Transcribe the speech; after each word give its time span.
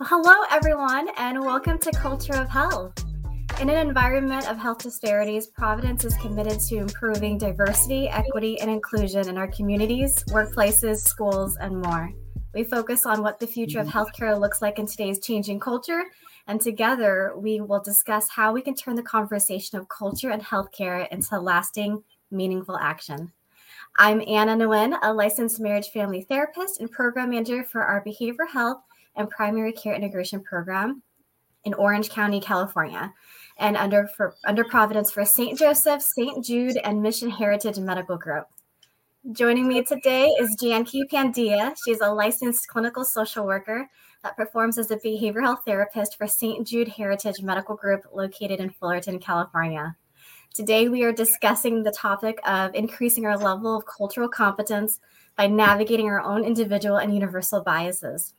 hello, 0.00 0.34
everyone, 0.50 1.08
and 1.16 1.40
welcome 1.40 1.78
to 1.78 1.90
Culture 1.90 2.34
of 2.34 2.50
Health. 2.50 2.92
In 3.60 3.70
an 3.70 3.88
environment 3.88 4.46
of 4.46 4.58
health 4.58 4.82
disparities, 4.82 5.46
Providence 5.46 6.04
is 6.04 6.14
committed 6.18 6.60
to 6.60 6.76
improving 6.76 7.38
diversity, 7.38 8.06
equity, 8.08 8.60
and 8.60 8.70
inclusion 8.70 9.26
in 9.28 9.38
our 9.38 9.48
communities, 9.48 10.22
workplaces, 10.24 10.98
schools, 10.98 11.56
and 11.56 11.80
more. 11.80 12.12
We 12.52 12.64
focus 12.64 13.06
on 13.06 13.22
what 13.22 13.40
the 13.40 13.46
future 13.46 13.80
of 13.80 13.86
healthcare 13.86 14.38
looks 14.38 14.60
like 14.60 14.78
in 14.78 14.86
today's 14.86 15.18
changing 15.18 15.60
culture, 15.60 16.04
and 16.46 16.60
together 16.60 17.32
we 17.34 17.62
will 17.62 17.80
discuss 17.80 18.28
how 18.28 18.52
we 18.52 18.60
can 18.60 18.74
turn 18.74 18.96
the 18.96 19.02
conversation 19.02 19.78
of 19.78 19.88
culture 19.88 20.30
and 20.30 20.42
healthcare 20.42 21.08
into 21.08 21.40
lasting, 21.40 22.04
meaningful 22.30 22.76
action. 22.76 23.32
I'm 23.96 24.22
Anna 24.28 24.56
Nguyen, 24.56 24.98
a 25.02 25.12
licensed 25.12 25.58
marriage 25.58 25.88
family 25.88 26.20
therapist 26.20 26.80
and 26.80 26.90
program 26.90 27.30
manager 27.30 27.64
for 27.64 27.82
our 27.82 28.04
behavioral 28.04 28.50
health 28.52 28.82
and 29.16 29.28
primary 29.30 29.72
care 29.72 29.94
integration 29.94 30.42
program 30.42 31.02
in 31.64 31.74
Orange 31.74 32.10
County, 32.10 32.40
California, 32.40 33.12
and 33.58 33.76
under 33.76 34.08
for, 34.16 34.34
under 34.46 34.64
Providence 34.64 35.10
for 35.10 35.24
St. 35.24 35.58
Joseph, 35.58 36.00
St. 36.00 36.44
Jude, 36.44 36.76
and 36.78 37.02
Mission 37.02 37.28
Heritage 37.28 37.78
Medical 37.78 38.16
Group. 38.16 38.46
Joining 39.32 39.66
me 39.66 39.82
today 39.82 40.28
is 40.38 40.56
Jankee 40.56 41.10
Pandya. 41.10 41.74
She's 41.84 42.00
a 42.00 42.12
licensed 42.12 42.68
clinical 42.68 43.04
social 43.04 43.44
worker 43.44 43.88
that 44.22 44.36
performs 44.36 44.78
as 44.78 44.92
a 44.92 44.96
behavioral 44.98 45.42
health 45.42 45.62
therapist 45.66 46.16
for 46.16 46.28
St. 46.28 46.64
Jude 46.64 46.88
Heritage 46.88 47.42
Medical 47.42 47.74
Group 47.74 48.02
located 48.14 48.60
in 48.60 48.70
Fullerton, 48.70 49.18
California. 49.18 49.96
Today, 50.54 50.88
we 50.88 51.02
are 51.02 51.12
discussing 51.12 51.82
the 51.82 51.90
topic 51.90 52.38
of 52.46 52.74
increasing 52.74 53.26
our 53.26 53.36
level 53.36 53.76
of 53.76 53.84
cultural 53.84 54.28
competence 54.28 55.00
by 55.36 55.48
navigating 55.48 56.06
our 56.06 56.20
own 56.20 56.44
individual 56.44 56.96
and 56.96 57.12
universal 57.12 57.62
biases. 57.62 58.32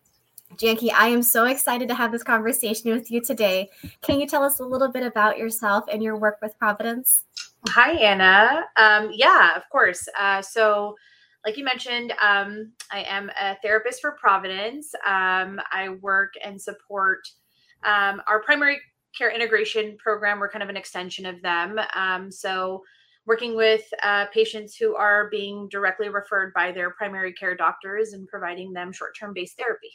Jankee, 0.55 0.91
I 0.91 1.09
am 1.09 1.21
so 1.21 1.45
excited 1.45 1.87
to 1.87 1.93
have 1.93 2.11
this 2.11 2.23
conversation 2.23 2.91
with 2.91 3.11
you 3.11 3.21
today. 3.21 3.69
Can 4.01 4.19
you 4.19 4.27
tell 4.27 4.43
us 4.43 4.59
a 4.59 4.65
little 4.65 4.91
bit 4.91 5.03
about 5.03 5.37
yourself 5.37 5.85
and 5.91 6.01
your 6.01 6.17
work 6.17 6.37
with 6.41 6.57
Providence? 6.57 7.25
Hi, 7.69 7.91
Anna. 7.91 8.65
Um, 8.77 9.11
yeah, 9.13 9.55
of 9.55 9.63
course. 9.71 10.07
Uh, 10.17 10.41
so, 10.41 10.95
like 11.45 11.57
you 11.57 11.63
mentioned, 11.63 12.13
um, 12.21 12.71
I 12.91 13.03
am 13.03 13.29
a 13.39 13.55
therapist 13.61 14.01
for 14.01 14.13
Providence. 14.13 14.95
Um, 15.05 15.59
I 15.71 15.89
work 16.01 16.33
and 16.43 16.59
support 16.59 17.27
um, 17.83 18.21
our 18.27 18.41
primary 18.41 18.79
care 19.15 19.31
integration 19.31 19.95
program. 19.97 20.39
We're 20.39 20.49
kind 20.49 20.63
of 20.63 20.69
an 20.69 20.77
extension 20.77 21.25
of 21.25 21.41
them. 21.41 21.79
Um, 21.93 22.31
so, 22.31 22.83
working 23.27 23.55
with 23.55 23.83
uh, 24.03 24.25
patients 24.33 24.75
who 24.75 24.95
are 24.95 25.29
being 25.29 25.67
directly 25.69 26.09
referred 26.09 26.53
by 26.53 26.71
their 26.71 26.91
primary 26.91 27.33
care 27.33 27.55
doctors 27.55 28.13
and 28.13 28.27
providing 28.27 28.73
them 28.73 28.91
short 28.91 29.15
term 29.19 29.33
based 29.33 29.57
therapy. 29.57 29.91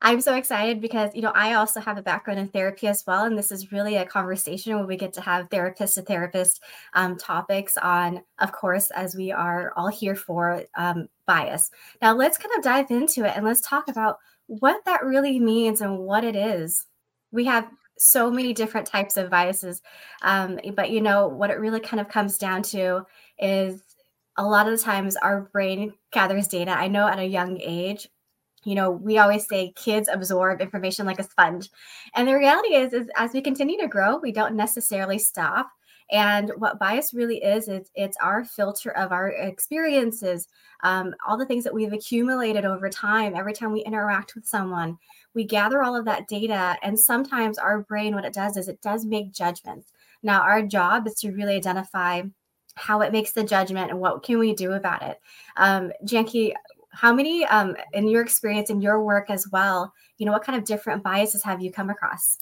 I'm 0.00 0.20
so 0.20 0.36
excited 0.36 0.80
because, 0.80 1.12
you 1.14 1.22
know, 1.22 1.32
I 1.34 1.54
also 1.54 1.80
have 1.80 1.98
a 1.98 2.02
background 2.02 2.38
in 2.38 2.48
therapy 2.48 2.86
as 2.86 3.02
well. 3.04 3.24
And 3.24 3.36
this 3.36 3.50
is 3.50 3.72
really 3.72 3.96
a 3.96 4.06
conversation 4.06 4.76
where 4.76 4.86
we 4.86 4.96
get 4.96 5.12
to 5.14 5.20
have 5.20 5.50
therapist 5.50 5.96
to 5.96 6.02
therapist 6.02 6.62
um, 6.94 7.16
topics 7.16 7.76
on, 7.76 8.22
of 8.38 8.52
course, 8.52 8.92
as 8.92 9.16
we 9.16 9.32
are 9.32 9.72
all 9.76 9.88
here 9.88 10.14
for 10.14 10.62
um, 10.76 11.08
bias. 11.26 11.70
Now, 12.00 12.14
let's 12.14 12.38
kind 12.38 12.54
of 12.56 12.62
dive 12.62 12.90
into 12.92 13.24
it 13.24 13.32
and 13.34 13.44
let's 13.44 13.60
talk 13.60 13.88
about 13.88 14.18
what 14.46 14.84
that 14.84 15.04
really 15.04 15.40
means 15.40 15.80
and 15.80 15.98
what 15.98 16.22
it 16.22 16.36
is. 16.36 16.86
We 17.32 17.44
have 17.46 17.68
so 17.98 18.30
many 18.30 18.52
different 18.52 18.86
types 18.86 19.16
of 19.16 19.30
biases. 19.30 19.82
Um, 20.22 20.60
but, 20.76 20.90
you 20.90 21.00
know, 21.00 21.26
what 21.26 21.50
it 21.50 21.58
really 21.58 21.80
kind 21.80 22.00
of 22.00 22.08
comes 22.08 22.38
down 22.38 22.62
to 22.62 23.04
is 23.40 23.82
a 24.36 24.46
lot 24.46 24.68
of 24.68 24.78
the 24.78 24.82
times 24.82 25.16
our 25.16 25.42
brain 25.52 25.92
gathers 26.12 26.46
data. 26.46 26.70
I 26.70 26.86
know 26.86 27.08
at 27.08 27.18
a 27.18 27.26
young 27.26 27.60
age, 27.60 28.08
you 28.68 28.74
know 28.74 28.90
we 28.90 29.18
always 29.18 29.46
say 29.48 29.72
kids 29.76 30.08
absorb 30.12 30.60
information 30.60 31.06
like 31.06 31.18
a 31.18 31.24
sponge. 31.24 31.70
And 32.14 32.28
the 32.28 32.34
reality 32.34 32.74
is 32.74 32.92
is 32.92 33.08
as 33.16 33.32
we 33.32 33.40
continue 33.40 33.78
to 33.78 33.88
grow 33.88 34.18
we 34.18 34.32
don't 34.32 34.54
necessarily 34.54 35.18
stop. 35.18 35.70
And 36.10 36.52
what 36.56 36.78
bias 36.78 37.12
really 37.12 37.42
is 37.42 37.68
is 37.68 37.90
it's 37.94 38.16
our 38.22 38.44
filter 38.44 38.90
of 38.92 39.12
our 39.12 39.28
experiences 39.28 40.48
um, 40.82 41.14
all 41.26 41.36
the 41.36 41.46
things 41.46 41.64
that 41.64 41.74
we've 41.74 41.92
accumulated 41.92 42.64
over 42.64 42.88
time. 42.88 43.34
Every 43.34 43.52
time 43.52 43.72
we 43.72 43.80
interact 43.80 44.34
with 44.34 44.46
someone 44.46 44.98
we 45.34 45.44
gather 45.44 45.82
all 45.82 45.96
of 45.96 46.04
that 46.04 46.28
data. 46.28 46.76
And 46.82 46.98
sometimes 46.98 47.58
our 47.58 47.80
brain 47.80 48.14
what 48.14 48.24
it 48.24 48.34
does 48.34 48.56
is 48.56 48.68
it 48.68 48.82
does 48.82 49.04
make 49.04 49.32
judgments. 49.32 49.92
Now 50.22 50.42
our 50.42 50.62
job 50.62 51.06
is 51.06 51.14
to 51.20 51.32
really 51.32 51.56
identify 51.56 52.22
how 52.74 53.00
it 53.00 53.12
makes 53.12 53.32
the 53.32 53.42
judgment 53.44 53.90
and 53.90 54.00
what 54.00 54.22
can 54.22 54.38
we 54.38 54.54
do 54.54 54.72
about 54.72 55.02
it. 55.02 55.20
Um, 55.56 55.92
jankee 56.04 56.52
how 56.90 57.12
many 57.12 57.44
um, 57.46 57.76
in 57.92 58.08
your 58.08 58.22
experience 58.22 58.70
in 58.70 58.80
your 58.80 59.02
work 59.02 59.30
as 59.30 59.46
well 59.52 59.92
you 60.16 60.26
know 60.26 60.32
what 60.32 60.44
kind 60.44 60.58
of 60.58 60.64
different 60.64 61.02
biases 61.02 61.42
have 61.44 61.62
you 61.62 61.70
come 61.70 61.90
across? 61.90 62.38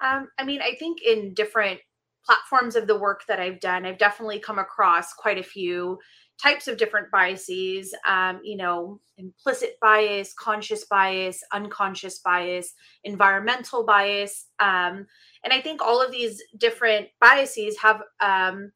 Um, 0.00 0.28
i 0.38 0.44
mean 0.44 0.60
i 0.62 0.74
think 0.78 1.02
in 1.02 1.34
different 1.34 1.80
platforms 2.24 2.76
of 2.76 2.86
the 2.86 2.98
work 2.98 3.22
that 3.28 3.40
i've 3.40 3.60
done 3.60 3.84
i've 3.86 3.98
definitely 3.98 4.38
come 4.38 4.58
across 4.58 5.12
quite 5.12 5.38
a 5.38 5.42
few 5.42 5.98
types 6.42 6.66
of 6.66 6.76
different 6.76 7.10
biases 7.10 7.94
um, 8.06 8.40
you 8.42 8.56
know 8.56 9.00
implicit 9.18 9.76
bias 9.80 10.34
conscious 10.34 10.84
bias 10.86 11.42
unconscious 11.52 12.18
bias 12.18 12.74
environmental 13.04 13.84
bias 13.84 14.46
um, 14.58 15.06
and 15.44 15.52
i 15.52 15.60
think 15.60 15.80
all 15.80 16.02
of 16.02 16.10
these 16.10 16.42
different 16.58 17.08
biases 17.20 17.76
have 17.78 18.02
um, 18.20 18.72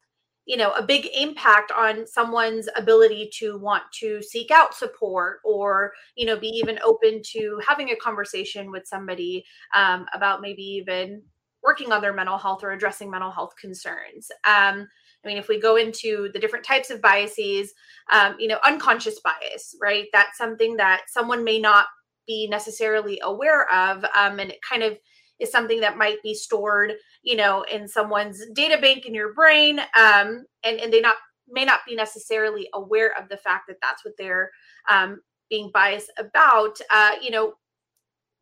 you 0.47 0.55
know 0.57 0.71
a 0.71 0.81
big 0.81 1.07
impact 1.13 1.71
on 1.71 2.07
someone's 2.07 2.67
ability 2.75 3.29
to 3.33 3.57
want 3.57 3.83
to 3.91 4.21
seek 4.23 4.49
out 4.49 4.73
support 4.73 5.39
or 5.43 5.91
you 6.15 6.25
know 6.25 6.37
be 6.37 6.47
even 6.47 6.79
open 6.83 7.21
to 7.23 7.59
having 7.67 7.91
a 7.91 7.95
conversation 7.97 8.71
with 8.71 8.87
somebody 8.87 9.45
um, 9.75 10.05
about 10.13 10.41
maybe 10.41 10.63
even 10.63 11.21
working 11.61 11.91
on 11.91 12.01
their 12.01 12.13
mental 12.13 12.37
health 12.37 12.63
or 12.63 12.71
addressing 12.71 13.11
mental 13.11 13.31
health 13.31 13.53
concerns. 13.59 14.31
Um, 14.45 14.87
i 15.23 15.27
mean 15.27 15.37
if 15.37 15.49
we 15.49 15.59
go 15.59 15.75
into 15.75 16.29
the 16.33 16.39
different 16.39 16.63
types 16.63 16.89
of 16.89 17.01
biases 17.01 17.73
um, 18.13 18.35
you 18.39 18.47
know 18.47 18.59
unconscious 18.65 19.19
bias 19.19 19.75
right? 19.81 20.05
That's 20.13 20.37
something 20.37 20.77
that 20.77 21.01
someone 21.09 21.43
may 21.43 21.59
not 21.59 21.87
be 22.25 22.47
necessarily 22.47 23.19
aware 23.23 23.71
of 23.73 24.03
um, 24.15 24.39
and 24.39 24.51
it 24.51 24.59
kind 24.61 24.83
of 24.83 24.97
is 25.39 25.51
something 25.51 25.79
that 25.81 25.97
might 25.97 26.21
be 26.23 26.33
stored, 26.33 26.93
you 27.21 27.35
know, 27.35 27.63
in 27.63 27.87
someone's 27.87 28.43
data 28.53 28.79
bank 28.79 29.05
in 29.05 29.13
your 29.13 29.33
brain, 29.33 29.79
um, 29.79 30.45
and 30.63 30.79
and 30.79 30.91
they 30.91 31.01
not 31.01 31.15
may 31.49 31.65
not 31.65 31.81
be 31.87 31.95
necessarily 31.95 32.67
aware 32.73 33.13
of 33.19 33.29
the 33.29 33.37
fact 33.37 33.65
that 33.67 33.77
that's 33.81 34.03
what 34.03 34.13
they're 34.17 34.51
um, 34.89 35.21
being 35.49 35.71
biased 35.73 36.11
about. 36.17 36.79
Uh, 36.91 37.11
you 37.21 37.31
know, 37.31 37.53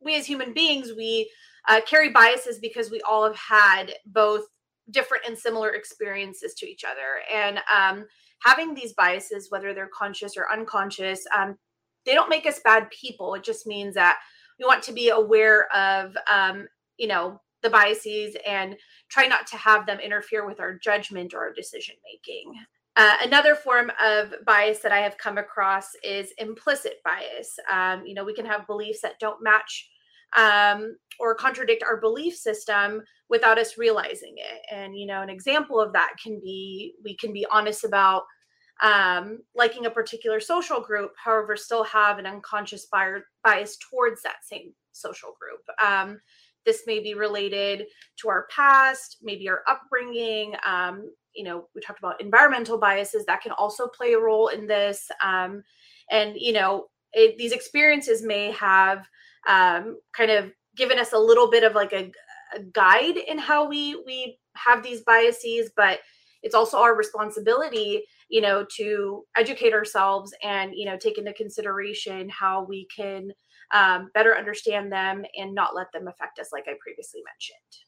we 0.00 0.16
as 0.16 0.26
human 0.26 0.52
beings 0.52 0.92
we 0.96 1.30
uh, 1.68 1.80
carry 1.86 2.10
biases 2.10 2.58
because 2.58 2.90
we 2.90 3.00
all 3.02 3.24
have 3.24 3.36
had 3.36 3.94
both 4.06 4.44
different 4.90 5.24
and 5.26 5.36
similar 5.36 5.70
experiences 5.70 6.54
to 6.54 6.66
each 6.66 6.84
other, 6.84 7.20
and 7.32 7.60
um, 7.74 8.06
having 8.42 8.74
these 8.74 8.94
biases, 8.94 9.50
whether 9.50 9.74
they're 9.74 9.90
conscious 9.96 10.36
or 10.36 10.50
unconscious, 10.52 11.24
um, 11.36 11.56
they 12.04 12.14
don't 12.14 12.30
make 12.30 12.46
us 12.46 12.60
bad 12.64 12.88
people. 12.90 13.34
It 13.34 13.42
just 13.42 13.66
means 13.66 13.94
that 13.94 14.18
we 14.58 14.64
want 14.64 14.82
to 14.84 14.92
be 14.92 15.10
aware 15.10 15.66
of 15.74 16.16
um, 16.32 16.66
you 16.98 17.06
know 17.06 17.40
the 17.62 17.70
biases 17.70 18.36
and 18.46 18.76
try 19.08 19.26
not 19.26 19.46
to 19.46 19.56
have 19.56 19.86
them 19.86 19.98
interfere 19.98 20.46
with 20.46 20.60
our 20.60 20.78
judgment 20.78 21.34
or 21.34 21.38
our 21.40 21.52
decision 21.52 21.94
making 22.04 22.52
uh, 22.96 23.16
another 23.22 23.54
form 23.54 23.90
of 24.02 24.34
bias 24.44 24.80
that 24.80 24.92
i 24.92 24.98
have 24.98 25.18
come 25.18 25.38
across 25.38 25.90
is 26.02 26.32
implicit 26.38 26.94
bias. 27.04 27.58
Um, 27.72 28.06
you 28.06 28.14
know 28.14 28.24
we 28.24 28.34
can 28.34 28.46
have 28.46 28.66
beliefs 28.66 29.00
that 29.02 29.18
don't 29.18 29.42
match 29.42 29.88
um, 30.36 30.96
or 31.18 31.34
contradict 31.34 31.82
our 31.82 31.98
belief 31.98 32.36
system 32.36 33.02
without 33.28 33.58
us 33.58 33.78
realizing 33.78 34.34
it. 34.36 34.62
And 34.72 34.96
you 34.96 35.06
know 35.06 35.22
an 35.22 35.30
example 35.30 35.80
of 35.80 35.92
that 35.92 36.14
can 36.22 36.40
be 36.40 36.94
we 37.04 37.16
can 37.16 37.32
be 37.32 37.46
honest 37.50 37.84
about 37.84 38.24
um, 38.82 39.38
liking 39.54 39.86
a 39.86 39.90
particular 39.90 40.38
social 40.40 40.80
group 40.80 41.12
however 41.22 41.56
still 41.56 41.84
have 41.84 42.18
an 42.18 42.26
unconscious 42.26 42.86
bias 43.42 43.78
towards 43.90 44.22
that 44.22 44.44
same 44.44 44.72
social 44.92 45.34
group. 45.40 45.62
Um, 45.82 46.18
this 46.66 46.82
may 46.86 47.00
be 47.00 47.14
related 47.14 47.86
to 48.18 48.28
our 48.28 48.46
past, 48.54 49.18
maybe 49.22 49.48
our 49.48 49.62
upbringing. 49.68 50.54
Um, 50.66 51.10
you 51.34 51.44
know, 51.44 51.68
we 51.74 51.80
talked 51.80 51.98
about 51.98 52.20
environmental 52.20 52.78
biases 52.78 53.24
that 53.26 53.42
can 53.42 53.52
also 53.52 53.86
play 53.86 54.12
a 54.12 54.18
role 54.18 54.48
in 54.48 54.66
this. 54.66 55.08
Um, 55.24 55.62
and, 56.10 56.34
you 56.36 56.52
know, 56.52 56.86
it, 57.12 57.38
these 57.38 57.52
experiences 57.52 58.22
may 58.22 58.50
have 58.52 59.06
um, 59.48 59.98
kind 60.14 60.30
of 60.30 60.50
given 60.76 60.98
us 60.98 61.12
a 61.12 61.18
little 61.18 61.50
bit 61.50 61.64
of 61.64 61.74
like 61.74 61.92
a, 61.92 62.10
a 62.54 62.62
guide 62.72 63.16
in 63.16 63.38
how 63.38 63.68
we 63.68 64.02
we 64.06 64.38
have 64.56 64.82
these 64.82 65.02
biases, 65.02 65.70
but 65.76 66.00
it's 66.42 66.54
also 66.54 66.78
our 66.78 66.94
responsibility 66.94 68.04
you 68.28 68.40
know 68.40 68.64
to 68.76 69.24
educate 69.36 69.72
ourselves 69.72 70.32
and 70.42 70.72
you 70.74 70.84
know 70.84 70.96
take 70.96 71.18
into 71.18 71.32
consideration 71.32 72.28
how 72.28 72.64
we 72.64 72.86
can 72.94 73.30
um, 73.72 74.10
better 74.14 74.36
understand 74.36 74.92
them 74.92 75.24
and 75.36 75.54
not 75.54 75.74
let 75.74 75.92
them 75.92 76.08
affect 76.08 76.38
us, 76.38 76.50
like 76.52 76.64
I 76.66 76.74
previously 76.80 77.22
mentioned. 77.24 77.86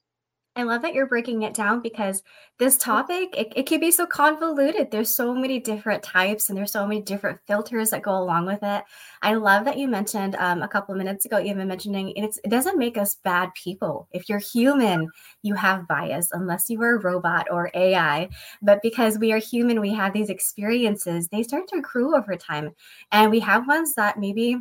I 0.59 0.65
love 0.65 0.83
that 0.83 0.93
you're 0.93 1.07
breaking 1.07 1.43
it 1.43 1.55
down 1.55 1.83
because 1.83 2.25
this 2.59 2.77
topic, 2.77 3.33
it, 3.37 3.53
it 3.55 3.67
can 3.67 3.79
be 3.79 3.93
so 3.93 4.07
convoluted. 4.07 4.91
There's 4.91 5.15
so 5.15 5.33
many 5.33 5.61
different 5.61 6.03
types 6.03 6.49
and 6.49 6.59
there's 6.59 6.73
so 6.73 6.85
many 6.85 7.01
different 7.01 7.39
filters 7.47 7.91
that 7.91 8.03
go 8.03 8.19
along 8.19 8.47
with 8.47 8.59
it. 8.65 8.83
I 9.23 9.35
love 9.35 9.65
that 9.67 9.79
you 9.79 9.87
mentioned 9.87 10.35
um, 10.35 10.63
a 10.63 10.67
couple 10.67 10.93
of 10.93 10.99
minutes 10.99 11.25
ago, 11.25 11.39
you 11.39 11.53
even 11.53 11.69
mentioning 11.69 12.13
it 12.17 12.37
doesn't 12.49 12.77
make 12.77 12.99
us 12.99 13.19
bad 13.23 13.51
people. 13.55 14.09
If 14.11 14.29
you're 14.29 14.41
human, 14.41 15.09
you 15.43 15.55
have 15.55 15.87
bias, 15.87 16.31
unless 16.33 16.69
you 16.69 16.83
are 16.83 16.97
a 16.97 17.03
robot 17.03 17.47
or 17.53 17.71
AI. 17.73 18.29
But 18.61 18.83
because 18.83 19.17
we 19.17 19.31
are 19.31 19.39
human, 19.39 19.81
we 19.81 19.95
have 19.95 20.13
these 20.13 20.29
experiences, 20.29 21.29
they 21.29 21.45
start 21.45 21.69
to 21.69 21.77
accrue 21.77 22.17
over 22.17 22.35
time. 22.35 22.75
And 23.13 23.31
we 23.31 23.39
have 23.41 23.69
ones 23.69 23.95
that 23.95 24.19
maybe 24.19 24.57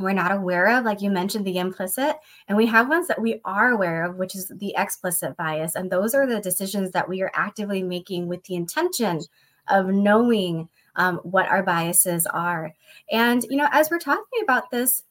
we're 0.00 0.12
not 0.12 0.32
aware 0.32 0.78
of, 0.78 0.84
like 0.84 1.02
you 1.02 1.10
mentioned, 1.10 1.44
the 1.44 1.58
implicit, 1.58 2.16
and 2.48 2.56
we 2.56 2.66
have 2.66 2.88
ones 2.88 3.08
that 3.08 3.20
we 3.20 3.40
are 3.44 3.70
aware 3.70 4.04
of, 4.04 4.16
which 4.16 4.34
is 4.34 4.48
the 4.48 4.74
explicit 4.76 5.36
bias. 5.36 5.74
And 5.74 5.90
those 5.90 6.14
are 6.14 6.26
the 6.26 6.40
decisions 6.40 6.92
that 6.92 7.08
we 7.08 7.22
are 7.22 7.32
actively 7.34 7.82
making 7.82 8.26
with 8.26 8.42
the 8.44 8.54
intention 8.54 9.20
of 9.68 9.88
knowing 9.88 10.68
um, 10.96 11.18
what 11.18 11.48
our 11.48 11.62
biases 11.62 12.26
are. 12.26 12.72
And, 13.10 13.44
you 13.50 13.56
know, 13.56 13.68
as 13.70 13.90
we're 13.90 13.98
talking 13.98 14.42
about 14.42 14.70
this, 14.70 15.02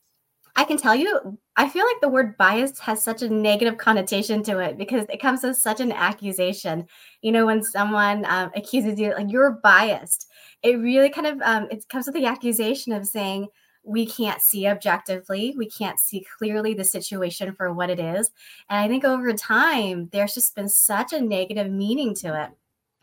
I 0.55 0.65
can 0.65 0.77
tell 0.77 0.95
you, 0.95 1.37
I 1.55 1.69
feel 1.69 1.85
like 1.85 2.01
the 2.01 2.09
word 2.09 2.37
bias 2.37 2.77
has 2.79 3.01
such 3.01 3.21
a 3.21 3.29
negative 3.29 3.77
connotation 3.77 4.43
to 4.43 4.59
it 4.59 4.77
because 4.77 5.05
it 5.09 5.21
comes 5.21 5.43
as 5.45 5.61
such 5.61 5.79
an 5.79 5.93
accusation. 5.93 6.87
You 7.21 7.31
know, 7.31 7.45
when 7.45 7.63
someone 7.63 8.25
um, 8.25 8.51
accuses 8.55 8.99
you, 8.99 9.13
like 9.13 9.31
you're 9.31 9.59
biased, 9.63 10.27
it 10.61 10.77
really 10.79 11.09
kind 11.09 11.27
of 11.27 11.41
um, 11.41 11.67
it 11.71 11.87
comes 11.87 12.05
with 12.05 12.15
the 12.15 12.25
accusation 12.25 12.91
of 12.91 13.07
saying, 13.07 13.47
we 13.83 14.05
can't 14.05 14.41
see 14.41 14.67
objectively. 14.67 15.55
We 15.57 15.69
can't 15.69 15.99
see 15.99 16.25
clearly 16.37 16.73
the 16.73 16.83
situation 16.83 17.53
for 17.53 17.73
what 17.73 17.89
it 17.89 17.99
is. 17.99 18.31
And 18.69 18.79
I 18.79 18.87
think 18.87 19.03
over 19.03 19.33
time, 19.33 20.09
there's 20.11 20.33
just 20.33 20.55
been 20.55 20.69
such 20.69 21.13
a 21.13 21.21
negative 21.21 21.71
meaning 21.71 22.13
to 22.15 22.43
it. 22.43 22.51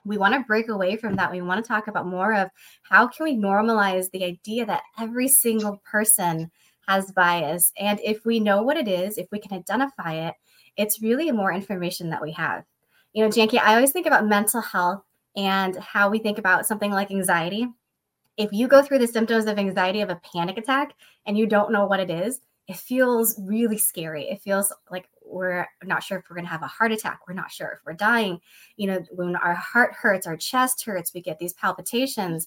We 0.05 0.17
want 0.17 0.35
to 0.35 0.41
break 0.41 0.69
away 0.69 0.97
from 0.97 1.17
that. 1.17 1.33
We 1.33 1.43
want 1.43 1.63
to 1.63 1.69
talk 1.69 1.89
about 1.89 2.07
more 2.07 2.35
of 2.35 2.49
how 2.83 3.09
can 3.09 3.25
we 3.25 3.37
normalize 3.37 4.11
the 4.11 4.25
idea 4.25 4.65
that 4.67 4.83
every 4.99 5.29
single 5.29 5.83
person 5.85 6.51
has 6.87 7.13
bias. 7.13 7.73
And 7.79 8.01
if 8.03 8.25
we 8.25 8.41
know 8.41 8.63
what 8.63 8.79
it 8.79 8.89
is, 8.89 9.19
if 9.19 9.27
we 9.31 9.39
can 9.39 9.57
identify 9.57 10.15
it, 10.15 10.35
it's 10.77 11.03
really 11.03 11.31
more 11.33 11.53
information 11.53 12.09
that 12.11 12.23
we 12.23 12.33
have. 12.33 12.65
You 13.13 13.25
know, 13.25 13.31
Jankee, 13.31 13.61
I 13.61 13.75
always 13.75 13.93
think 13.93 14.07
about 14.07 14.27
mental 14.27 14.63
health 14.63 15.03
and 15.37 15.77
how 15.77 16.09
we 16.09 16.19
think 16.19 16.39
about 16.39 16.67
something 16.67 16.91
like 16.91 17.11
anxiety 17.11 17.69
if 18.39 18.53
you 18.53 18.69
go 18.69 18.83
through 18.83 19.01
the 19.01 19.07
symptoms 19.07 19.47
of 19.47 19.59
anxiety 19.59 20.01
of 20.01 20.11
a 20.11 20.21
panic 20.33 20.57
attack 20.57 20.95
and 21.27 21.37
you 21.37 21.45
don't 21.45 21.73
know 21.73 21.85
what 21.85 22.01
it 22.01 22.09
is, 22.09 22.41
it 22.69 22.77
feels 22.77 23.39
really 23.43 23.79
scary. 23.79 24.29
It 24.29 24.41
feels 24.41 24.73
like 24.91 25.09
we're 25.25 25.67
not 25.85 26.03
sure 26.03 26.19
if 26.19 26.25
we're 26.31 26.37
going 26.37 26.47
to 26.47 26.51
have 26.53 26.63
a 26.63 26.69
heart 26.69 26.93
attack. 26.93 27.21
We're 27.27 27.35
not 27.35 27.51
sure 27.51 27.73
if 27.73 27.81
we're 27.85 27.95
dying. 27.95 28.41
You 28.77 28.87
know, 28.87 29.05
when 29.11 29.37
our 29.37 29.55
heart 29.55 29.93
hurts, 29.93 30.27
our 30.27 30.37
chest 30.37 30.85
hurts, 30.85 31.13
we 31.13 31.21
get 31.21 31.39
these 31.39 31.55
palpitations. 31.55 32.47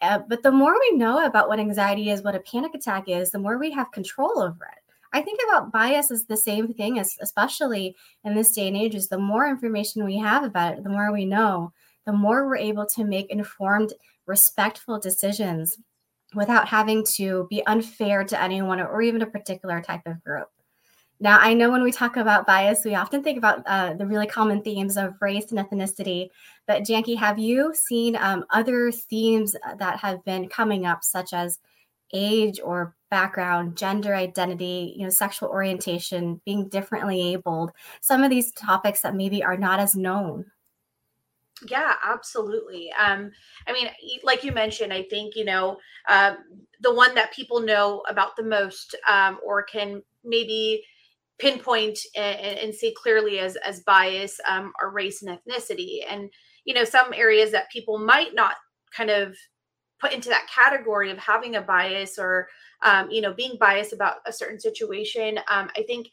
Uh, 0.00 0.20
but 0.28 0.42
the 0.42 0.50
more 0.50 0.74
we 0.74 0.96
know 0.96 1.24
about 1.24 1.48
what 1.48 1.60
anxiety 1.60 2.10
is, 2.10 2.22
what 2.22 2.34
a 2.34 2.40
panic 2.40 2.74
attack 2.74 3.08
is, 3.08 3.30
the 3.30 3.38
more 3.38 3.58
we 3.58 3.70
have 3.70 3.92
control 3.92 4.40
over 4.40 4.64
it. 4.64 4.82
I 5.12 5.22
think 5.22 5.40
about 5.48 5.72
bias 5.72 6.10
as 6.10 6.24
the 6.24 6.36
same 6.36 6.74
thing, 6.74 6.98
as 6.98 7.16
especially 7.20 7.96
in 8.24 8.34
this 8.34 8.52
day 8.52 8.68
and 8.68 8.76
age, 8.76 8.94
is 8.94 9.08
the 9.08 9.18
more 9.18 9.48
information 9.48 10.04
we 10.04 10.18
have 10.18 10.44
about 10.44 10.74
it, 10.74 10.84
the 10.84 10.90
more 10.90 11.12
we 11.12 11.24
know, 11.24 11.72
the 12.04 12.12
more 12.12 12.46
we're 12.46 12.56
able 12.56 12.86
to 12.86 13.04
make 13.04 13.30
informed 13.30 13.92
respectful 14.28 15.00
decisions 15.00 15.78
without 16.34 16.68
having 16.68 17.04
to 17.16 17.46
be 17.50 17.66
unfair 17.66 18.22
to 18.22 18.40
anyone 18.40 18.80
or 18.80 19.02
even 19.02 19.22
a 19.22 19.26
particular 19.26 19.80
type 19.80 20.02
of 20.06 20.22
group. 20.22 20.48
Now, 21.20 21.38
I 21.40 21.52
know 21.52 21.70
when 21.70 21.82
we 21.82 21.90
talk 21.90 22.16
about 22.16 22.46
bias, 22.46 22.84
we 22.84 22.94
often 22.94 23.24
think 23.24 23.38
about 23.38 23.66
uh, 23.66 23.94
the 23.94 24.06
really 24.06 24.28
common 24.28 24.62
themes 24.62 24.96
of 24.96 25.14
race 25.20 25.50
and 25.50 25.58
ethnicity. 25.58 26.28
But 26.68 26.82
Jankee, 26.82 27.16
have 27.16 27.40
you 27.40 27.74
seen 27.74 28.14
um, 28.14 28.44
other 28.50 28.92
themes 28.92 29.56
that 29.78 29.98
have 29.98 30.24
been 30.24 30.48
coming 30.48 30.86
up, 30.86 31.02
such 31.02 31.32
as 31.32 31.58
age 32.12 32.60
or 32.62 32.94
background, 33.10 33.76
gender 33.76 34.14
identity, 34.14 34.94
you 34.96 35.04
know, 35.04 35.10
sexual 35.10 35.48
orientation, 35.48 36.40
being 36.44 36.68
differently 36.68 37.34
abled? 37.34 37.72
Some 38.00 38.22
of 38.22 38.30
these 38.30 38.52
topics 38.52 39.00
that 39.00 39.16
maybe 39.16 39.42
are 39.42 39.56
not 39.56 39.80
as 39.80 39.96
known. 39.96 40.44
Yeah, 41.66 41.94
absolutely. 42.04 42.92
Um, 42.92 43.32
I 43.66 43.72
mean, 43.72 43.88
like 44.22 44.44
you 44.44 44.52
mentioned, 44.52 44.92
I 44.92 45.02
think, 45.04 45.34
you 45.34 45.44
know, 45.44 45.78
uh, 46.08 46.34
the 46.80 46.94
one 46.94 47.14
that 47.14 47.32
people 47.32 47.60
know 47.60 48.02
about 48.08 48.36
the 48.36 48.44
most 48.44 48.94
um, 49.08 49.38
or 49.44 49.62
can 49.64 50.02
maybe 50.24 50.84
pinpoint 51.38 51.98
and, 52.16 52.58
and, 52.58 52.74
see 52.74 52.92
clearly 52.96 53.38
as, 53.38 53.56
as 53.56 53.80
bias 53.80 54.40
um, 54.48 54.72
are 54.82 54.90
race 54.90 55.22
and 55.22 55.38
ethnicity. 55.38 56.00
And, 56.08 56.30
you 56.64 56.74
know, 56.74 56.84
some 56.84 57.12
areas 57.12 57.52
that 57.52 57.70
people 57.70 57.98
might 57.98 58.34
not 58.34 58.54
kind 58.96 59.10
of 59.10 59.36
put 60.00 60.12
into 60.12 60.28
that 60.28 60.46
category 60.52 61.10
of 61.10 61.18
having 61.18 61.56
a 61.56 61.62
bias 61.62 62.18
or, 62.18 62.48
um, 62.84 63.10
you 63.10 63.20
know, 63.20 63.32
being 63.32 63.56
biased 63.58 63.92
about 63.92 64.16
a 64.26 64.32
certain 64.32 64.60
situation. 64.60 65.38
Um, 65.50 65.70
I 65.76 65.82
think 65.86 66.08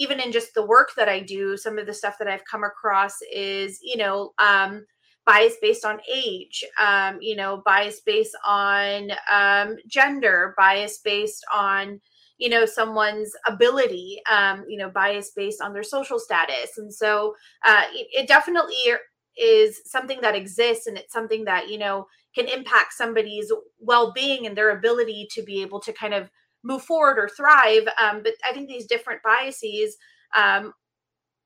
even 0.00 0.18
in 0.18 0.32
just 0.32 0.54
the 0.54 0.64
work 0.64 0.92
that 0.96 1.10
I 1.10 1.20
do, 1.20 1.58
some 1.58 1.78
of 1.78 1.86
the 1.86 1.92
stuff 1.92 2.16
that 2.18 2.26
I've 2.26 2.44
come 2.50 2.64
across 2.64 3.12
is, 3.30 3.78
you 3.82 3.98
know, 3.98 4.32
um, 4.38 4.86
bias 5.26 5.56
based 5.60 5.84
on 5.84 6.00
age, 6.10 6.64
um, 6.80 7.18
you 7.20 7.36
know, 7.36 7.60
bias 7.66 8.00
based 8.00 8.34
on 8.46 9.10
um, 9.30 9.76
gender, 9.86 10.54
bias 10.56 11.00
based 11.04 11.44
on, 11.52 12.00
you 12.38 12.48
know, 12.48 12.64
someone's 12.64 13.30
ability, 13.46 14.22
um, 14.32 14.64
you 14.66 14.78
know, 14.78 14.88
bias 14.88 15.32
based 15.36 15.60
on 15.60 15.74
their 15.74 15.82
social 15.82 16.18
status. 16.18 16.78
And 16.78 16.92
so 16.92 17.34
uh, 17.66 17.82
it, 17.92 18.06
it 18.22 18.26
definitely 18.26 18.94
is 19.36 19.82
something 19.84 20.22
that 20.22 20.34
exists 20.34 20.86
and 20.86 20.96
it's 20.96 21.12
something 21.12 21.44
that, 21.44 21.68
you 21.68 21.76
know, 21.76 22.06
can 22.34 22.48
impact 22.48 22.94
somebody's 22.94 23.52
well 23.78 24.12
being 24.12 24.46
and 24.46 24.56
their 24.56 24.70
ability 24.70 25.28
to 25.32 25.42
be 25.42 25.60
able 25.60 25.80
to 25.80 25.92
kind 25.92 26.14
of 26.14 26.30
move 26.62 26.82
forward 26.82 27.18
or 27.18 27.28
thrive. 27.28 27.86
Um, 27.98 28.22
but 28.22 28.34
I 28.48 28.52
think 28.52 28.68
these 28.68 28.86
different 28.86 29.22
biases 29.22 29.96
um, 30.36 30.72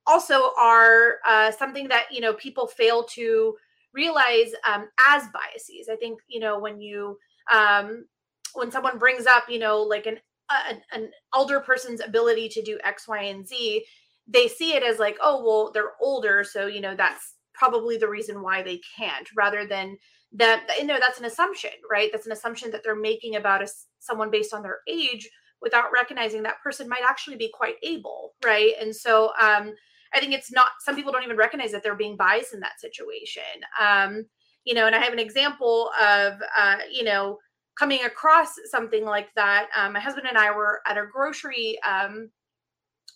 also 0.06 0.50
are 0.58 1.16
uh, 1.26 1.50
something 1.50 1.88
that 1.88 2.06
you 2.11 2.20
know 2.20 2.34
people 2.34 2.66
fail 2.66 3.05
to 3.05 3.55
realize 3.93 4.52
um, 4.69 4.88
as 5.08 5.25
biases. 5.32 5.88
I 5.90 5.96
think 5.96 6.20
you 6.28 6.40
know 6.40 6.58
when 6.58 6.81
you 6.81 7.19
um, 7.52 8.06
when 8.55 8.70
someone 8.70 8.99
brings 8.99 9.26
up 9.26 9.44
you 9.49 9.58
know 9.58 9.82
like 9.82 10.06
an 10.06 10.19
a, 10.50 10.96
an 10.96 11.11
older 11.34 11.60
person's 11.60 12.00
ability 12.00 12.49
to 12.50 12.62
do 12.62 12.78
X, 12.84 13.08
Y, 13.08 13.22
and 13.22 13.46
Z, 13.46 13.84
they 14.26 14.49
see 14.49 14.75
it 14.75 14.82
as 14.82 14.98
like, 14.98 15.17
oh 15.22 15.43
well, 15.44 15.70
they're 15.72 15.93
older, 16.00 16.44
so 16.44 16.67
you 16.67 16.81
know 16.81 16.94
that's 16.94 17.34
probably 17.55 17.96
the 17.96 18.08
reason 18.08 18.43
why 18.43 18.62
they 18.62 18.81
can't, 18.96 19.29
rather 19.36 19.67
than 19.67 19.96
that 20.34 20.67
you 20.79 20.86
know 20.86 20.98
that's 21.00 21.19
an 21.19 21.24
assumption 21.24 21.70
right? 21.91 22.10
That's 22.12 22.26
an 22.26 22.32
assumption 22.32 22.70
that 22.72 22.82
they're 22.84 22.96
making 22.96 23.36
about 23.36 23.62
a, 23.62 23.69
someone 24.00 24.31
based 24.31 24.53
on 24.53 24.62
their 24.62 24.79
age 24.88 25.29
without 25.62 25.93
recognizing 25.93 26.43
that 26.43 26.60
person 26.62 26.88
might 26.88 27.03
actually 27.08 27.36
be 27.36 27.50
quite 27.53 27.76
able 27.82 28.32
right? 28.44 28.72
And 28.81 28.94
so 28.94 29.31
um 29.41 29.72
i 30.14 30.20
think 30.20 30.32
it's 30.32 30.53
not 30.53 30.69
some 30.81 30.94
people 30.94 31.12
don't 31.12 31.24
even 31.24 31.36
recognize 31.36 31.72
that 31.72 31.82
they're 31.82 31.96
being 31.96 32.17
biased 32.17 32.55
in 32.55 32.60
that 32.60 32.81
situation. 32.81 33.43
Um 33.81 34.24
you 34.64 34.74
know 34.74 34.86
and 34.86 34.94
i 34.94 34.98
have 34.98 35.12
an 35.12 35.19
example 35.19 35.91
of 36.00 36.34
uh 36.56 36.76
you 36.91 37.05
know 37.05 37.38
coming 37.79 38.05
across 38.05 38.55
something 38.70 39.05
like 39.05 39.29
that. 39.34 39.69
Um, 39.76 39.93
my 39.94 40.00
husband 40.00 40.26
and 40.29 40.38
i 40.38 40.50
were 40.55 40.81
at 40.86 40.98
a 40.98 41.06
grocery 41.12 41.79
um 41.88 42.31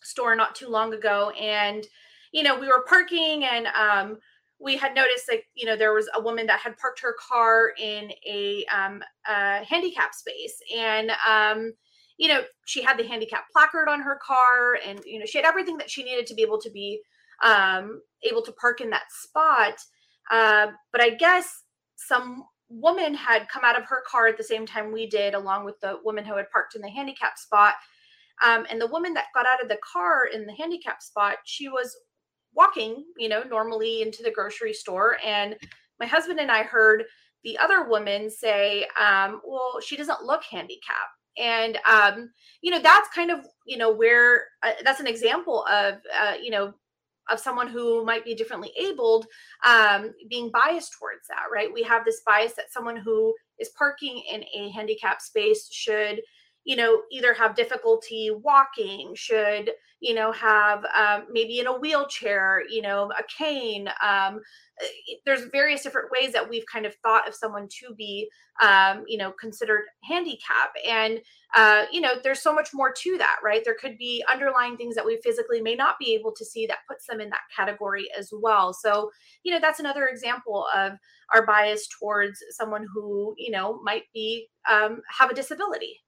store 0.02 0.34
not 0.37 0.54
too 0.54 0.68
long 0.68 0.94
ago 0.94 1.30
and 1.30 1.84
you 2.32 2.42
know 2.42 2.58
we 2.58 2.66
were 2.68 2.84
parking 2.88 3.44
and 3.44 3.66
um 3.68 4.18
we 4.60 4.76
had 4.76 4.94
noticed 4.94 5.26
that 5.28 5.40
you 5.54 5.66
know 5.66 5.76
there 5.76 5.92
was 5.92 6.08
a 6.14 6.20
woman 6.20 6.46
that 6.46 6.60
had 6.60 6.76
parked 6.78 7.00
her 7.00 7.14
car 7.28 7.72
in 7.78 8.10
a 8.26 8.64
um 8.74 9.02
a 9.28 9.64
handicap 9.64 10.14
space 10.14 10.60
and 10.76 11.12
um 11.28 11.72
you 12.18 12.28
know 12.28 12.42
she 12.66 12.82
had 12.82 12.98
the 12.98 13.06
handicap 13.06 13.44
placard 13.52 13.88
on 13.88 14.00
her 14.00 14.18
car 14.24 14.78
and 14.86 15.00
you 15.04 15.18
know 15.18 15.26
she 15.26 15.38
had 15.38 15.46
everything 15.46 15.76
that 15.76 15.90
she 15.90 16.02
needed 16.02 16.26
to 16.26 16.34
be 16.34 16.42
able 16.42 16.60
to 16.60 16.70
be 16.70 17.00
um 17.44 18.00
able 18.24 18.42
to 18.42 18.52
park 18.52 18.80
in 18.80 18.90
that 18.90 19.10
spot. 19.10 19.74
Uh, 20.30 20.66
but 20.92 21.00
i 21.00 21.08
guess 21.08 21.62
some 21.96 22.44
woman 22.68 23.14
had 23.14 23.48
come 23.48 23.64
out 23.64 23.78
of 23.78 23.84
her 23.86 24.02
car 24.06 24.26
at 24.26 24.36
the 24.36 24.44
same 24.44 24.66
time 24.66 24.92
we 24.92 25.08
did 25.08 25.34
along 25.34 25.64
with 25.64 25.80
the 25.80 25.96
woman 26.04 26.24
who 26.24 26.36
had 26.36 26.50
parked 26.50 26.74
in 26.74 26.82
the 26.82 26.90
handicap 26.90 27.38
spot. 27.38 27.74
Um, 28.44 28.66
and 28.70 28.80
the 28.80 28.86
woman 28.86 29.14
that 29.14 29.26
got 29.34 29.46
out 29.46 29.62
of 29.62 29.68
the 29.68 29.78
car 29.92 30.26
in 30.26 30.46
the 30.46 30.54
handicap 30.54 31.02
spot 31.02 31.36
she 31.44 31.68
was 31.68 31.96
walking, 32.55 33.05
you 33.17 33.28
know, 33.28 33.43
normally 33.43 34.02
into 34.02 34.23
the 34.23 34.31
grocery 34.31 34.73
store. 34.73 35.17
And 35.25 35.57
my 36.00 36.07
husband 36.07 36.40
and 36.40 36.50
I 36.50 36.62
heard 36.62 37.05
the 37.45 37.59
other 37.59 37.88
woman 37.88 38.31
say, 38.31 38.87
um, 39.00 39.40
well, 39.47 39.81
she 39.81 39.97
doesn't 39.97 40.25
look 40.25 40.43
handicapped. 40.45 41.14
And, 41.37 41.78
um, 41.88 42.31
you 42.62 42.71
know, 42.73 42.81
that's 42.81 43.09
kind 43.14 43.31
of, 43.31 43.47
you 43.64 43.76
know, 43.76 43.93
where 43.93 44.47
uh, 44.64 44.73
that's 44.85 45.00
an 45.00 45.07
example 45.07 45.64
of, 45.71 45.95
uh, 46.21 46.35
you 46.43 46.50
know, 46.50 46.75
of 47.31 47.38
someone 47.38 47.69
who 47.69 48.05
might 48.05 48.25
be 48.25 48.35
differently 48.35 48.73
abled 48.81 49.26
um, 49.64 50.12
being 50.28 50.50
biased 50.50 50.95
towards 50.99 51.28
that, 51.28 51.45
right? 51.52 51.73
We 51.73 51.83
have 51.83 52.05
this 52.05 52.23
bias 52.26 52.55
that 52.55 52.73
someone 52.73 52.97
who 52.97 53.35
is 53.59 53.71
parking 53.78 54.23
in 54.33 54.45
a 54.55 54.71
handicap 54.71 55.21
space 55.21 55.69
should, 55.71 56.21
you 56.68 56.76
know, 56.76 57.00
either 57.10 57.32
have 57.32 57.56
difficulty 57.56 58.30
walking, 58.30 59.14
should, 59.14 59.70
you 60.00 60.12
know, 60.12 60.30
have 60.32 60.84
um, 60.94 61.25
maybe 61.32 61.60
in 61.60 61.66
a 61.66 61.72
wheelchair, 61.72 62.62
you 62.68 62.82
know, 62.82 63.10
a 63.18 63.22
cane. 63.38 63.88
Um, 64.06 64.40
eh, 64.78 65.14
there's 65.25 65.46
various 65.50 65.82
different 65.82 66.10
ways 66.12 66.30
that 66.34 66.46
we've 66.46 66.66
kind 66.70 66.84
of 66.84 66.94
thought 66.96 67.26
of 67.26 67.34
someone 67.34 67.68
to 67.80 67.94
be, 67.94 68.28
um, 68.60 69.04
you 69.06 69.16
know, 69.16 69.32
considered 69.40 69.84
handicap. 70.04 70.72
And, 70.87 71.20
uh, 71.56 71.87
you 71.90 72.02
know, 72.02 72.16
there's 72.22 72.42
so 72.42 72.52
much 72.52 72.68
more 72.75 72.92
to 72.92 73.16
that, 73.16 73.37
right? 73.42 73.62
There 73.64 73.78
could 73.80 73.96
be 73.96 74.22
underlying 74.30 74.76
things 74.76 74.94
that 74.94 75.06
we 75.06 75.18
physically 75.25 75.62
may 75.62 75.75
not 75.75 75.94
be 75.98 76.14
able 76.14 76.34
to 76.34 76.44
see 76.44 76.66
that 76.66 76.80
puts 76.87 77.06
them 77.06 77.22
in 77.22 77.30
that 77.30 77.40
category 77.56 78.08
as 78.16 78.30
well. 78.30 78.75
So, 78.75 79.10
you 79.42 79.54
know, 79.54 79.58
that's 79.58 79.80
another 79.80 80.08
example 80.08 80.66
of 80.76 80.92
our 81.34 81.46
bias 81.46 81.88
towards 81.98 82.38
someone 82.50 82.87
who, 82.92 83.34
you 83.38 83.52
know, 83.52 83.80
might 83.82 84.04
be, 84.12 84.48
um, 84.70 85.00
have 85.18 85.30
a 85.30 85.34
disability. 85.34 86.02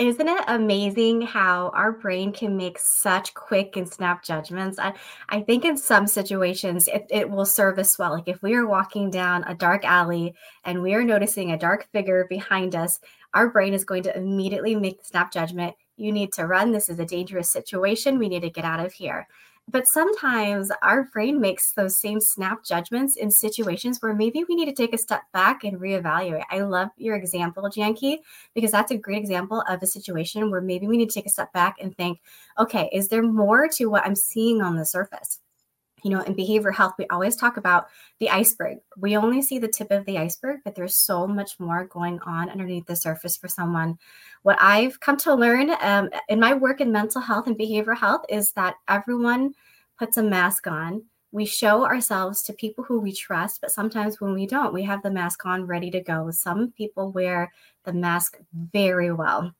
Isn't 0.00 0.28
it 0.28 0.44
amazing 0.48 1.20
how 1.20 1.68
our 1.74 1.92
brain 1.92 2.32
can 2.32 2.56
make 2.56 2.78
such 2.78 3.34
quick 3.34 3.76
and 3.76 3.86
snap 3.86 4.24
judgments? 4.24 4.78
I, 4.78 4.94
I 5.28 5.42
think 5.42 5.66
in 5.66 5.76
some 5.76 6.06
situations 6.06 6.88
it, 6.88 7.06
it 7.10 7.28
will 7.28 7.44
serve 7.44 7.78
us 7.78 7.98
well. 7.98 8.12
Like 8.12 8.26
if 8.26 8.42
we 8.42 8.54
are 8.54 8.66
walking 8.66 9.10
down 9.10 9.44
a 9.44 9.54
dark 9.54 9.84
alley 9.84 10.34
and 10.64 10.80
we 10.80 10.94
are 10.94 11.04
noticing 11.04 11.52
a 11.52 11.58
dark 11.58 11.86
figure 11.92 12.26
behind 12.30 12.74
us, 12.74 12.98
our 13.34 13.50
brain 13.50 13.74
is 13.74 13.84
going 13.84 14.02
to 14.04 14.16
immediately 14.16 14.74
make 14.74 15.02
the 15.02 15.04
snap 15.04 15.30
judgment. 15.30 15.76
You 15.98 16.12
need 16.12 16.32
to 16.32 16.46
run. 16.46 16.72
This 16.72 16.88
is 16.88 16.98
a 16.98 17.04
dangerous 17.04 17.52
situation. 17.52 18.18
We 18.18 18.30
need 18.30 18.40
to 18.40 18.48
get 18.48 18.64
out 18.64 18.80
of 18.80 18.94
here. 18.94 19.28
But 19.70 19.86
sometimes 19.86 20.72
our 20.82 21.04
brain 21.04 21.40
makes 21.40 21.72
those 21.72 22.00
same 22.00 22.20
snap 22.20 22.64
judgments 22.64 23.16
in 23.16 23.30
situations 23.30 23.98
where 24.00 24.14
maybe 24.14 24.42
we 24.48 24.56
need 24.56 24.66
to 24.66 24.72
take 24.72 24.92
a 24.92 24.98
step 24.98 25.22
back 25.32 25.62
and 25.62 25.78
reevaluate. 25.78 26.44
I 26.50 26.60
love 26.60 26.88
your 26.96 27.14
example, 27.14 27.62
Jankee, 27.64 28.18
because 28.54 28.72
that's 28.72 28.90
a 28.90 28.96
great 28.96 29.18
example 29.18 29.62
of 29.68 29.80
a 29.82 29.86
situation 29.86 30.50
where 30.50 30.60
maybe 30.60 30.88
we 30.88 30.96
need 30.96 31.10
to 31.10 31.14
take 31.14 31.26
a 31.26 31.30
step 31.30 31.52
back 31.52 31.76
and 31.80 31.96
think, 31.96 32.20
okay, 32.58 32.88
is 32.92 33.08
there 33.08 33.22
more 33.22 33.68
to 33.74 33.86
what 33.86 34.04
I'm 34.04 34.16
seeing 34.16 34.60
on 34.60 34.76
the 34.76 34.84
surface? 34.84 35.38
You 36.02 36.10
know, 36.10 36.22
in 36.22 36.34
behavioral 36.34 36.74
health, 36.74 36.94
we 36.98 37.06
always 37.08 37.36
talk 37.36 37.56
about 37.56 37.88
the 38.18 38.30
iceberg. 38.30 38.78
We 38.96 39.16
only 39.16 39.42
see 39.42 39.58
the 39.58 39.68
tip 39.68 39.90
of 39.90 40.04
the 40.06 40.18
iceberg, 40.18 40.60
but 40.64 40.74
there's 40.74 40.96
so 40.96 41.26
much 41.26 41.58
more 41.58 41.84
going 41.86 42.20
on 42.20 42.50
underneath 42.50 42.86
the 42.86 42.96
surface 42.96 43.36
for 43.36 43.48
someone. 43.48 43.98
What 44.42 44.58
I've 44.60 45.00
come 45.00 45.16
to 45.18 45.34
learn 45.34 45.70
um, 45.80 46.10
in 46.28 46.40
my 46.40 46.54
work 46.54 46.80
in 46.80 46.92
mental 46.92 47.20
health 47.20 47.46
and 47.46 47.58
behavioral 47.58 47.98
health 47.98 48.24
is 48.28 48.52
that 48.52 48.76
everyone 48.88 49.54
puts 49.98 50.16
a 50.16 50.22
mask 50.22 50.66
on. 50.66 51.04
We 51.32 51.46
show 51.46 51.84
ourselves 51.84 52.42
to 52.42 52.52
people 52.52 52.82
who 52.82 53.00
we 53.00 53.12
trust, 53.12 53.60
but 53.60 53.70
sometimes 53.70 54.20
when 54.20 54.34
we 54.34 54.46
don't, 54.46 54.74
we 54.74 54.82
have 54.82 55.02
the 55.02 55.10
mask 55.10 55.46
on 55.46 55.66
ready 55.66 55.90
to 55.92 56.00
go. 56.00 56.30
Some 56.30 56.72
people 56.72 57.12
wear 57.12 57.52
the 57.84 57.92
mask 57.92 58.38
very 58.52 59.12
well 59.12 59.54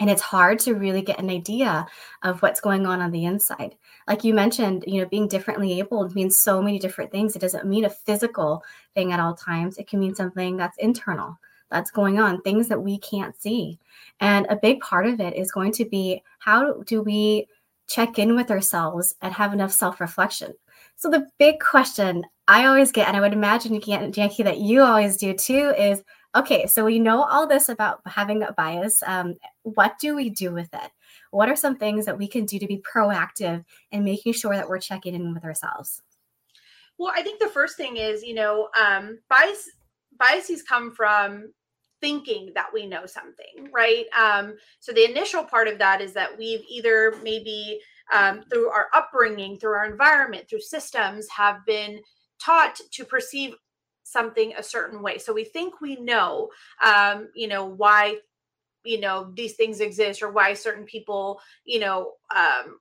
and 0.00 0.10
it's 0.10 0.22
hard 0.22 0.58
to 0.60 0.74
really 0.74 1.02
get 1.02 1.18
an 1.18 1.30
idea 1.30 1.86
of 2.22 2.42
what's 2.42 2.60
going 2.60 2.86
on 2.86 3.00
on 3.00 3.10
the 3.10 3.24
inside. 3.24 3.76
Like 4.08 4.24
you 4.24 4.34
mentioned 4.34 4.84
you 4.86 5.00
know 5.00 5.08
being 5.08 5.28
differently 5.28 5.78
abled 5.78 6.14
means 6.14 6.40
so 6.40 6.62
many 6.62 6.78
different 6.78 7.10
things. 7.10 7.34
It 7.34 7.40
doesn't 7.40 7.66
mean 7.66 7.84
a 7.84 7.90
physical 7.90 8.62
thing 8.94 9.12
at 9.12 9.20
all 9.20 9.34
times. 9.34 9.78
It 9.78 9.88
can 9.88 10.00
mean 10.00 10.14
something 10.14 10.56
that's 10.56 10.78
internal 10.78 11.38
that's 11.70 11.90
going 11.90 12.20
on 12.20 12.40
things 12.42 12.68
that 12.68 12.82
we 12.82 12.98
can't 12.98 13.40
see. 13.40 13.78
And 14.20 14.46
a 14.48 14.56
big 14.56 14.80
part 14.80 15.06
of 15.06 15.20
it 15.20 15.36
is 15.36 15.50
going 15.50 15.72
to 15.72 15.84
be 15.84 16.22
how 16.38 16.82
do 16.82 17.02
we 17.02 17.46
check 17.88 18.18
in 18.18 18.36
with 18.36 18.50
ourselves 18.50 19.14
and 19.22 19.32
have 19.32 19.52
enough 19.52 19.72
self-reflection? 19.72 20.54
So 20.96 21.10
the 21.10 21.26
big 21.38 21.60
question 21.60 22.24
i 22.48 22.66
always 22.66 22.92
get 22.92 23.08
and 23.08 23.16
i 23.16 23.20
would 23.20 23.32
imagine 23.32 23.80
Jankee 23.80 24.44
that 24.44 24.58
you 24.58 24.82
always 24.82 25.16
do 25.16 25.34
too 25.34 25.74
is 25.76 26.02
Okay, 26.36 26.66
so 26.66 26.84
we 26.84 26.98
know 26.98 27.22
all 27.22 27.46
this 27.46 27.70
about 27.70 28.00
having 28.04 28.42
a 28.42 28.52
bias. 28.52 29.02
Um, 29.06 29.36
what 29.62 29.98
do 29.98 30.14
we 30.14 30.28
do 30.28 30.52
with 30.52 30.68
it? 30.74 30.90
What 31.30 31.48
are 31.48 31.56
some 31.56 31.76
things 31.76 32.04
that 32.04 32.18
we 32.18 32.28
can 32.28 32.44
do 32.44 32.58
to 32.58 32.66
be 32.66 32.82
proactive 32.94 33.64
and 33.90 34.04
making 34.04 34.34
sure 34.34 34.54
that 34.54 34.68
we're 34.68 34.78
checking 34.78 35.14
in 35.14 35.32
with 35.32 35.44
ourselves? 35.44 36.02
Well, 36.98 37.12
I 37.14 37.22
think 37.22 37.40
the 37.40 37.48
first 37.48 37.78
thing 37.78 37.96
is, 37.96 38.22
you 38.22 38.34
know, 38.34 38.68
um, 38.78 39.18
bias 39.30 39.68
biases 40.18 40.62
come 40.62 40.94
from 40.94 41.52
thinking 42.02 42.52
that 42.54 42.68
we 42.72 42.86
know 42.86 43.06
something, 43.06 43.70
right? 43.72 44.04
Um, 44.18 44.56
so 44.80 44.92
the 44.92 45.08
initial 45.10 45.42
part 45.42 45.68
of 45.68 45.78
that 45.78 46.02
is 46.02 46.12
that 46.12 46.36
we've 46.36 46.62
either 46.70 47.14
maybe 47.22 47.80
um, 48.12 48.42
through 48.50 48.68
our 48.68 48.88
upbringing, 48.94 49.58
through 49.58 49.72
our 49.72 49.90
environment, 49.90 50.48
through 50.48 50.60
systems, 50.60 51.26
have 51.34 51.64
been 51.66 52.00
taught 52.44 52.78
to 52.92 53.04
perceive 53.04 53.54
something 54.06 54.54
a 54.56 54.62
certain 54.62 55.02
way. 55.02 55.18
So 55.18 55.32
we 55.32 55.44
think 55.44 55.80
we 55.80 55.96
know, 55.96 56.50
um, 56.82 57.28
you 57.34 57.48
know, 57.48 57.64
why, 57.64 58.18
you 58.84 59.00
know, 59.00 59.32
these 59.34 59.54
things 59.54 59.80
exist 59.80 60.22
or 60.22 60.30
why 60.30 60.54
certain 60.54 60.84
people, 60.84 61.40
you 61.64 61.80
know, 61.80 62.12
um, 62.34 62.78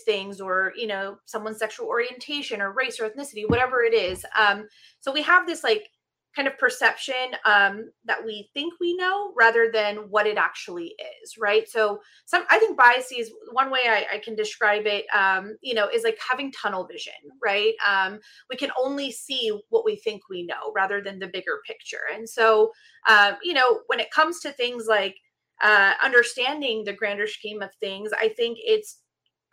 things 0.00 0.40
or 0.40 0.72
you 0.76 0.86
know 0.86 1.16
someone's 1.26 1.58
sexual 1.58 1.86
orientation 1.86 2.60
or 2.60 2.72
race 2.72 2.98
or 2.98 3.08
ethnicity 3.08 3.48
whatever 3.48 3.84
it 3.84 3.94
is 3.94 4.26
um 4.36 4.66
so 4.98 5.12
we 5.12 5.22
have 5.22 5.46
this 5.46 5.62
like 5.62 5.90
kind 6.34 6.48
of 6.48 6.58
perception 6.58 7.14
um, 7.44 7.90
that 8.04 8.24
we 8.24 8.50
think 8.54 8.74
we 8.80 8.96
know 8.96 9.32
rather 9.36 9.70
than 9.72 9.96
what 10.10 10.26
it 10.26 10.36
actually 10.36 10.94
is 11.22 11.36
right? 11.38 11.68
So 11.68 12.00
some 12.24 12.44
i 12.50 12.58
think 12.58 12.76
biases 12.76 13.30
one 13.52 13.70
way 13.70 13.80
i, 13.86 14.06
I 14.14 14.18
can 14.18 14.34
describe 14.34 14.86
it 14.86 15.06
um, 15.14 15.56
you 15.62 15.74
know 15.74 15.88
is 15.88 16.04
like 16.04 16.18
having 16.30 16.52
tunnel 16.52 16.86
vision 16.86 17.12
right? 17.44 17.74
Um, 17.86 18.20
we 18.50 18.56
can 18.56 18.70
only 18.78 19.12
see 19.12 19.52
what 19.70 19.84
we 19.84 19.96
think 19.96 20.22
we 20.28 20.44
know 20.44 20.72
rather 20.74 21.00
than 21.02 21.18
the 21.18 21.26
bigger 21.26 21.60
picture. 21.66 22.00
And 22.14 22.28
so 22.28 22.72
um, 23.08 23.34
you 23.42 23.54
know 23.54 23.80
when 23.86 24.00
it 24.00 24.10
comes 24.10 24.40
to 24.40 24.52
things 24.52 24.86
like 24.88 25.16
uh, 25.62 25.92
understanding 26.02 26.84
the 26.84 26.92
grander 26.92 27.26
scheme 27.28 27.62
of 27.62 27.70
things 27.80 28.10
i 28.20 28.28
think 28.28 28.58
it's 28.60 28.98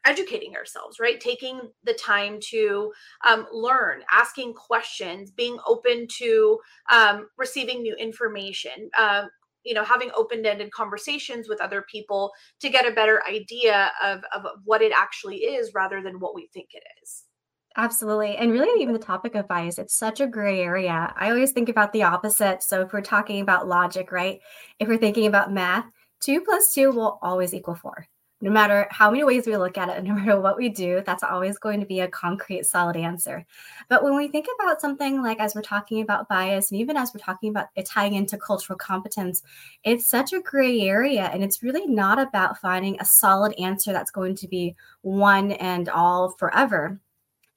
educating 0.06 0.56
ourselves 0.56 1.00
right 1.00 1.20
taking 1.20 1.60
the 1.84 1.94
time 1.94 2.40
to 2.42 2.92
um, 3.28 3.46
learn 3.52 4.02
asking 4.12 4.54
questions 4.54 5.32
being 5.32 5.58
open 5.68 6.08
to 6.08 6.58
um, 6.92 7.28
receiving 7.38 7.82
new 7.82 7.96
information 7.96 8.90
uh, 8.98 9.26
you 9.64 9.74
know 9.74 9.84
having 9.84 10.10
open-ended 10.16 10.72
conversations 10.72 11.48
with 11.48 11.62
other 11.62 11.86
people 11.92 12.32
to 12.60 12.70
get 12.70 12.88
a 12.88 12.94
better 12.94 13.22
idea 13.28 13.92
of, 14.04 14.22
of 14.36 14.46
what 14.66 14.82
it 14.82 14.92
actually 14.96 15.38
is 15.38 15.72
rather 15.74 16.02
than 16.02 16.20
what 16.20 16.36
we 16.36 16.50
think 16.54 16.70
it 16.74 16.84
is 17.04 17.24
Absolutely. 17.78 18.36
And 18.36 18.52
really, 18.52 18.82
even 18.82 18.92
the 18.92 19.00
topic 19.00 19.34
of 19.34 19.48
bias, 19.48 19.78
it's 19.78 19.98
such 19.98 20.20
a 20.20 20.28
gray 20.28 20.60
area. 20.60 21.14
I 21.16 21.30
always 21.30 21.54
think 21.54 21.70
about 21.70 21.94
the 21.94 22.04
opposite. 22.04 22.64
So, 22.64 22.82
if 22.82 22.92
we're 22.92 23.00
talking 23.00 23.40
about 23.40 23.66
logic, 23.66 24.12
right? 24.12 24.42
If 24.80 24.90
we're 24.90 24.98
thinking 24.98 25.26
about 25.26 25.54
math, 25.54 25.86
two 26.20 26.42
plus 26.42 26.74
two 26.74 26.92
will 26.92 27.18
always 27.22 27.54
equal 27.54 27.76
four 27.76 28.08
no 28.42 28.50
matter 28.50 28.88
how 28.90 29.12
many 29.12 29.24
ways 29.24 29.46
we 29.46 29.56
look 29.56 29.78
at 29.78 29.90
it, 29.90 30.04
no 30.08 30.16
matter 30.16 30.40
what 30.40 30.58
we 30.58 30.70
do, 30.70 31.02
that's 31.06 31.24
always 31.24 31.58
going 31.58 31.80
to 31.80 31.86
be 31.86 32.00
a 32.00 32.08
concrete, 32.08 32.66
solid 32.66 32.98
answer. 32.98 33.46
But 33.90 34.04
when 34.04 34.16
we 34.16 34.28
think 34.28 34.48
about 34.60 34.82
something 34.82 35.22
like 35.22 35.40
as 35.40 35.56
we're 35.56 35.62
talking 35.62 36.02
about 36.02 36.28
bias, 36.28 36.72
and 36.72 36.80
even 36.80 36.98
as 36.98 37.14
we're 37.14 37.24
talking 37.24 37.50
about 37.50 37.68
it 37.76 37.86
tying 37.86 38.16
into 38.16 38.38
cultural 38.38 38.78
competence, 38.78 39.44
it's 39.84 40.10
such 40.10 40.34
a 40.34 40.42
gray 40.42 40.82
area. 40.82 41.30
And 41.34 41.44
it's 41.44 41.64
really 41.64 41.88
not 41.88 42.20
about 42.20 42.58
finding 42.60 43.00
a 43.00 43.06
solid 43.06 43.54
answer 43.60 43.94
that's 43.94 44.12
going 44.12 44.36
to 44.36 44.48
be 44.48 44.76
one 45.02 45.52
and 45.54 45.90
all 45.90 46.32
forever 46.32 47.00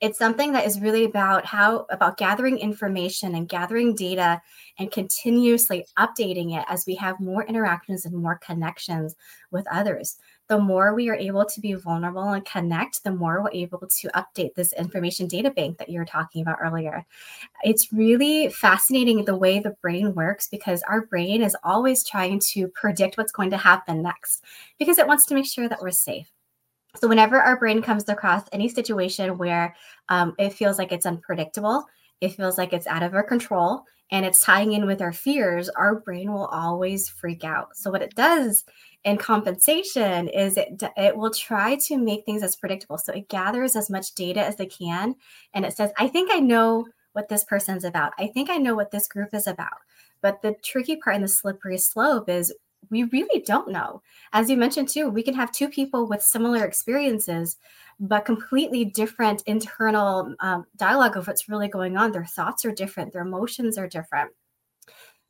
it's 0.05 0.19
something 0.19 0.53
that 0.53 0.67
is 0.67 0.81
really 0.81 1.05
about 1.05 1.47
how 1.47 1.87
about 1.89 2.19
gathering 2.19 2.59
information 2.59 3.35
and 3.35 3.49
gathering 3.49 3.95
data 3.95 4.43
and 4.79 4.91
continuously 4.91 5.87
updating 5.99 6.59
it 6.59 6.65
as 6.69 6.85
we 6.87 6.95
have 6.97 7.19
more 7.21 7.45
interactions 7.45 8.05
and 8.05 8.15
more 8.15 8.39
connections 8.45 9.15
with 9.51 9.67
others 9.71 10.19
the 10.49 10.59
more 10.59 10.95
we 10.95 11.09
are 11.09 11.15
able 11.15 11.45
to 11.47 11.61
be 11.61 11.73
vulnerable 11.73 12.29
and 12.31 12.45
connect, 12.45 13.03
the 13.03 13.11
more 13.11 13.43
we're 13.43 13.51
able 13.53 13.81
to 13.81 14.09
update 14.09 14.55
this 14.55 14.73
information 14.75 15.27
data 15.27 15.51
bank 15.51 15.79
that 15.79 15.89
you 15.89 15.99
were 15.99 16.05
talking 16.05 16.43
about 16.43 16.59
earlier. 16.63 17.07
It's 17.63 17.93
really 17.93 18.51
fascinating 18.51 19.25
the 19.25 19.37
way 19.37 19.59
the 19.59 19.77
brain 19.81 20.15
works 20.15 20.49
because 20.49 20.83
our 20.83 21.07
brain 21.07 21.43
is 21.43 21.57
always 21.65 22.05
trying 22.05 22.41
to 22.53 22.69
predict 22.69 23.17
what's 23.17 23.33
going 23.33 23.51
to 23.51 23.57
happen 23.57 24.03
next 24.03 24.45
because 24.79 24.99
it 24.99 25.07
wants 25.07 25.25
to 25.27 25.35
make 25.35 25.47
sure 25.47 25.69
that 25.69 25.81
we're 25.81 25.91
safe. 25.91 26.31
So, 26.97 27.09
whenever 27.09 27.41
our 27.41 27.59
brain 27.59 27.83
comes 27.83 28.09
across 28.09 28.45
any 28.53 28.69
situation 28.69 29.37
where 29.37 29.75
um, 30.11 30.35
it 30.39 30.53
feels 30.53 30.79
like 30.79 30.93
it's 30.93 31.07
unpredictable, 31.07 31.85
it 32.21 32.31
feels 32.31 32.57
like 32.57 32.73
it's 32.73 32.87
out 32.87 33.03
of 33.03 33.15
our 33.15 33.25
control, 33.25 33.83
and 34.13 34.25
it's 34.25 34.41
tying 34.41 34.73
in 34.73 34.87
with 34.87 35.03
our 35.03 35.13
fears, 35.13 35.69
our 35.71 35.97
brain 35.97 36.33
will 36.33 36.47
always 36.47 37.09
freak 37.09 37.43
out. 37.43 37.77
So, 37.77 37.91
what 37.91 38.03
it 38.03 38.15
does 38.15 38.65
and 39.05 39.19
compensation 39.19 40.29
is 40.29 40.57
it 40.57 40.83
it 40.97 41.17
will 41.17 41.31
try 41.31 41.77
to 41.77 41.99
make 41.99 42.25
things 42.25 42.43
as 42.43 42.57
predictable. 42.57 42.99
So 42.99 43.13
it 43.13 43.29
gathers 43.29 43.77
as 43.77 43.91
much 43.91 44.15
data 44.15 44.45
as 44.45 44.59
it 44.61 44.75
can 44.77 45.15
and 45.53 45.65
it 45.65 45.77
says 45.77 45.91
i 45.99 46.09
think 46.09 46.31
i 46.33 46.39
know 46.39 46.87
what 47.13 47.29
this 47.29 47.45
person's 47.45 47.85
about. 47.85 48.13
I 48.19 48.27
think 48.29 48.51
i 48.51 48.57
know 48.57 48.75
what 48.75 48.91
this 48.91 49.09
group 49.09 49.35
is 49.35 49.47
about. 49.47 49.79
But 50.23 50.43
the 50.43 50.55
tricky 50.63 50.97
part 50.97 51.17
in 51.17 51.23
the 51.23 51.29
slippery 51.29 51.79
slope 51.79 52.29
is 52.29 52.53
we 52.91 53.05
really 53.05 53.41
don't 53.43 53.71
know. 53.71 54.03
As 54.33 54.51
you 54.51 54.57
mentioned 54.57 54.89
too 54.89 55.09
we 55.09 55.23
can 55.23 55.35
have 55.35 55.53
two 55.53 55.69
people 55.69 56.07
with 56.07 56.23
similar 56.23 56.65
experiences 56.65 57.57
but 58.01 58.25
completely 58.25 58.85
different 58.85 59.43
internal 59.47 60.35
um, 60.41 60.67
dialogue 60.77 61.17
of 61.17 61.27
what's 61.27 61.49
really 61.49 61.69
going 61.69 61.97
on. 61.97 62.11
Their 62.11 62.25
thoughts 62.25 62.65
are 62.65 62.73
different. 62.73 63.13
Their 63.13 63.23
emotions 63.23 63.79
are 63.79 63.87
different. 63.87 64.33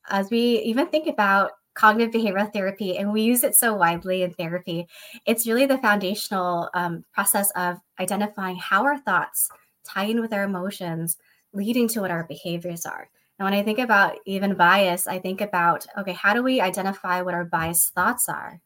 As 0.09 0.29
we 0.29 0.59
even 0.59 0.87
think 0.87 1.07
about 1.07 1.51
cognitive 1.75 2.13
behavioral 2.13 2.51
therapy, 2.51 2.97
and 2.97 3.11
we 3.11 3.21
use 3.21 3.43
it 3.43 3.55
so 3.55 3.75
widely 3.75 4.23
in 4.23 4.33
therapy. 4.33 4.87
It's 5.25 5.45
really 5.45 5.65
the 5.65 5.77
foundational 5.77 6.69
um, 6.73 7.05
process 7.13 7.51
of 7.51 7.77
identifying 7.99 8.55
how 8.55 8.83
our 8.83 8.97
thoughts 8.97 9.49
tie 9.83 10.05
in 10.05 10.21
with 10.21 10.33
our 10.33 10.43
emotions, 10.43 11.17
leading 11.53 11.87
to 11.89 12.01
what 12.01 12.11
our 12.11 12.23
behaviors 12.23 12.85
are. 12.85 13.09
And 13.37 13.45
when 13.45 13.53
I 13.53 13.63
think 13.63 13.79
about 13.79 14.15
even 14.25 14.55
bias, 14.55 15.07
I 15.07 15.19
think 15.19 15.41
about 15.41 15.85
okay, 15.97 16.13
how 16.13 16.33
do 16.33 16.41
we 16.41 16.61
identify 16.61 17.21
what 17.21 17.33
our 17.33 17.45
biased 17.45 17.93
thoughts 17.93 18.29
are? 18.29 18.61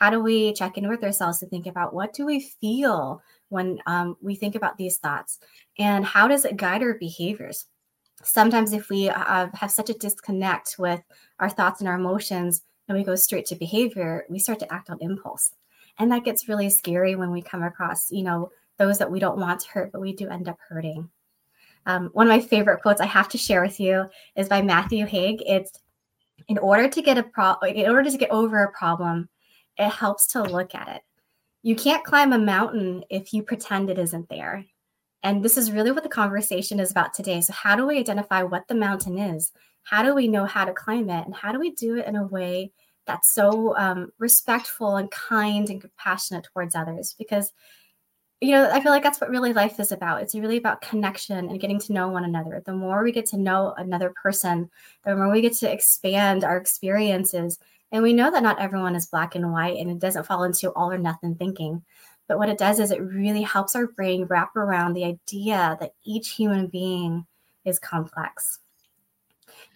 How 0.00 0.10
do 0.10 0.20
we 0.20 0.52
check 0.54 0.76
in 0.76 0.88
with 0.88 1.04
ourselves 1.04 1.38
to 1.38 1.46
think 1.46 1.66
about 1.66 1.94
what 1.94 2.12
do 2.12 2.26
we 2.26 2.40
feel 2.40 3.22
when 3.50 3.78
um, 3.86 4.16
we 4.20 4.34
think 4.34 4.54
about 4.54 4.76
these 4.78 4.96
thoughts, 4.96 5.38
and 5.78 6.04
how 6.04 6.26
does 6.26 6.44
it 6.44 6.56
guide 6.56 6.82
our 6.82 6.94
behaviors? 6.94 7.66
Sometimes, 8.24 8.72
if 8.72 8.88
we 8.88 9.08
uh, 9.08 9.48
have 9.52 9.70
such 9.70 9.90
a 9.90 9.94
disconnect 9.94 10.76
with 10.78 11.00
our 11.38 11.50
thoughts 11.50 11.80
and 11.80 11.88
our 11.88 11.96
emotions, 11.96 12.62
and 12.88 12.96
we 12.96 13.04
go 13.04 13.14
straight 13.14 13.46
to 13.46 13.56
behavior, 13.56 14.24
we 14.28 14.38
start 14.38 14.58
to 14.60 14.72
act 14.72 14.90
on 14.90 14.98
impulse, 15.00 15.52
and 15.98 16.10
that 16.12 16.24
gets 16.24 16.48
really 16.48 16.70
scary 16.70 17.14
when 17.16 17.30
we 17.30 17.42
come 17.42 17.62
across, 17.62 18.10
you 18.10 18.22
know, 18.22 18.50
those 18.78 18.98
that 18.98 19.10
we 19.10 19.20
don't 19.20 19.38
want 19.38 19.60
to 19.60 19.68
hurt, 19.68 19.92
but 19.92 20.00
we 20.00 20.12
do 20.12 20.28
end 20.28 20.48
up 20.48 20.58
hurting. 20.68 21.08
Um, 21.86 22.10
one 22.12 22.26
of 22.26 22.30
my 22.30 22.40
favorite 22.40 22.82
quotes 22.82 23.00
I 23.00 23.06
have 23.06 23.28
to 23.30 23.38
share 23.38 23.62
with 23.62 23.78
you 23.78 24.08
is 24.36 24.48
by 24.48 24.62
Matthew 24.62 25.06
Haig. 25.06 25.42
It's 25.46 25.72
in 26.48 26.58
order 26.58 26.88
to 26.88 27.02
get 27.02 27.18
a 27.18 27.22
problem 27.22 27.74
in 27.74 27.90
order 27.90 28.10
to 28.10 28.18
get 28.18 28.30
over 28.30 28.62
a 28.62 28.72
problem, 28.72 29.28
it 29.78 29.88
helps 29.88 30.26
to 30.28 30.42
look 30.42 30.74
at 30.74 30.88
it. 30.88 31.02
You 31.62 31.76
can't 31.76 32.04
climb 32.04 32.32
a 32.32 32.38
mountain 32.38 33.04
if 33.10 33.32
you 33.32 33.42
pretend 33.42 33.90
it 33.90 33.98
isn't 33.98 34.28
there. 34.28 34.64
And 35.24 35.42
this 35.42 35.56
is 35.56 35.72
really 35.72 35.90
what 35.90 36.02
the 36.02 36.08
conversation 36.08 36.78
is 36.78 36.90
about 36.90 37.14
today. 37.14 37.40
So, 37.40 37.54
how 37.54 37.74
do 37.74 37.86
we 37.86 37.98
identify 37.98 38.42
what 38.42 38.68
the 38.68 38.74
mountain 38.74 39.18
is? 39.18 39.50
How 39.82 40.02
do 40.02 40.14
we 40.14 40.28
know 40.28 40.44
how 40.44 40.66
to 40.66 40.72
climb 40.72 41.08
it? 41.10 41.24
And 41.24 41.34
how 41.34 41.50
do 41.50 41.58
we 41.58 41.70
do 41.70 41.96
it 41.96 42.06
in 42.06 42.14
a 42.14 42.26
way 42.26 42.70
that's 43.06 43.32
so 43.32 43.76
um, 43.76 44.12
respectful 44.18 44.96
and 44.96 45.10
kind 45.10 45.68
and 45.70 45.80
compassionate 45.80 46.46
towards 46.52 46.76
others? 46.76 47.14
Because 47.18 47.50
you 48.40 48.50
know, 48.50 48.68
I 48.70 48.82
feel 48.82 48.92
like 48.92 49.02
that's 49.02 49.20
what 49.20 49.30
really 49.30 49.54
life 49.54 49.80
is 49.80 49.90
about. 49.90 50.20
It's 50.20 50.34
really 50.34 50.58
about 50.58 50.82
connection 50.82 51.48
and 51.48 51.60
getting 51.60 51.80
to 51.80 51.94
know 51.94 52.08
one 52.08 52.24
another. 52.24 52.62
The 52.64 52.74
more 52.74 53.02
we 53.02 53.10
get 53.10 53.24
to 53.26 53.38
know 53.38 53.72
another 53.78 54.12
person, 54.22 54.70
the 55.04 55.16
more 55.16 55.30
we 55.30 55.40
get 55.40 55.54
to 55.54 55.72
expand 55.72 56.44
our 56.44 56.58
experiences. 56.58 57.58
And 57.90 58.02
we 58.02 58.12
know 58.12 58.30
that 58.30 58.42
not 58.42 58.58
everyone 58.58 58.96
is 58.96 59.06
black 59.06 59.34
and 59.34 59.50
white 59.50 59.78
and 59.78 59.90
it 59.90 59.98
doesn't 59.98 60.26
fall 60.26 60.44
into 60.44 60.72
all 60.72 60.92
or 60.92 60.98
nothing 60.98 61.36
thinking. 61.36 61.84
But 62.28 62.38
what 62.38 62.48
it 62.48 62.58
does 62.58 62.80
is 62.80 62.90
it 62.90 63.02
really 63.02 63.42
helps 63.42 63.76
our 63.76 63.86
brain 63.86 64.24
wrap 64.24 64.56
around 64.56 64.94
the 64.94 65.04
idea 65.04 65.76
that 65.80 65.94
each 66.04 66.30
human 66.30 66.68
being 66.68 67.26
is 67.64 67.78
complex. 67.78 68.60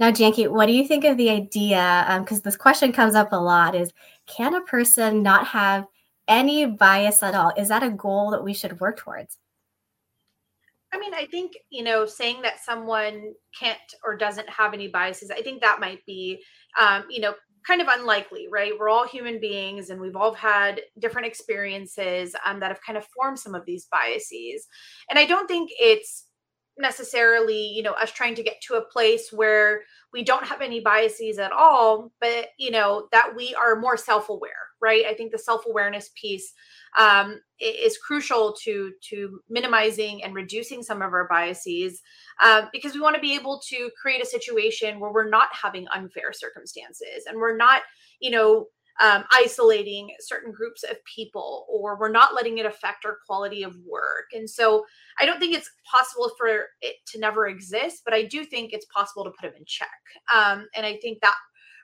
Now, 0.01 0.11
Jankee, 0.11 0.49
what 0.49 0.67
do 0.67 0.73
you 0.73 0.87
think 0.87 1.05
of 1.05 1.17
the 1.17 1.31
idea? 1.31 2.19
Because 2.21 2.39
um, 2.39 2.43
this 2.45 2.57
question 2.57 2.93
comes 2.93 3.15
up 3.15 3.33
a 3.33 3.37
lot: 3.37 3.75
is 3.75 3.93
can 4.27 4.55
a 4.55 4.61
person 4.63 5.23
not 5.23 5.47
have 5.47 5.87
any 6.29 6.67
bias 6.67 7.23
at 7.23 7.35
all 7.35 7.53
is 7.57 7.69
that 7.69 7.83
a 7.83 7.91
goal 7.91 8.31
that 8.31 8.45
we 8.45 8.53
should 8.53 8.79
work 8.81 8.99
towards 8.99 9.39
i 10.93 10.99
mean 10.99 11.15
i 11.15 11.27
think 11.27 11.53
you 11.71 11.83
know 11.83 12.05
saying 12.05 12.41
that 12.43 12.61
someone 12.61 13.33
can't 13.59 13.79
or 14.05 14.17
doesn't 14.17 14.49
have 14.49 14.75
any 14.75 14.89
biases 14.89 15.31
i 15.31 15.41
think 15.41 15.61
that 15.61 15.81
might 15.81 16.05
be 16.07 16.41
um, 16.79 17.05
you 17.09 17.21
know 17.21 17.35
kind 17.69 17.83
of 17.83 17.89
unlikely 17.89 18.49
right? 18.51 18.73
We're 18.79 18.89
all 18.89 19.07
human 19.07 19.39
beings 19.39 19.91
and 19.91 20.01
we've 20.01 20.17
all 20.17 20.35
had 20.35 20.81
different 20.99 21.29
experiences 21.29 22.35
um, 22.45 22.61
that 22.61 22.71
have 22.71 22.81
kind 22.81 22.97
of 22.97 23.07
formed 23.15 23.39
some 23.39 23.55
of 23.55 23.65
these 23.67 23.87
biases. 23.93 24.67
And 25.11 25.19
i 25.19 25.27
don't 25.27 25.47
think 25.47 25.71
it's 25.79 26.25
necessarily 26.79 27.67
you 27.67 27.83
know 27.83 27.93
us 27.93 28.13
trying 28.13 28.35
to 28.37 28.43
get 28.43 28.61
to 28.63 28.75
a 28.75 28.85
place 28.85 29.31
where 29.33 29.83
we 30.13 30.23
don't 30.23 30.47
have 30.47 30.61
any 30.61 30.81
biases 30.81 31.39
at 31.39 31.53
all 31.53 32.13
but 32.21 32.49
you 32.59 32.71
know 32.71 33.09
that 33.13 33.35
we 33.37 33.55
are 33.55 33.77
more 33.77 33.97
self-aware 33.97 34.68
right? 34.81 35.05
I 35.07 35.15
think 35.15 35.33
the 35.33 35.39
self-awareness 35.39 36.11
piece 36.21 36.53
um, 36.99 37.41
is 37.61 37.99
crucial 37.99 38.55
to 38.65 38.93
to 39.11 39.41
minimizing 39.49 40.23
and 40.25 40.35
reducing 40.35 40.83
some 40.83 41.03
of 41.03 41.13
our 41.13 41.27
biases 41.29 42.01
um, 42.43 42.69
because 42.73 42.95
we 42.95 43.01
want 43.01 43.15
to 43.17 43.21
be 43.21 43.35
able 43.35 43.61
to 43.69 43.91
create 44.01 44.23
a 44.23 44.27
situation 44.27 45.01
where 45.01 45.13
we're 45.13 45.29
not 45.29 45.49
having 45.53 45.87
unfair 45.95 46.33
circumstances 46.33 47.27
and 47.27 47.37
we're 47.39 47.57
not 47.57 47.83
you 48.21 48.31
know 48.31 48.67
um, 49.01 49.25
isolating 49.33 50.11
certain 50.19 50.51
groups 50.51 50.83
of 50.83 50.97
people 51.05 51.67
or 51.69 51.97
we're 51.99 52.11
not 52.11 52.35
letting 52.35 52.59
it 52.59 52.67
affect 52.67 53.05
our 53.05 53.19
quality 53.29 53.63
of 53.63 53.77
work. 53.87 54.27
And 54.33 54.49
so 54.49 54.85
i 55.21 55.27
don't 55.27 55.39
think 55.39 55.55
it's 55.55 55.71
possible 55.91 56.31
for 56.37 56.49
it 56.81 56.97
to 57.07 57.19
never 57.19 57.49
exist 57.49 58.03
but 58.05 58.15
i 58.15 58.23
do 58.23 58.45
think 58.45 58.73
it's 58.73 58.87
possible 58.87 59.25
to 59.25 59.31
put 59.31 59.43
them 59.43 59.53
in 59.59 59.65
check 59.67 59.89
um, 60.35 60.67
and 60.75 60.85
i 60.87 60.97
think 60.97 61.19
that 61.23 61.35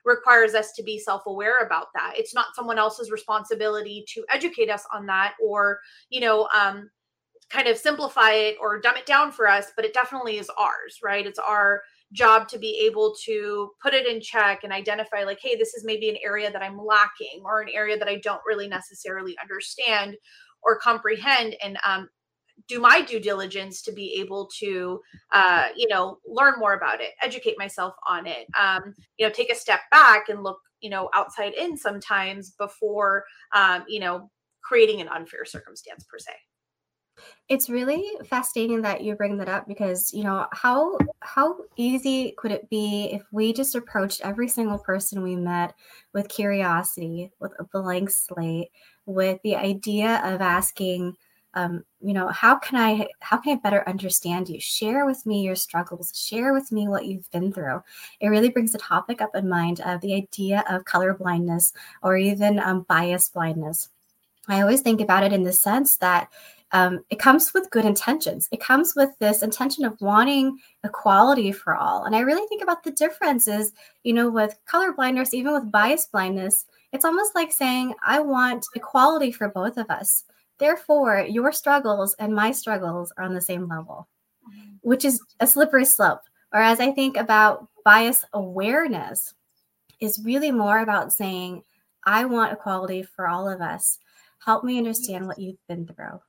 requires 0.05 0.53
us 0.53 0.71
to 0.73 0.83
be 0.83 0.99
self-aware 0.99 1.65
about 1.65 1.87
that. 1.95 2.13
It's 2.15 2.33
not 2.33 2.55
someone 2.55 2.77
else's 2.77 3.11
responsibility 3.11 4.05
to 4.13 4.25
educate 4.31 4.69
us 4.69 4.85
on 4.93 5.05
that 5.07 5.33
or 5.43 5.79
you 6.09 6.21
know 6.21 6.47
um, 6.55 6.89
kind 7.49 7.67
of 7.67 7.77
simplify 7.77 8.31
it 8.31 8.57
or 8.59 8.79
dumb 8.79 8.97
it 8.97 9.05
down 9.05 9.31
for 9.31 9.47
us 9.47 9.67
but 9.75 9.85
it 9.85 9.93
definitely 9.93 10.37
is 10.37 10.49
ours 10.57 10.99
right? 11.03 11.25
It's 11.25 11.39
our 11.39 11.81
job 12.13 12.47
to 12.47 12.59
be 12.59 12.85
able 12.85 13.15
to 13.25 13.71
put 13.81 13.93
it 13.93 14.05
in 14.05 14.21
check 14.21 14.63
and 14.63 14.71
identify 14.71 15.23
like 15.23 15.39
hey 15.41 15.55
this 15.55 15.73
is 15.73 15.83
maybe 15.83 16.07
an 16.07 16.15
area 16.23 16.51
that 16.51 16.61
i'm 16.61 16.77
lacking 16.77 17.41
or 17.43 17.61
an 17.61 17.67
area 17.73 17.97
that 17.97 18.07
i 18.07 18.17
don't 18.23 18.39
really 18.45 18.67
necessarily 18.67 19.35
understand 19.41 20.15
or 20.65 20.77
comprehend. 20.79 21.55
And 21.63 21.77
um, 21.87 22.09
do 22.67 22.79
my 22.79 23.01
due 23.01 23.19
diligence 23.19 23.81
to 23.81 23.91
be 23.91 24.19
able 24.19 24.49
to 24.59 24.99
uh, 25.33 25.67
you 25.75 25.87
know 25.87 26.19
learn 26.25 26.53
more 26.57 26.73
about 26.73 27.01
it 27.01 27.11
educate 27.21 27.57
myself 27.57 27.93
on 28.07 28.25
it 28.25 28.47
um, 28.59 28.93
you 29.17 29.25
know 29.25 29.31
take 29.31 29.51
a 29.51 29.55
step 29.55 29.81
back 29.91 30.29
and 30.29 30.43
look 30.43 30.59
you 30.81 30.89
know 30.89 31.09
outside 31.13 31.53
in 31.53 31.77
sometimes 31.77 32.51
before 32.51 33.25
um, 33.53 33.83
you 33.87 33.99
know 33.99 34.29
creating 34.65 34.99
an 34.99 35.07
unfair 35.07 35.45
circumstance 35.45 36.03
per 36.03 36.17
se. 36.17 36.31
It's 37.47 37.69
really 37.69 38.03
fascinating 38.25 38.81
that 38.81 39.03
you 39.03 39.15
bring 39.15 39.37
that 39.37 39.47
up 39.47 39.67
because 39.67 40.11
you 40.11 40.23
know 40.23 40.47
how 40.51 40.97
how 41.21 41.57
easy 41.77 42.33
could 42.37 42.51
it 42.51 42.69
be 42.69 43.09
if 43.13 43.23
we 43.31 43.53
just 43.53 43.75
approached 43.75 44.21
every 44.21 44.49
single 44.49 44.79
person 44.79 45.23
we 45.23 45.35
met 45.35 45.73
with 46.13 46.27
curiosity 46.27 47.31
with 47.39 47.53
a 47.59 47.63
blank 47.63 48.09
slate 48.09 48.69
with 49.05 49.39
the 49.43 49.55
idea 49.55 50.21
of 50.25 50.41
asking 50.41 51.15
um, 51.55 51.83
you 52.01 52.13
know 52.13 52.27
how 52.27 52.57
can 52.57 52.77
i 52.77 53.07
how 53.19 53.37
can 53.37 53.57
i 53.57 53.59
better 53.61 53.87
understand 53.87 54.47
you 54.47 54.59
share 54.59 55.05
with 55.05 55.25
me 55.25 55.43
your 55.43 55.55
struggles 55.55 56.11
share 56.15 56.53
with 56.53 56.71
me 56.71 56.87
what 56.87 57.05
you've 57.05 57.29
been 57.31 57.51
through 57.51 57.81
it 58.19 58.27
really 58.27 58.49
brings 58.49 58.71
the 58.71 58.77
topic 58.77 59.21
up 59.21 59.35
in 59.35 59.49
mind 59.49 59.79
of 59.81 60.01
the 60.01 60.13
idea 60.13 60.63
of 60.69 60.85
color 60.85 61.13
blindness 61.13 61.73
or 62.03 62.17
even 62.17 62.59
um, 62.59 62.85
bias 62.87 63.29
blindness 63.29 63.89
i 64.47 64.61
always 64.61 64.81
think 64.81 65.01
about 65.01 65.23
it 65.23 65.33
in 65.33 65.43
the 65.43 65.53
sense 65.53 65.97
that 65.97 66.29
um, 66.71 67.05
it 67.09 67.19
comes 67.19 67.53
with 67.53 67.69
good 67.69 67.85
intentions. 67.85 68.49
It 68.51 68.59
comes 68.59 68.95
with 68.97 69.11
this 69.19 69.43
intention 69.43 69.85
of 69.85 69.99
wanting 70.01 70.57
equality 70.83 71.53
for 71.53 71.75
all. 71.75 72.03
And 72.03 72.15
I 72.15 72.19
really 72.19 72.45
think 72.47 72.61
about 72.61 72.83
the 72.83 72.91
differences, 72.91 73.71
you 74.03 74.11
know, 74.11 74.29
with 74.29 74.57
color 74.65 74.91
blindness, 74.91 75.33
even 75.33 75.53
with 75.53 75.71
bias 75.71 76.07
blindness. 76.07 76.65
It's 76.91 77.05
almost 77.05 77.33
like 77.33 77.53
saying, 77.53 77.93
I 78.05 78.19
want 78.19 78.65
equality 78.75 79.31
for 79.31 79.47
both 79.47 79.77
of 79.77 79.89
us. 79.89 80.25
Therefore, 80.57 81.25
your 81.27 81.51
struggles 81.51 82.15
and 82.19 82.33
my 82.33 82.51
struggles 82.51 83.11
are 83.17 83.25
on 83.25 83.33
the 83.33 83.41
same 83.41 83.67
level, 83.67 84.07
mm-hmm. 84.47 84.75
which 84.81 85.05
is 85.05 85.21
a 85.39 85.47
slippery 85.47 85.85
slope. 85.85 86.21
Or 86.53 86.61
as 86.61 86.79
I 86.79 86.91
think 86.91 87.17
about 87.17 87.67
bias 87.83 88.23
awareness 88.33 89.33
is 89.99 90.21
really 90.23 90.51
more 90.51 90.79
about 90.79 91.13
saying, 91.13 91.63
I 92.05 92.25
want 92.25 92.53
equality 92.53 93.03
for 93.03 93.27
all 93.27 93.49
of 93.49 93.61
us. 93.61 93.99
Help 94.45 94.63
me 94.63 94.77
understand 94.77 95.27
what 95.27 95.39
you've 95.39 95.67
been 95.67 95.87
through. 95.87 96.21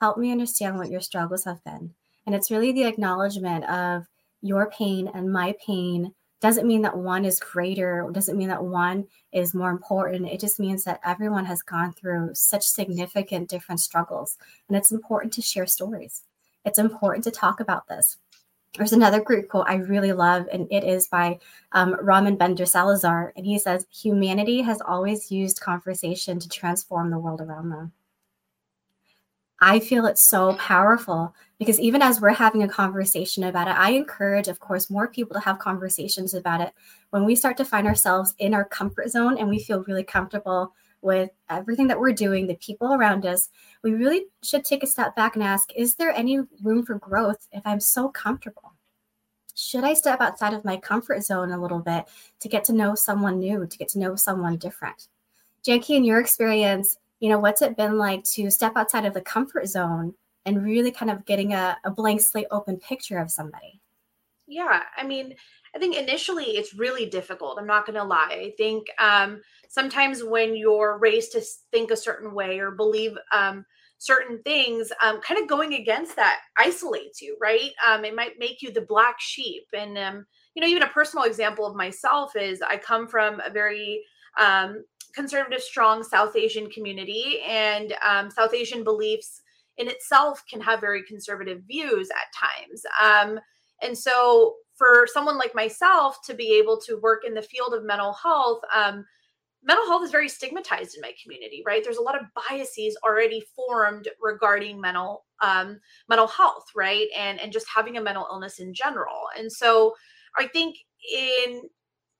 Help 0.00 0.18
me 0.18 0.32
understand 0.32 0.76
what 0.76 0.90
your 0.90 1.00
struggles 1.00 1.44
have 1.44 1.62
been. 1.64 1.94
And 2.26 2.34
it's 2.34 2.50
really 2.50 2.72
the 2.72 2.84
acknowledgement 2.84 3.64
of 3.70 4.06
your 4.42 4.70
pain 4.70 5.08
and 5.14 5.32
my 5.32 5.54
pain 5.64 6.12
doesn't 6.40 6.66
mean 6.66 6.82
that 6.82 6.96
one 6.96 7.24
is 7.24 7.40
greater 7.40 8.08
doesn't 8.12 8.36
mean 8.36 8.48
that 8.48 8.62
one 8.62 9.06
is 9.32 9.54
more 9.54 9.70
important. 9.70 10.28
It 10.28 10.40
just 10.40 10.60
means 10.60 10.84
that 10.84 11.00
everyone 11.04 11.44
has 11.46 11.62
gone 11.62 11.92
through 11.92 12.30
such 12.34 12.66
significant 12.66 13.48
different 13.48 13.80
struggles. 13.80 14.36
And 14.68 14.76
it's 14.76 14.92
important 14.92 15.32
to 15.34 15.42
share 15.42 15.66
stories. 15.66 16.22
It's 16.64 16.78
important 16.78 17.24
to 17.24 17.30
talk 17.30 17.60
about 17.60 17.88
this. 17.88 18.18
There's 18.76 18.92
another 18.92 19.22
great 19.22 19.48
quote 19.48 19.64
i 19.68 19.76
really 19.76 20.12
love 20.12 20.46
and 20.52 20.68
it 20.70 20.84
is 20.84 21.06
by 21.06 21.38
um, 21.72 21.96
ramon 22.02 22.36
bender 22.36 22.66
salazar 22.66 23.32
and 23.34 23.46
he 23.46 23.58
says 23.58 23.86
humanity 23.90 24.60
has 24.60 24.82
always 24.82 25.32
used 25.32 25.60
conversation 25.60 26.38
to 26.38 26.48
transform 26.50 27.10
the 27.10 27.18
world 27.18 27.40
around 27.40 27.70
them 27.70 27.92
I 29.60 29.80
feel 29.80 30.04
it's 30.06 30.28
so 30.28 30.54
powerful 30.56 31.34
because 31.58 31.80
even 31.80 32.02
as 32.02 32.20
we're 32.20 32.30
having 32.30 32.62
a 32.62 32.68
conversation 32.68 33.44
about 33.44 33.68
it, 33.68 33.76
I 33.76 33.92
encourage, 33.92 34.48
of 34.48 34.60
course, 34.60 34.90
more 34.90 35.08
people 35.08 35.34
to 35.34 35.40
have 35.40 35.58
conversations 35.58 36.34
about 36.34 36.60
it. 36.60 36.74
When 37.10 37.24
we 37.24 37.34
start 37.34 37.56
to 37.56 37.64
find 37.64 37.86
ourselves 37.86 38.34
in 38.38 38.52
our 38.52 38.66
comfort 38.66 39.08
zone 39.08 39.38
and 39.38 39.48
we 39.48 39.58
feel 39.58 39.82
really 39.84 40.04
comfortable 40.04 40.74
with 41.00 41.30
everything 41.48 41.86
that 41.86 41.98
we're 41.98 42.12
doing, 42.12 42.46
the 42.46 42.56
people 42.56 42.92
around 42.92 43.24
us, 43.24 43.48
we 43.82 43.94
really 43.94 44.26
should 44.42 44.64
take 44.64 44.82
a 44.82 44.86
step 44.86 45.16
back 45.16 45.36
and 45.36 45.42
ask, 45.42 45.70
is 45.74 45.94
there 45.94 46.10
any 46.10 46.40
room 46.62 46.84
for 46.84 46.98
growth 46.98 47.48
if 47.52 47.62
I'm 47.64 47.80
so 47.80 48.10
comfortable? 48.10 48.74
Should 49.54 49.84
I 49.84 49.94
step 49.94 50.20
outside 50.20 50.52
of 50.52 50.66
my 50.66 50.76
comfort 50.76 51.22
zone 51.22 51.50
a 51.50 51.60
little 51.60 51.78
bit 51.78 52.04
to 52.40 52.48
get 52.48 52.64
to 52.64 52.74
know 52.74 52.94
someone 52.94 53.38
new, 53.38 53.66
to 53.66 53.78
get 53.78 53.88
to 53.90 53.98
know 53.98 54.16
someone 54.16 54.58
different? 54.58 55.08
Jankee, 55.66 55.96
in 55.96 56.04
your 56.04 56.20
experience, 56.20 56.98
you 57.20 57.28
know, 57.28 57.38
what's 57.38 57.62
it 57.62 57.76
been 57.76 57.96
like 57.96 58.24
to 58.24 58.50
step 58.50 58.72
outside 58.76 59.04
of 59.04 59.14
the 59.14 59.20
comfort 59.20 59.66
zone 59.66 60.14
and 60.44 60.64
really 60.64 60.90
kind 60.90 61.10
of 61.10 61.24
getting 61.24 61.52
a, 61.52 61.76
a 61.84 61.90
blank 61.90 62.20
slate 62.20 62.46
open 62.50 62.76
picture 62.76 63.18
of 63.18 63.30
somebody? 63.30 63.80
Yeah, 64.46 64.82
I 64.96 65.04
mean, 65.04 65.34
I 65.74 65.78
think 65.78 65.96
initially 65.96 66.56
it's 66.56 66.74
really 66.74 67.06
difficult. 67.06 67.58
I'm 67.58 67.66
not 67.66 67.84
going 67.84 67.98
to 67.98 68.04
lie. 68.04 68.28
I 68.30 68.52
think 68.56 68.86
um, 68.98 69.40
sometimes 69.68 70.22
when 70.22 70.54
you're 70.54 70.98
raised 70.98 71.32
to 71.32 71.42
think 71.72 71.90
a 71.90 71.96
certain 71.96 72.32
way 72.32 72.60
or 72.60 72.70
believe 72.70 73.16
um, 73.32 73.64
certain 73.98 74.40
things, 74.42 74.92
um, 75.02 75.20
kind 75.20 75.40
of 75.40 75.48
going 75.48 75.74
against 75.74 76.16
that 76.16 76.40
isolates 76.58 77.20
you, 77.20 77.36
right? 77.40 77.70
Um, 77.86 78.04
it 78.04 78.14
might 78.14 78.38
make 78.38 78.62
you 78.62 78.72
the 78.72 78.82
black 78.82 79.16
sheep. 79.18 79.64
And, 79.76 79.98
um, 79.98 80.26
you 80.54 80.62
know, 80.62 80.68
even 80.68 80.82
a 80.82 80.88
personal 80.88 81.24
example 81.24 81.66
of 81.66 81.74
myself 81.74 82.36
is 82.36 82.62
I 82.62 82.76
come 82.76 83.08
from 83.08 83.40
a 83.40 83.50
very 83.50 84.02
um, 84.38 84.84
conservative, 85.16 85.62
strong 85.62 86.04
South 86.04 86.36
Asian 86.36 86.68
community, 86.70 87.40
and 87.48 87.94
um, 88.06 88.30
South 88.30 88.52
Asian 88.54 88.84
beliefs 88.84 89.42
in 89.78 89.88
itself 89.88 90.42
can 90.48 90.60
have 90.60 90.80
very 90.80 91.02
conservative 91.02 91.62
views 91.66 92.10
at 92.10 92.32
times. 92.34 92.82
Um, 93.02 93.40
and 93.82 93.96
so, 93.96 94.54
for 94.74 95.06
someone 95.10 95.38
like 95.38 95.54
myself 95.54 96.18
to 96.26 96.34
be 96.34 96.52
able 96.58 96.78
to 96.82 97.00
work 97.02 97.22
in 97.26 97.32
the 97.32 97.42
field 97.42 97.72
of 97.72 97.84
mental 97.84 98.12
health, 98.12 98.60
um, 98.74 99.04
mental 99.64 99.86
health 99.86 100.04
is 100.04 100.10
very 100.10 100.28
stigmatized 100.28 100.94
in 100.94 101.00
my 101.00 101.12
community, 101.22 101.62
right? 101.66 101.82
There's 101.82 101.96
a 101.96 102.02
lot 102.02 102.14
of 102.14 102.26
biases 102.48 102.96
already 103.04 103.42
formed 103.54 104.08
regarding 104.20 104.80
mental 104.80 105.24
um, 105.42 105.78
mental 106.08 106.28
health, 106.28 106.64
right, 106.74 107.08
and 107.16 107.40
and 107.40 107.52
just 107.52 107.66
having 107.74 107.96
a 107.96 108.02
mental 108.02 108.26
illness 108.30 108.58
in 108.58 108.74
general. 108.74 109.24
And 109.38 109.50
so, 109.50 109.94
I 110.38 110.46
think 110.46 110.76
in 111.12 111.62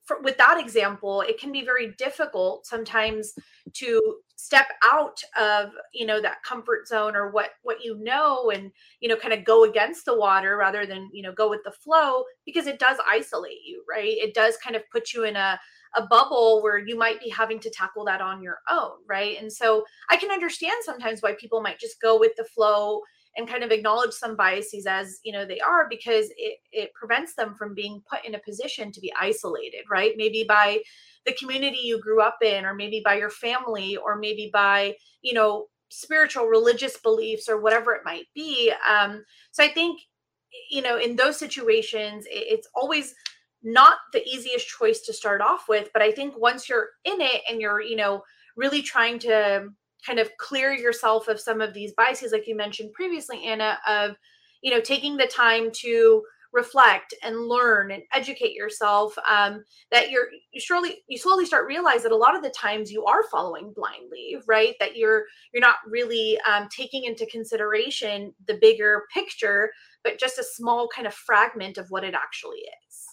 for, 0.06 0.20
with 0.22 0.38
that 0.38 0.58
example, 0.58 1.20
it 1.22 1.38
can 1.38 1.52
be 1.52 1.64
very 1.64 1.92
difficult 1.98 2.66
sometimes 2.66 3.34
to 3.74 4.16
step 4.38 4.66
out 4.84 5.20
of 5.40 5.70
you 5.92 6.06
know 6.06 6.20
that 6.20 6.42
comfort 6.42 6.86
zone 6.86 7.16
or 7.16 7.30
what 7.30 7.50
what 7.62 7.82
you 7.82 7.96
know 7.98 8.50
and 8.50 8.70
you 9.00 9.08
know 9.08 9.16
kind 9.16 9.32
of 9.32 9.44
go 9.44 9.64
against 9.64 10.04
the 10.04 10.16
water 10.16 10.58
rather 10.58 10.84
than 10.86 11.08
you 11.12 11.22
know 11.22 11.32
go 11.32 11.48
with 11.48 11.62
the 11.64 11.72
flow 11.72 12.22
because 12.44 12.66
it 12.66 12.78
does 12.78 12.98
isolate 13.10 13.64
you 13.66 13.82
right? 13.88 14.04
It 14.18 14.34
does 14.34 14.56
kind 14.58 14.76
of 14.76 14.82
put 14.92 15.12
you 15.12 15.24
in 15.24 15.36
a 15.36 15.58
a 15.96 16.06
bubble 16.06 16.62
where 16.62 16.78
you 16.78 16.96
might 16.96 17.20
be 17.20 17.30
having 17.30 17.58
to 17.60 17.70
tackle 17.70 18.04
that 18.04 18.20
on 18.20 18.42
your 18.42 18.58
own 18.70 18.98
right? 19.08 19.40
And 19.40 19.52
so 19.52 19.84
i 20.10 20.16
can 20.16 20.30
understand 20.30 20.76
sometimes 20.82 21.22
why 21.22 21.34
people 21.34 21.60
might 21.62 21.80
just 21.80 22.00
go 22.00 22.18
with 22.18 22.32
the 22.36 22.44
flow 22.44 23.00
and 23.36 23.48
kind 23.48 23.62
of 23.62 23.70
acknowledge 23.70 24.12
some 24.12 24.36
biases 24.36 24.86
as 24.86 25.20
you 25.24 25.32
know 25.32 25.44
they 25.44 25.60
are 25.60 25.86
because 25.88 26.26
it, 26.36 26.58
it 26.72 26.92
prevents 26.94 27.34
them 27.34 27.54
from 27.54 27.74
being 27.74 28.02
put 28.10 28.24
in 28.24 28.34
a 28.34 28.40
position 28.40 28.90
to 28.92 29.00
be 29.00 29.12
isolated 29.20 29.84
right? 29.90 30.12
Maybe 30.16 30.44
by 30.48 30.80
the 31.24 31.32
community 31.32 31.78
you 31.82 32.00
grew 32.00 32.20
up 32.20 32.38
in 32.42 32.64
or 32.64 32.74
maybe 32.74 33.02
by 33.04 33.16
your 33.16 33.30
family 33.30 33.96
or 33.96 34.16
maybe 34.16 34.50
by 34.52 34.94
you 35.22 35.34
know 35.34 35.66
spiritual 35.88 36.46
religious 36.46 36.96
beliefs 36.98 37.48
or 37.48 37.60
whatever 37.60 37.94
it 37.94 38.02
might 38.04 38.26
be. 38.34 38.72
Um, 38.88 39.24
so 39.52 39.64
i 39.64 39.68
think 39.68 40.00
you 40.70 40.82
know 40.82 40.98
in 40.98 41.16
those 41.16 41.38
situations 41.38 42.24
it's 42.30 42.68
always 42.74 43.14
not 43.62 43.98
the 44.12 44.24
easiest 44.26 44.68
choice 44.68 45.00
to 45.00 45.12
start 45.12 45.40
off 45.40 45.68
with 45.68 45.90
but 45.92 46.02
i 46.02 46.10
think 46.10 46.38
once 46.38 46.68
you're 46.68 46.88
in 47.04 47.20
it 47.20 47.42
and 47.48 47.60
you're 47.60 47.80
you 47.80 47.96
know 47.96 48.22
really 48.56 48.82
trying 48.82 49.18
to 49.18 49.68
kind 50.04 50.18
of 50.18 50.30
clear 50.38 50.72
yourself 50.72 51.28
of 51.28 51.40
some 51.40 51.60
of 51.60 51.72
these 51.74 51.92
biases 51.96 52.32
like 52.32 52.46
you 52.46 52.56
mentioned 52.56 52.92
previously 52.92 53.44
anna 53.44 53.78
of 53.86 54.16
you 54.62 54.70
know 54.70 54.80
taking 54.80 55.16
the 55.16 55.26
time 55.26 55.70
to 55.72 56.22
reflect 56.56 57.14
and 57.22 57.48
learn 57.48 57.90
and 57.90 58.02
educate 58.14 58.54
yourself 58.54 59.14
um, 59.28 59.62
that 59.92 60.10
you're 60.10 60.28
you 60.52 60.60
surely 60.60 60.96
you 61.06 61.18
slowly 61.18 61.44
start 61.44 61.66
realize 61.66 62.02
that 62.02 62.12
a 62.12 62.16
lot 62.16 62.34
of 62.34 62.42
the 62.42 62.50
times 62.50 62.90
you 62.90 63.04
are 63.04 63.22
following 63.30 63.72
blindly 63.76 64.38
right? 64.46 64.74
That 64.80 64.96
you're 64.96 65.24
you're 65.52 65.60
not 65.60 65.76
really 65.86 66.38
um, 66.50 66.68
taking 66.74 67.04
into 67.04 67.26
consideration 67.26 68.34
the 68.46 68.58
bigger 68.60 69.04
picture 69.12 69.70
but 70.02 70.18
just 70.18 70.38
a 70.38 70.44
small 70.44 70.88
kind 70.88 71.06
of 71.06 71.14
fragment 71.14 71.78
of 71.78 71.90
what 71.90 72.04
it 72.04 72.14
actually 72.14 72.58
is. 72.58 73.06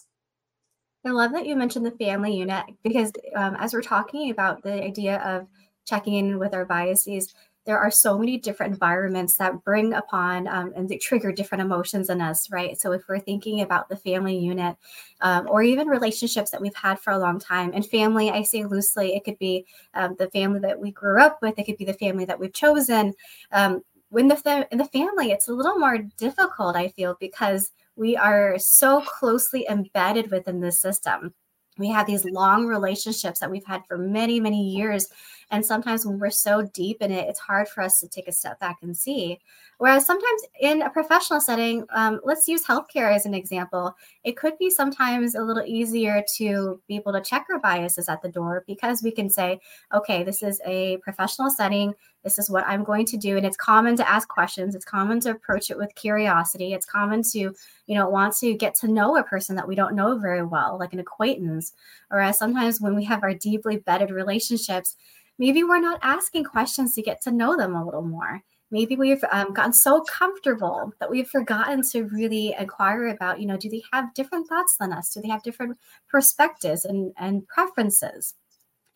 I 1.06 1.10
love 1.10 1.32
that 1.32 1.44
you 1.44 1.54
mentioned 1.54 1.84
the 1.84 1.90
family 1.90 2.34
unit 2.34 2.64
because 2.82 3.12
um, 3.36 3.56
as 3.58 3.74
we're 3.74 3.82
talking 3.82 4.30
about 4.30 4.62
the 4.62 4.82
idea 4.82 5.18
of 5.18 5.46
checking 5.84 6.14
in 6.14 6.38
with 6.38 6.54
our 6.54 6.64
biases 6.64 7.34
there 7.66 7.78
are 7.78 7.90
so 7.90 8.18
many 8.18 8.36
different 8.36 8.74
environments 8.74 9.38
that 9.38 9.64
bring 9.64 9.94
upon 9.94 10.46
um, 10.48 10.74
and 10.76 10.92
trigger 11.00 11.32
different 11.32 11.62
emotions 11.62 12.10
in 12.10 12.20
us 12.20 12.50
right? 12.50 12.78
So 12.78 12.92
if 12.92 13.02
we're 13.08 13.18
thinking 13.18 13.62
about 13.62 13.88
the 13.88 13.96
family 13.96 14.36
unit 14.36 14.76
um, 15.22 15.48
or 15.48 15.62
even 15.62 15.88
relationships 15.88 16.50
that 16.50 16.60
we've 16.60 16.74
had 16.74 17.00
for 17.00 17.12
a 17.12 17.18
long 17.18 17.38
time 17.38 17.70
and 17.72 17.86
family 17.86 18.30
i 18.30 18.42
say 18.42 18.64
loosely 18.64 19.14
it 19.14 19.24
could 19.24 19.38
be 19.38 19.64
um, 19.94 20.14
the 20.18 20.30
family 20.30 20.60
that 20.60 20.78
we 20.78 20.90
grew 20.90 21.20
up 21.20 21.38
with 21.40 21.58
it 21.58 21.64
could 21.64 21.78
be 21.78 21.84
the 21.84 21.94
family 21.94 22.24
that 22.24 22.38
we've 22.38 22.52
chosen 22.52 23.14
um, 23.52 23.82
when 24.10 24.28
the, 24.28 24.68
in 24.70 24.78
the 24.78 24.84
family 24.84 25.30
it's 25.30 25.48
a 25.48 25.52
little 25.52 25.78
more 25.78 25.98
difficult 26.18 26.76
i 26.76 26.88
feel 26.88 27.16
because 27.18 27.70
we 27.96 28.16
are 28.16 28.58
so 28.58 29.00
closely 29.00 29.66
embedded 29.68 30.30
within 30.30 30.60
the 30.60 30.72
system. 30.72 31.34
We 31.78 31.88
have 31.90 32.06
these 32.06 32.24
long 32.24 32.66
relationships 32.66 33.40
that 33.40 33.50
we've 33.50 33.66
had 33.66 33.82
for 33.86 33.98
many 33.98 34.40
many 34.40 34.70
years 34.70 35.08
and 35.50 35.64
sometimes 35.64 36.06
when 36.06 36.18
we're 36.18 36.30
so 36.30 36.62
deep 36.74 37.02
in 37.02 37.10
it 37.10 37.28
it's 37.28 37.38
hard 37.38 37.68
for 37.68 37.82
us 37.82 38.00
to 38.00 38.08
take 38.08 38.28
a 38.28 38.32
step 38.32 38.58
back 38.60 38.78
and 38.82 38.96
see. 38.96 39.38
Whereas 39.78 40.06
sometimes 40.06 40.42
in 40.60 40.82
a 40.82 40.90
professional 40.90 41.40
setting 41.40 41.84
um, 41.90 42.20
let's 42.24 42.46
use 42.48 42.64
healthcare 42.64 43.14
as 43.14 43.26
an 43.26 43.34
example. 43.34 43.96
It 44.22 44.36
could 44.36 44.56
be 44.58 44.70
sometimes 44.70 45.34
a 45.34 45.42
little 45.42 45.64
easier 45.66 46.24
to 46.36 46.80
be 46.88 46.96
able 46.96 47.12
to 47.12 47.20
check 47.20 47.46
our 47.52 47.58
biases 47.58 48.08
at 48.08 48.22
the 48.22 48.28
door 48.28 48.64
because 48.66 49.02
we 49.02 49.10
can 49.10 49.28
say 49.28 49.60
okay 49.92 50.22
this 50.22 50.42
is 50.42 50.60
a 50.66 50.98
professional 50.98 51.50
setting. 51.50 51.94
This 52.22 52.38
is 52.38 52.48
what 52.48 52.64
i'm 52.66 52.84
going 52.84 53.04
to 53.06 53.16
do. 53.18 53.36
And 53.36 53.44
it's 53.44 53.56
common 53.56 53.96
to 53.96 54.08
ask 54.08 54.28
questions. 54.28 54.74
It's 54.74 54.84
common 54.84 55.20
to 55.20 55.30
approach 55.30 55.70
it 55.70 55.76
with 55.76 55.94
curiosity. 55.94 56.72
It's 56.72 56.86
common 56.86 57.22
to 57.32 57.38
you 57.38 57.54
know 57.94 58.08
want 58.08 58.36
to 58.38 58.54
get 58.54 58.74
to 58.76 58.88
know 58.88 59.16
a 59.16 59.22
person 59.22 59.56
that 59.56 59.68
we 59.68 59.74
don't 59.74 59.94
know 59.94 60.18
very 60.18 60.42
well 60.42 60.78
like 60.78 60.92
an 60.92 61.00
acquaintance. 61.00 61.72
Whereas 62.08 62.38
sometimes 62.38 62.80
when 62.80 62.94
we 62.94 63.04
have 63.04 63.22
our 63.22 63.34
deeply 63.34 63.76
bedded 63.76 64.10
relationships 64.10 64.96
maybe 65.38 65.62
we're 65.62 65.80
not 65.80 66.00
asking 66.02 66.44
questions 66.44 66.94
to 66.94 67.02
get 67.02 67.20
to 67.22 67.32
know 67.32 67.56
them 67.56 67.74
a 67.74 67.84
little 67.84 68.02
more. 68.02 68.42
Maybe 68.70 68.96
we've 68.96 69.24
um, 69.30 69.52
gotten 69.52 69.72
so 69.72 70.02
comfortable 70.02 70.92
that 70.98 71.10
we've 71.10 71.28
forgotten 71.28 71.82
to 71.90 72.04
really 72.04 72.54
inquire 72.58 73.08
about 73.08 73.40
you 73.40 73.46
know 73.46 73.56
do 73.56 73.68
they 73.68 73.82
have 73.92 74.14
different 74.14 74.48
thoughts 74.48 74.76
than 74.78 74.92
us? 74.92 75.12
Do 75.12 75.20
they 75.20 75.28
have 75.28 75.42
different 75.42 75.78
perspectives 76.08 76.84
and, 76.84 77.12
and 77.16 77.46
preferences? 77.46 78.34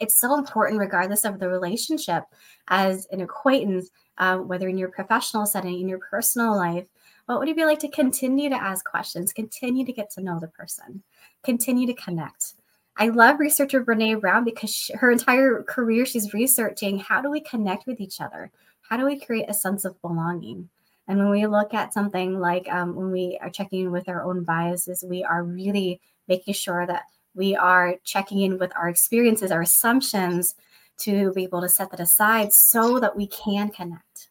It's 0.00 0.20
so 0.20 0.36
important 0.36 0.80
regardless 0.80 1.24
of 1.24 1.38
the 1.38 1.48
relationship 1.48 2.24
as 2.68 3.06
an 3.10 3.20
acquaintance 3.20 3.90
um, 4.18 4.48
whether 4.48 4.68
in 4.68 4.78
your 4.78 4.90
professional 4.90 5.46
setting 5.46 5.80
in 5.80 5.88
your 5.88 5.98
personal 5.98 6.56
life 6.56 6.86
what 7.26 7.38
would 7.38 7.48
it 7.48 7.56
be 7.56 7.64
like 7.64 7.78
to 7.80 7.88
continue 7.88 8.48
to 8.48 8.56
ask 8.56 8.84
questions 8.84 9.32
continue 9.32 9.84
to 9.84 9.92
get 9.92 10.10
to 10.10 10.22
know 10.22 10.38
the 10.38 10.48
person 10.48 11.02
continue 11.42 11.86
to 11.86 11.94
connect 11.94 12.54
I 13.00 13.08
love 13.08 13.38
researcher 13.38 13.84
Brene 13.84 14.20
Brown 14.20 14.44
because 14.44 14.70
she, 14.70 14.92
her 14.94 15.10
entire 15.10 15.62
career 15.62 16.04
she's 16.04 16.34
researching 16.34 16.98
how 16.98 17.22
do 17.22 17.30
we 17.30 17.40
connect 17.40 17.86
with 17.86 18.00
each 18.00 18.20
other? 18.20 18.50
How 18.82 18.96
do 18.96 19.04
we 19.04 19.20
create 19.20 19.48
a 19.48 19.54
sense 19.54 19.84
of 19.84 20.00
belonging? 20.02 20.68
And 21.06 21.18
when 21.18 21.30
we 21.30 21.46
look 21.46 21.72
at 21.72 21.94
something 21.94 22.40
like 22.40 22.68
um, 22.68 22.96
when 22.96 23.12
we 23.12 23.38
are 23.40 23.50
checking 23.50 23.80
in 23.84 23.92
with 23.92 24.08
our 24.08 24.22
own 24.24 24.42
biases, 24.42 25.04
we 25.06 25.22
are 25.22 25.44
really 25.44 26.00
making 26.26 26.54
sure 26.54 26.86
that 26.86 27.04
we 27.34 27.54
are 27.54 27.94
checking 28.04 28.42
in 28.42 28.58
with 28.58 28.72
our 28.76 28.88
experiences, 28.88 29.52
our 29.52 29.62
assumptions 29.62 30.56
to 30.98 31.32
be 31.32 31.44
able 31.44 31.60
to 31.60 31.68
set 31.68 31.90
that 31.92 32.00
aside 32.00 32.52
so 32.52 32.98
that 32.98 33.16
we 33.16 33.28
can 33.28 33.70
connect, 33.70 34.28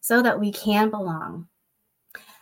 so 0.00 0.22
that 0.22 0.40
we 0.40 0.50
can 0.50 0.88
belong. 0.88 1.46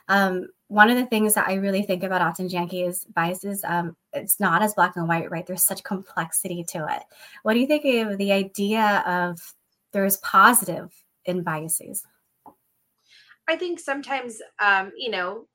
Um, 0.08 0.48
one 0.68 0.90
of 0.90 0.96
the 0.96 1.06
things 1.06 1.34
that 1.34 1.46
I 1.46 1.54
really 1.54 1.82
think 1.82 2.02
about 2.02 2.22
often, 2.22 2.48
Jankee, 2.48 2.86
is 2.86 3.04
biases. 3.04 3.62
Um, 3.64 3.96
it's 4.12 4.40
not 4.40 4.62
as 4.62 4.74
black 4.74 4.96
and 4.96 5.08
white, 5.08 5.30
right? 5.30 5.46
There's 5.46 5.64
such 5.64 5.84
complexity 5.84 6.64
to 6.70 6.86
it. 6.90 7.02
What 7.42 7.54
do 7.54 7.60
you 7.60 7.66
think 7.66 7.84
of 7.84 8.18
the 8.18 8.32
idea 8.32 9.04
of 9.06 9.38
there's 9.92 10.16
positive 10.18 10.92
in 11.24 11.42
biases? 11.42 12.04
I 13.48 13.56
think 13.56 13.78
sometimes, 13.78 14.40
um, 14.58 14.90
you 14.96 15.10
know, 15.10 15.46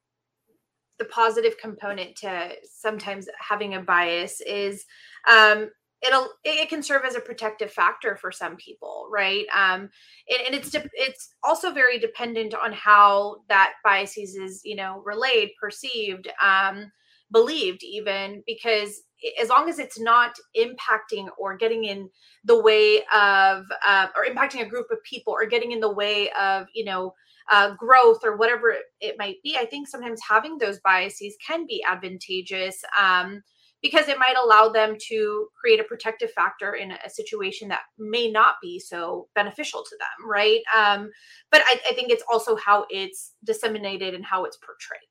the 0.97 1.05
positive 1.05 1.57
component 1.57 2.15
to 2.17 2.51
sometimes 2.63 3.27
having 3.37 3.73
a 3.73 3.81
bias 3.81 4.39
is 4.41 4.85
um, 5.29 5.69
it'll 6.05 6.29
it 6.43 6.69
can 6.69 6.81
serve 6.81 7.03
as 7.05 7.15
a 7.15 7.21
protective 7.21 7.71
factor 7.71 8.15
for 8.15 8.31
some 8.31 8.55
people 8.55 9.07
right? 9.11 9.45
Um 9.55 9.89
and, 10.29 10.47
and 10.47 10.55
it's 10.55 10.69
de- 10.69 10.89
it's 10.93 11.33
also 11.43 11.71
very 11.71 11.99
dependent 11.99 12.53
on 12.53 12.73
how 12.73 13.37
that 13.49 13.73
biases 13.83 14.35
is 14.35 14.61
you 14.63 14.75
know 14.75 15.01
relayed 15.05 15.51
perceived 15.59 16.27
um 16.43 16.91
believed 17.31 17.83
even 17.83 18.43
because 18.45 19.01
as 19.41 19.49
long 19.49 19.69
as 19.69 19.79
it's 19.79 19.99
not 19.99 20.35
impacting 20.57 21.27
or 21.37 21.55
getting 21.55 21.85
in 21.85 22.09
the 22.43 22.59
way 22.59 23.03
of 23.13 23.65
uh, 23.85 24.07
or 24.15 24.25
impacting 24.25 24.61
a 24.61 24.69
group 24.69 24.87
of 24.91 24.97
people 25.03 25.33
or 25.33 25.45
getting 25.45 25.71
in 25.71 25.79
the 25.79 25.91
way 25.91 26.29
of 26.31 26.67
you 26.73 26.83
know 26.83 27.13
uh, 27.49 27.73
growth 27.75 28.19
or 28.23 28.37
whatever 28.37 28.75
it 28.99 29.15
might 29.17 29.37
be 29.43 29.57
i 29.57 29.65
think 29.65 29.87
sometimes 29.87 30.19
having 30.27 30.57
those 30.57 30.79
biases 30.79 31.35
can 31.45 31.65
be 31.67 31.83
advantageous 31.89 32.81
um, 32.99 33.41
because 33.81 34.07
it 34.07 34.19
might 34.19 34.35
allow 34.41 34.69
them 34.69 34.95
to 35.09 35.47
create 35.59 35.79
a 35.79 35.83
protective 35.83 36.31
factor 36.31 36.75
in 36.75 36.91
a 36.91 37.09
situation 37.09 37.67
that 37.67 37.81
may 37.97 38.29
not 38.29 38.55
be 38.61 38.79
so 38.79 39.27
beneficial 39.35 39.83
to 39.83 39.97
them 39.97 40.29
right 40.29 40.61
um, 40.75 41.09
but 41.51 41.61
I, 41.65 41.79
I 41.89 41.93
think 41.93 42.11
it's 42.11 42.23
also 42.31 42.55
how 42.55 42.85
it's 42.89 43.33
disseminated 43.43 44.13
and 44.13 44.25
how 44.25 44.45
it's 44.45 44.57
portrayed 44.57 45.01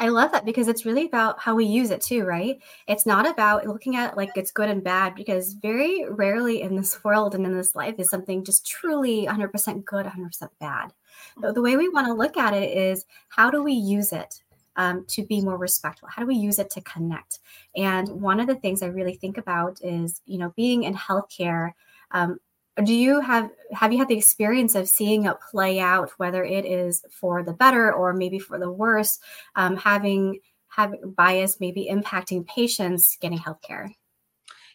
I 0.00 0.08
love 0.08 0.32
that 0.32 0.44
because 0.44 0.66
it's 0.66 0.84
really 0.84 1.06
about 1.06 1.40
how 1.40 1.54
we 1.54 1.64
use 1.64 1.90
it 1.90 2.00
too, 2.00 2.24
right? 2.24 2.58
It's 2.88 3.06
not 3.06 3.28
about 3.28 3.66
looking 3.66 3.94
at 3.96 4.16
like 4.16 4.30
it's 4.34 4.50
good 4.50 4.68
and 4.68 4.82
bad 4.82 5.14
because 5.14 5.52
very 5.54 6.04
rarely 6.08 6.62
in 6.62 6.76
this 6.76 7.02
world 7.04 7.34
and 7.34 7.46
in 7.46 7.56
this 7.56 7.74
life 7.74 7.94
is 7.98 8.10
something 8.10 8.44
just 8.44 8.66
truly 8.66 9.26
100% 9.26 9.84
good, 9.84 10.06
100% 10.06 10.48
bad. 10.58 10.92
But 11.36 11.54
the 11.54 11.62
way 11.62 11.76
we 11.76 11.88
want 11.88 12.08
to 12.08 12.12
look 12.12 12.36
at 12.36 12.54
it 12.54 12.76
is 12.76 13.04
how 13.28 13.50
do 13.50 13.62
we 13.62 13.72
use 13.72 14.12
it 14.12 14.42
um, 14.76 15.04
to 15.08 15.24
be 15.24 15.40
more 15.40 15.56
respectful? 15.56 16.08
How 16.08 16.22
do 16.22 16.28
we 16.28 16.36
use 16.36 16.58
it 16.58 16.70
to 16.70 16.80
connect? 16.82 17.40
And 17.76 18.08
one 18.08 18.40
of 18.40 18.46
the 18.46 18.54
things 18.56 18.82
I 18.82 18.86
really 18.86 19.14
think 19.14 19.38
about 19.38 19.78
is, 19.82 20.20
you 20.26 20.38
know, 20.38 20.52
being 20.56 20.84
in 20.84 20.94
healthcare. 20.94 21.72
Um, 22.10 22.38
do 22.82 22.92
you 22.92 23.20
have 23.20 23.50
have 23.72 23.92
you 23.92 23.98
had 23.98 24.08
the 24.08 24.16
experience 24.16 24.74
of 24.74 24.88
seeing 24.88 25.26
it 25.26 25.36
play 25.50 25.78
out 25.78 26.10
whether 26.16 26.42
it 26.44 26.64
is 26.64 27.04
for 27.10 27.42
the 27.42 27.52
better 27.52 27.92
or 27.92 28.12
maybe 28.12 28.38
for 28.38 28.58
the 28.58 28.70
worse 28.70 29.20
um, 29.54 29.76
having 29.76 30.40
having 30.66 31.14
bias 31.16 31.60
maybe 31.60 31.88
impacting 31.90 32.44
patients 32.46 33.16
getting 33.20 33.38
healthcare 33.38 33.88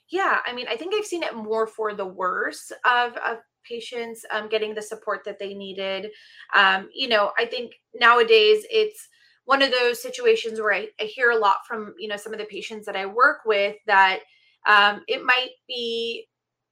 yeah 0.10 0.38
i 0.46 0.54
mean 0.54 0.66
i 0.70 0.78
think 0.78 0.94
i've 0.96 1.06
seen 1.06 1.24
it 1.24 1.36
more 1.36 1.68
for 1.68 1.94
the 1.94 2.06
worse 2.06 2.72
of, 2.86 3.14
of 3.18 3.40
patients 3.66 4.26
um, 4.32 4.48
getting 4.48 4.74
the 4.74 4.82
support 4.82 5.26
that 5.26 5.38
they 5.38 5.54
needed 5.54 6.10
um, 6.56 6.88
you 6.94 7.10
know 7.10 7.32
i 7.38 7.46
think 7.46 7.74
nowadays 7.94 8.66
it's 8.70 9.10
one 9.50 9.64
of 9.64 9.72
those 9.72 10.00
situations 10.00 10.62
where 10.62 10.72
I, 10.72 10.90
I 11.02 11.06
hear 11.06 11.32
a 11.32 11.38
lot 11.38 11.66
from 11.68 11.96
you 11.98 12.08
know 12.08 12.18
some 12.18 12.34
of 12.34 12.40
the 12.40 12.46
patients 12.46 12.86
that 12.86 12.96
i 12.96 13.08
work 13.08 13.40
with 13.48 13.78
that 13.88 14.20
um, 14.68 15.02
it 15.08 15.24
might 15.26 15.50
be 15.68 16.28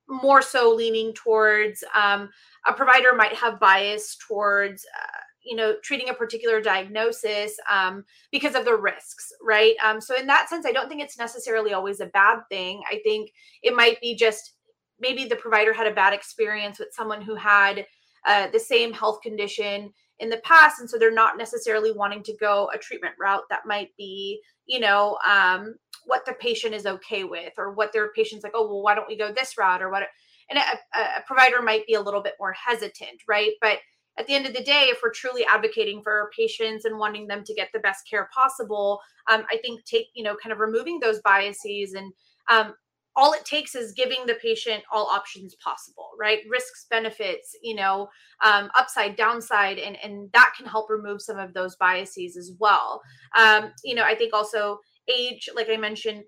more 0.07 0.43
so 0.43 0.71
leaning 0.71 1.11
towards 1.13 1.83
um, 1.95 2.29
a 2.67 2.73
provider 2.73 3.15
might 3.15 3.33
have 3.33 3.59
bias 3.59 4.15
towards 4.27 4.85
uh, 4.85 5.21
you 5.43 5.55
know 5.55 5.73
treating 5.83 6.09
a 6.09 6.13
particular 6.13 6.61
diagnosis 6.61 7.57
um, 7.67 8.05
because 8.31 8.53
of 8.53 8.63
the 8.63 8.75
risks 8.75 9.31
right? 9.41 9.73
Um, 9.83 9.99
so 9.99 10.15
in 10.15 10.27
that 10.27 10.47
sense 10.47 10.67
i 10.67 10.71
don't 10.71 10.87
think 10.87 11.01
it's 11.01 11.17
necessarily 11.17 11.73
always 11.73 11.99
a 11.99 12.13
bad 12.21 12.41
thing. 12.47 12.83
I 12.91 12.99
think 13.03 13.31
it 13.63 13.75
might 13.75 13.99
be 14.01 14.13
just 14.13 14.53
maybe 14.99 15.25
the 15.25 15.35
provider 15.35 15.73
had 15.73 15.87
a 15.87 15.95
bad 15.95 16.13
experience 16.13 16.77
with 16.77 16.89
someone 16.91 17.23
who 17.23 17.33
had 17.33 17.87
uh, 18.27 18.49
the 18.51 18.59
same 18.59 18.93
health 18.93 19.21
condition 19.23 19.91
in 20.19 20.29
the 20.29 20.37
past 20.37 20.79
and 20.79 20.89
so 20.89 20.97
they're 20.97 21.11
not 21.11 21.37
necessarily 21.37 21.91
wanting 21.91 22.23
to 22.23 22.35
go 22.37 22.69
a 22.73 22.77
treatment 22.77 23.13
route 23.19 23.43
that 23.49 23.65
might 23.65 23.89
be 23.97 24.41
you 24.65 24.79
know 24.79 25.17
um, 25.27 25.75
what 26.05 26.25
the 26.25 26.33
patient 26.33 26.73
is 26.73 26.85
okay 26.85 27.23
with 27.23 27.53
or 27.57 27.71
what 27.73 27.93
their 27.93 28.11
patient's 28.13 28.43
like 28.43 28.53
oh 28.55 28.67
well 28.67 28.81
why 28.81 28.95
don't 28.95 29.07
we 29.07 29.17
go 29.17 29.31
this 29.31 29.57
route 29.57 29.81
or 29.81 29.89
what 29.89 30.03
and 30.49 30.59
a, 30.59 30.99
a 30.99 31.23
provider 31.25 31.61
might 31.61 31.85
be 31.85 31.93
a 31.93 32.01
little 32.01 32.21
bit 32.21 32.35
more 32.39 32.53
hesitant 32.53 33.21
right? 33.27 33.51
But 33.61 33.79
at 34.17 34.25
the 34.25 34.33
end 34.33 34.47
of 34.47 34.53
the 34.53 34.63
day 34.63 34.87
if 34.89 34.99
we're 35.03 35.11
truly 35.11 35.45
advocating 35.45 36.01
for 36.01 36.11
our 36.11 36.29
patients 36.35 36.85
and 36.85 36.97
wanting 36.97 37.27
them 37.27 37.43
to 37.43 37.53
get 37.53 37.69
the 37.73 37.79
best 37.79 38.07
care 38.09 38.29
possible 38.33 38.99
um, 39.29 39.43
i 39.51 39.57
think 39.57 39.83
take 39.85 40.07
you 40.15 40.23
know 40.23 40.35
kind 40.41 40.51
of 40.51 40.59
removing 40.59 40.99
those 40.99 41.21
biases 41.21 41.93
and 41.93 42.11
um, 42.49 42.73
all 43.17 43.33
it 43.33 43.43
takes 43.43 43.75
is 43.75 43.91
giving 43.91 44.25
the 44.25 44.35
patient 44.35 44.83
all 44.91 45.07
options 45.07 45.55
possible 45.55 46.11
right? 46.19 46.39
Risks 46.49 46.85
benefits 46.89 47.55
you 47.61 47.75
know 47.75 48.07
um, 48.43 48.69
upside 48.77 49.15
downside 49.17 49.79
and 49.79 49.97
and 50.03 50.29
that 50.33 50.53
can 50.55 50.65
help 50.65 50.89
remove 50.89 51.21
some 51.21 51.39
of 51.39 51.53
those 51.53 51.75
biases 51.75 52.37
as 52.37 52.53
well. 52.59 53.01
Um, 53.35 53.71
you 53.83 53.95
know 53.95 54.03
i 54.03 54.15
think 54.15 54.33
also 54.33 54.79
age 55.09 55.49
like 55.55 55.69
i 55.69 55.77
mentioned 55.77 56.23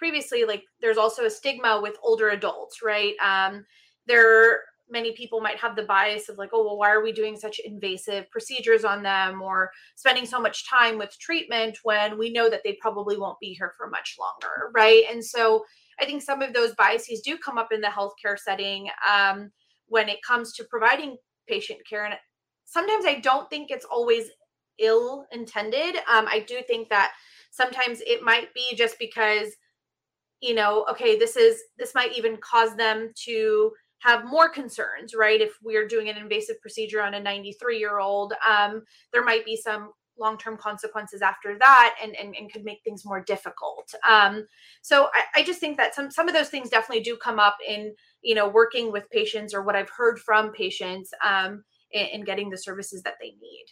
previously 0.00 0.44
like 0.44 0.62
there's 0.80 0.96
also 0.96 1.24
a 1.26 1.30
stigma 1.30 1.78
with 1.82 1.96
older 2.02 2.30
adults 2.30 2.82
right? 2.82 3.14
Um, 3.22 3.66
there 4.06 4.60
many 4.92 5.12
people 5.12 5.40
might 5.40 5.58
have 5.58 5.76
the 5.76 5.84
bias 5.84 6.28
of 6.28 6.38
like 6.38 6.50
oh 6.52 6.64
well 6.64 6.78
why 6.78 6.90
are 6.90 7.02
we 7.02 7.12
doing 7.12 7.36
such 7.36 7.60
invasive 7.64 8.28
procedures 8.30 8.84
on 8.84 9.02
them 9.02 9.40
or 9.40 9.70
spending 9.94 10.26
so 10.26 10.40
much 10.40 10.68
time 10.68 10.98
with 10.98 11.16
treatment 11.20 11.78
when 11.84 12.18
we 12.18 12.32
know 12.32 12.50
that 12.50 12.62
they 12.64 12.76
probably 12.80 13.16
won't 13.16 13.38
be 13.40 13.52
here 13.52 13.72
for 13.76 13.88
much 13.88 14.16
longer 14.18 14.70
right? 14.74 15.04
And 15.10 15.24
so 15.24 15.64
I 16.00 16.06
think 16.06 16.22
some 16.22 16.42
of 16.42 16.52
those 16.52 16.74
biases 16.74 17.20
do 17.20 17.36
come 17.36 17.58
up 17.58 17.72
in 17.72 17.80
the 17.80 17.88
healthcare 17.88 18.38
setting 18.38 18.88
um, 19.10 19.50
when 19.86 20.08
it 20.08 20.22
comes 20.22 20.52
to 20.54 20.64
providing 20.64 21.16
patient 21.48 21.80
care. 21.88 22.04
And 22.04 22.14
sometimes 22.64 23.04
I 23.04 23.20
don't 23.20 23.50
think 23.50 23.70
it's 23.70 23.84
always 23.84 24.30
ill 24.78 25.26
intended. 25.32 25.96
Um, 26.08 26.26
I 26.26 26.44
do 26.46 26.60
think 26.66 26.88
that 26.88 27.12
sometimes 27.50 28.00
it 28.06 28.22
might 28.22 28.52
be 28.54 28.74
just 28.76 28.98
because, 28.98 29.48
you 30.40 30.54
know, 30.54 30.86
okay, 30.90 31.18
this 31.18 31.36
is, 31.36 31.60
this 31.78 31.94
might 31.94 32.16
even 32.16 32.38
cause 32.38 32.74
them 32.76 33.12
to 33.26 33.72
have 33.98 34.24
more 34.24 34.48
concerns, 34.48 35.14
right? 35.14 35.40
If 35.40 35.58
we're 35.62 35.86
doing 35.86 36.08
an 36.08 36.16
invasive 36.16 36.60
procedure 36.62 37.02
on 37.02 37.14
a 37.14 37.20
93 37.20 37.78
year 37.78 37.98
old, 37.98 38.32
um, 38.48 38.82
there 39.12 39.24
might 39.24 39.44
be 39.44 39.56
some 39.56 39.92
long-term 40.20 40.56
consequences 40.58 41.22
after 41.22 41.58
that 41.58 41.96
and, 42.02 42.14
and, 42.16 42.36
and 42.36 42.52
could 42.52 42.64
make 42.64 42.80
things 42.84 43.04
more 43.04 43.22
difficult. 43.22 43.92
Um, 44.08 44.46
so 44.82 45.08
I, 45.14 45.40
I 45.40 45.42
just 45.42 45.60
think 45.60 45.76
that 45.78 45.94
some 45.94 46.10
some 46.10 46.28
of 46.28 46.34
those 46.34 46.48
things 46.48 46.70
definitely 46.70 47.02
do 47.02 47.16
come 47.16 47.38
up 47.38 47.56
in 47.66 47.94
you 48.22 48.34
know 48.34 48.48
working 48.48 48.92
with 48.92 49.10
patients 49.10 49.54
or 49.54 49.62
what 49.62 49.76
i've 49.76 49.90
heard 49.90 50.18
from 50.20 50.52
patients 50.52 51.10
um, 51.26 51.64
in, 51.92 52.06
in 52.06 52.24
getting 52.24 52.50
the 52.50 52.58
services 52.58 53.02
that 53.02 53.14
they 53.20 53.34
need. 53.40 53.66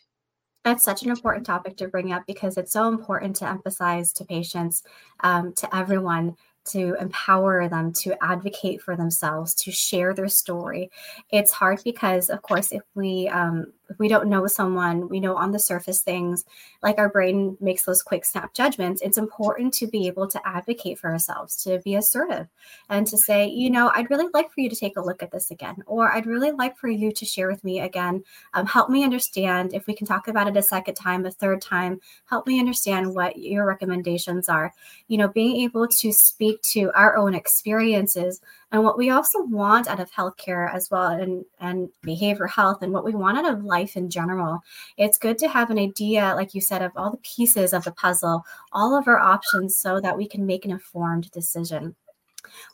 That's 0.65 0.85
such 0.85 1.03
an 1.03 1.11
important 1.11 1.47
topic 1.47 1.77
to 1.79 1.89
bring 1.89 2.13
up 2.13 2.25
because 2.27 2.59
it's 2.59 2.73
so 2.73 2.89
important 2.89 3.37
to 3.37 3.49
emphasize 3.49 4.13
to 4.15 4.25
patients, 4.25 4.83
um, 5.21 5.53
to 5.55 5.75
everyone, 5.75 6.37
to 6.67 6.95
empower 7.01 7.69
them 7.69 7.93
to 7.93 8.15
advocate 8.23 8.83
for 8.83 8.97
themselves 8.97 9.55
to 9.55 9.73
share 9.73 10.13
their 10.15 10.29
story. 10.29 10.91
It's 11.31 11.53
hard 11.53 11.81
because 11.85 12.29
of 12.29 12.43
course 12.43 12.73
if 12.73 12.83
we 12.95 13.29
um, 13.29 13.73
we 13.99 14.09
don't 14.09 14.29
know 14.29 14.47
someone 14.47 15.09
we 15.09 15.21
know 15.21 15.37
on 15.37 15.53
the 15.53 15.59
surface 15.59 16.03
things 16.03 16.45
like 16.83 16.99
our 16.99 17.09
brain 17.09 17.57
makes 17.61 17.85
those 17.85 18.03
quick 18.03 18.25
snap 18.25 18.53
judgments 18.55 19.01
it's 19.03 19.19
important 19.19 19.73
to 19.73 19.87
be 19.87 20.07
able 20.07 20.27
to 20.27 20.41
advocate 20.47 20.99
for 20.99 21.11
ourselves 21.11 21.63
to 21.63 21.79
be 21.81 21.95
assertive 21.95 22.47
and 22.91 23.07
to 23.07 23.17
say 23.17 23.47
you 23.49 23.71
know 23.71 23.91
i'd 23.95 24.11
really 24.11 24.29
like 24.35 24.53
for 24.53 24.61
you 24.61 24.69
to 24.69 24.77
take 24.77 24.97
a 24.97 25.03
look 25.03 25.23
at 25.23 25.31
this 25.31 25.51
again 25.51 25.77
or 25.87 26.13
i'd 26.13 26.27
really 26.27 26.51
like 26.51 26.77
for 26.77 26.89
you 26.89 27.11
to 27.11 27.25
share 27.25 27.49
with 27.49 27.65
me 27.65 27.81
again 27.81 28.23
um, 28.55 28.67
help 28.67 28.91
me 28.91 29.05
understand 29.05 29.73
if 29.73 29.87
we 29.87 29.95
can 29.95 30.07
talk 30.07 30.29
about 30.29 30.47
it 30.47 30.57
a 30.57 30.63
second 30.63 30.95
time 30.95 31.25
a 31.25 31.31
third 31.31 31.61
time 31.63 32.01
help 32.29 32.47
me 32.47 32.59
understand 32.59 33.15
what 33.15 33.39
your 33.39 33.67
recommendations 33.67 34.49
are. 34.49 34.73
You 35.09 35.19
know 35.19 35.29
being 35.29 35.63
able 35.63 35.89
to 35.89 36.13
speak 36.13 36.61
to 36.73 36.91
our 36.95 37.17
own 37.17 37.35
experiences 37.35 38.41
and 38.71 38.85
what 38.85 38.99
we 38.99 39.11
also 39.11 39.43
want 39.43 39.89
out 39.89 40.01
of 40.01 40.11
healthcare 40.11 40.73
as 40.75 40.91
well 40.91 41.11
and, 41.11 41.45
and 41.61 41.89
behavioral 42.05 42.51
health 42.51 42.83
and 42.83 42.93
what 42.93 43.05
we 43.05 43.15
want 43.15 43.39
out 43.39 43.51
of 43.51 43.65
life 43.65 43.97
in 43.97 44.11
general. 44.11 44.61
It's 44.97 45.19
good 45.19 45.39
to 45.39 45.49
have 45.49 45.71
an 45.71 45.79
idea, 45.79 46.35
like 46.35 46.55
you 46.55 46.61
said, 46.61 46.83
of 46.83 46.93
all 46.97 47.11
the 47.11 47.19
pieces 47.19 47.73
of 47.73 47.85
the 47.85 47.93
puzzle, 47.93 48.45
all 48.73 48.95
of 48.97 49.09
our 49.09 49.19
options 49.19 49.77
so 49.77 50.01
that 50.01 50.17
we 50.17 50.29
can 50.29 50.45
make 50.45 50.65
an 50.65 50.71
informed 50.71 51.31
decision 51.31 51.95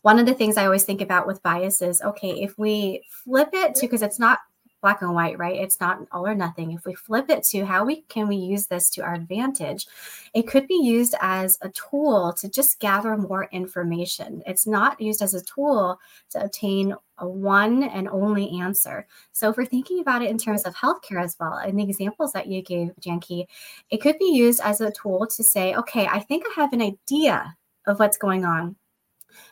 one 0.03 0.19
of 0.19 0.27
the 0.27 0.35
things 0.35 0.57
I 0.57 0.67
always 0.67 0.85
think 0.85 1.01
about 1.01 1.27
with 1.27 1.43
bias 1.43 1.83
is 1.83 2.03
okay, 2.03 2.43
if 2.43 2.57
we 2.59 3.03
flip 3.09 3.51
it 3.53 3.75
to 3.77 3.81
because 3.83 4.03
it's 4.03 4.19
not 4.19 4.41
black 4.85 5.01
and 5.01 5.15
white, 5.15 5.39
right? 5.39 5.57
It's 5.57 5.81
not 5.81 6.07
all 6.13 6.27
or 6.27 6.35
nothing. 6.35 6.73
If 6.73 6.85
we 6.85 6.95
flip 6.95 7.31
it 7.31 7.43
to 7.45 7.65
how 7.65 7.87
we 7.87 8.03
can 8.03 8.29
we 8.29 8.37
use 8.37 8.67
this 8.67 8.91
to 8.91 9.03
our 9.03 9.15
advantage, 9.15 9.87
it 10.35 10.47
could 10.47 10.69
be 10.69 10.75
used 10.75 11.15
as 11.23 11.57
a 11.63 11.71
tool 11.71 12.35
to 12.35 12.51
just 12.51 12.81
gather 12.81 13.17
more 13.17 13.49
information. 13.51 14.43
It's 14.47 14.67
not 14.67 15.01
used 15.01 15.23
as 15.23 15.33
a 15.33 15.43
tool 15.43 15.99
to 16.33 16.45
obtain 16.45 16.95
a 17.17 17.27
one 17.27 17.85
and 17.85 18.11
only 18.11 18.61
answer. 18.61 19.07
So 19.33 19.49
if 19.49 19.57
we're 19.57 19.65
thinking 19.65 20.01
about 20.01 20.21
it 20.21 20.29
in 20.29 20.37
terms 20.37 20.65
of 20.65 20.75
healthcare 20.75 21.25
as 21.25 21.35
well, 21.41 21.55
and 21.55 21.79
the 21.79 21.85
examples 21.85 22.33
that 22.33 22.49
you 22.49 22.61
gave, 22.61 22.91
Jankee, 23.01 23.47
it 23.89 24.03
could 24.03 24.19
be 24.19 24.33
used 24.37 24.61
as 24.63 24.83
a 24.83 24.93
tool 24.93 25.27
to 25.29 25.43
say, 25.43 25.75
okay, 25.77 26.07
I 26.07 26.21
think 26.21 26.45
I 26.45 26.61
have 26.61 26.75
an 26.75 26.83
idea 26.83 27.57
of 27.87 27.99
what's 27.99 28.19
going 28.19 28.45
on. 28.45 28.77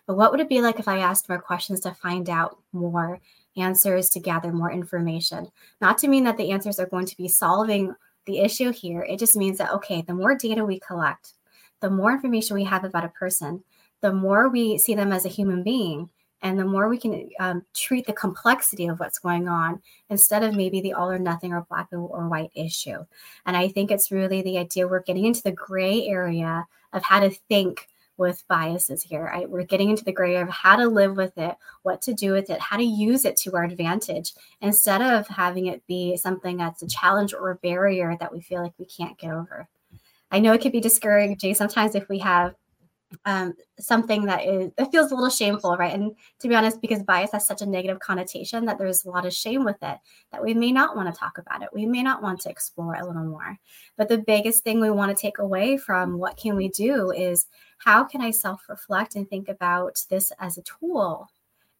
But 0.06 0.18
what 0.18 0.30
would 0.30 0.40
it 0.40 0.48
be 0.50 0.60
like 0.60 0.78
if 0.78 0.88
I 0.88 0.98
asked 0.98 1.30
more 1.30 1.40
questions 1.40 1.80
to 1.80 1.94
find 1.94 2.28
out 2.28 2.58
more 2.72 3.18
answers 3.56 4.08
to 4.10 4.20
gather 4.20 4.52
more 4.52 4.72
information. 4.72 5.48
Not 5.80 5.98
to 5.98 6.08
mean 6.08 6.24
that 6.24 6.36
the 6.36 6.50
answers 6.50 6.78
are 6.78 6.86
going 6.86 7.06
to 7.06 7.16
be 7.16 7.28
solving 7.28 7.94
the 8.26 8.38
issue 8.38 8.72
here. 8.72 9.02
It 9.02 9.18
just 9.18 9.36
means 9.36 9.58
that, 9.58 9.72
okay, 9.72 10.02
the 10.02 10.14
more 10.14 10.36
data 10.36 10.64
we 10.64 10.80
collect, 10.80 11.34
the 11.80 11.90
more 11.90 12.12
information 12.12 12.54
we 12.54 12.64
have 12.64 12.84
about 12.84 13.04
a 13.04 13.08
person, 13.08 13.62
the 14.00 14.12
more 14.12 14.48
we 14.48 14.78
see 14.78 14.94
them 14.94 15.12
as 15.12 15.24
a 15.24 15.30
human 15.30 15.62
being, 15.62 16.10
and 16.42 16.58
the 16.58 16.64
more 16.64 16.88
we 16.88 16.98
can 16.98 17.28
um, 17.38 17.64
treat 17.74 18.06
the 18.06 18.12
complexity 18.12 18.88
of 18.88 18.98
what's 18.98 19.20
going 19.20 19.48
on 19.48 19.80
instead 20.10 20.42
of 20.42 20.56
maybe 20.56 20.80
the 20.80 20.92
all 20.92 21.10
or 21.10 21.18
nothing 21.18 21.52
or 21.52 21.66
black 21.68 21.88
or 21.92 22.28
white 22.28 22.50
issue. 22.54 22.98
And 23.46 23.56
I 23.56 23.68
think 23.68 23.90
it's 23.90 24.10
really 24.10 24.42
the 24.42 24.58
idea 24.58 24.88
we're 24.88 25.02
getting 25.02 25.24
into 25.24 25.42
the 25.42 25.52
gray 25.52 26.06
area 26.06 26.66
of 26.92 27.02
how 27.04 27.20
to 27.20 27.30
think 27.48 27.88
with 28.16 28.44
biases 28.48 29.02
here. 29.02 29.24
Right? 29.24 29.48
We're 29.48 29.64
getting 29.64 29.90
into 29.90 30.04
the 30.04 30.12
gray 30.12 30.36
of 30.36 30.48
how 30.48 30.76
to 30.76 30.86
live 30.86 31.16
with 31.16 31.36
it, 31.38 31.56
what 31.82 32.02
to 32.02 32.14
do 32.14 32.32
with 32.32 32.50
it, 32.50 32.60
how 32.60 32.76
to 32.76 32.84
use 32.84 33.24
it 33.24 33.36
to 33.38 33.54
our 33.54 33.64
advantage, 33.64 34.34
instead 34.60 35.02
of 35.02 35.26
having 35.28 35.66
it 35.66 35.86
be 35.86 36.16
something 36.16 36.56
that's 36.56 36.82
a 36.82 36.88
challenge 36.88 37.34
or 37.34 37.50
a 37.50 37.56
barrier 37.56 38.16
that 38.20 38.32
we 38.32 38.40
feel 38.40 38.62
like 38.62 38.74
we 38.78 38.86
can't 38.86 39.18
get 39.18 39.32
over. 39.32 39.68
I 40.30 40.38
know 40.38 40.54
it 40.54 40.62
could 40.62 40.72
be 40.72 40.80
discouraging 40.80 41.54
sometimes 41.54 41.94
if 41.94 42.08
we 42.08 42.18
have 42.20 42.54
um, 43.24 43.54
something 43.78 44.24
that 44.26 44.44
is 44.44 44.70
it 44.78 44.90
feels 44.90 45.10
a 45.10 45.14
little 45.14 45.30
shameful, 45.30 45.76
right? 45.76 45.92
And 45.94 46.12
to 46.40 46.48
be 46.48 46.54
honest, 46.54 46.80
because 46.80 47.02
bias 47.02 47.32
has 47.32 47.46
such 47.46 47.62
a 47.62 47.66
negative 47.66 48.00
connotation 48.00 48.64
that 48.66 48.78
there's 48.78 49.04
a 49.04 49.10
lot 49.10 49.26
of 49.26 49.32
shame 49.32 49.64
with 49.64 49.76
it, 49.82 49.98
that 50.30 50.42
we 50.42 50.54
may 50.54 50.72
not 50.72 50.96
want 50.96 51.12
to 51.12 51.18
talk 51.18 51.38
about 51.38 51.62
it. 51.62 51.68
We 51.72 51.86
may 51.86 52.02
not 52.02 52.22
want 52.22 52.40
to 52.40 52.50
explore 52.50 52.94
a 52.94 53.06
little 53.06 53.24
more. 53.24 53.58
But 53.96 54.08
the 54.08 54.18
biggest 54.18 54.64
thing 54.64 54.80
we 54.80 54.90
want 54.90 55.16
to 55.16 55.20
take 55.20 55.38
away 55.38 55.76
from 55.76 56.18
what 56.18 56.36
can 56.36 56.56
we 56.56 56.68
do 56.68 57.10
is 57.10 57.46
how 57.78 58.04
can 58.04 58.20
I 58.20 58.30
self-reflect 58.30 59.16
and 59.16 59.28
think 59.28 59.48
about 59.48 60.04
this 60.08 60.32
as 60.38 60.58
a 60.58 60.62
tool 60.62 61.28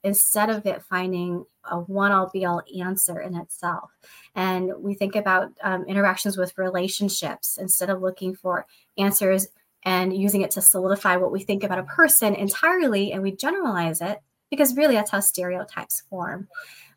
instead 0.05 0.51
of 0.51 0.67
it 0.67 0.83
finding 0.83 1.45
a 1.71 1.79
one 1.79 2.11
all 2.11 2.29
be 2.33 2.45
all 2.45 2.63
answer 2.81 3.21
in 3.21 3.37
itself. 3.37 3.91
And 4.35 4.73
we 4.79 4.95
think 4.95 5.15
about 5.15 5.51
um, 5.63 5.85
interactions 5.85 6.37
with 6.37 6.59
relationships 6.59 7.57
instead 7.57 7.89
of 7.89 8.03
looking 8.03 8.35
for 8.35 8.67
answers 8.99 9.47
and 9.85 10.17
using 10.17 10.43
it 10.43 10.51
to 10.53 10.63
solidify 10.63 11.17
what 11.17 11.33
we 11.33 11.41
think 11.41 11.65
about 11.65 11.79
a 11.79 11.85
person 11.85 12.35
entirely 12.35 13.13
and 13.13 13.23
we 13.23 13.33
generalize 13.33 14.01
it 14.01 14.21
because 14.51 14.77
really 14.77 14.95
that's 14.95 15.11
how 15.11 15.21
stereotypes 15.21 16.03
form. 16.09 16.49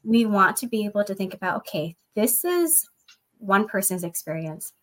We 0.04 0.26
want 0.26 0.58
to 0.58 0.67
be 0.67 0.86
able 0.86 1.04
to 1.06 1.15
think 1.15 1.34
about 1.34 1.58
okay, 1.58 1.95
this 2.15 2.43
is 2.43 2.89
one 3.39 3.67
person's 3.67 4.04
experience. 4.04 4.74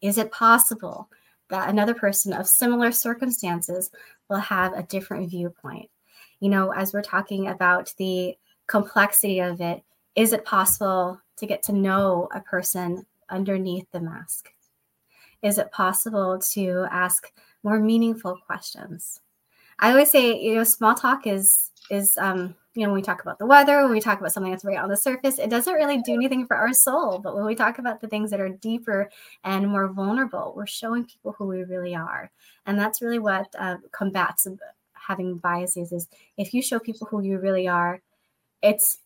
Is 0.00 0.18
it 0.18 0.32
possible 0.32 1.08
that 1.48 1.68
another 1.68 1.94
person 1.94 2.32
of 2.32 2.48
similar 2.48 2.90
circumstances 2.90 3.90
will 4.28 4.38
have 4.38 4.72
a 4.72 4.82
different 4.82 5.30
viewpoint? 5.30 5.88
You 6.40 6.50
know, 6.50 6.72
as 6.72 6.92
we're 6.92 7.02
talking 7.02 7.48
about 7.48 7.94
the 7.96 8.36
complexity 8.66 9.40
of 9.40 9.60
it, 9.60 9.82
is 10.14 10.32
it 10.32 10.44
possible 10.44 11.20
to 11.36 11.46
get 11.46 11.62
to 11.64 11.72
know 11.72 12.28
a 12.34 12.40
person 12.40 13.06
underneath 13.28 13.86
the 13.92 14.00
mask? 14.00 14.50
Is 15.42 15.58
it 15.58 15.72
possible 15.72 16.38
to 16.52 16.86
ask 16.90 17.32
more 17.62 17.78
meaningful 17.78 18.38
questions? 18.46 19.20
I 19.78 19.90
always 19.90 20.10
say, 20.10 20.40
you 20.40 20.54
know, 20.54 20.64
small 20.64 20.94
talk 20.94 21.26
is 21.26 21.70
is 21.90 22.16
um, 22.18 22.54
you 22.76 22.82
know, 22.82 22.88
when 22.90 23.00
we 23.00 23.02
talk 23.02 23.22
about 23.22 23.38
the 23.38 23.46
weather, 23.46 23.82
when 23.82 23.92
we 23.92 24.00
talk 24.00 24.20
about 24.20 24.32
something 24.32 24.52
that's 24.52 24.64
right 24.64 24.78
on 24.78 24.90
the 24.90 24.96
surface, 24.96 25.38
it 25.38 25.48
doesn't 25.48 25.72
really 25.72 26.02
do 26.02 26.12
anything 26.12 26.46
for 26.46 26.56
our 26.56 26.74
soul. 26.74 27.18
But 27.18 27.34
when 27.34 27.46
we 27.46 27.54
talk 27.54 27.78
about 27.78 28.00
the 28.00 28.08
things 28.08 28.30
that 28.30 28.40
are 28.40 28.50
deeper 28.50 29.10
and 29.44 29.68
more 29.68 29.88
vulnerable, 29.88 30.52
we're 30.54 30.66
showing 30.66 31.04
people 31.04 31.32
who 31.32 31.46
we 31.46 31.64
really 31.64 31.94
are. 31.94 32.30
And 32.66 32.78
that's 32.78 33.00
really 33.00 33.18
what 33.18 33.46
uh, 33.58 33.78
combats 33.92 34.46
having 34.92 35.38
biases 35.38 35.92
is 35.92 36.06
if 36.36 36.52
you 36.52 36.60
show 36.60 36.78
people 36.78 37.06
who 37.06 37.22
you 37.22 37.38
really 37.38 37.66
are, 37.66 38.02
it's 38.62 38.98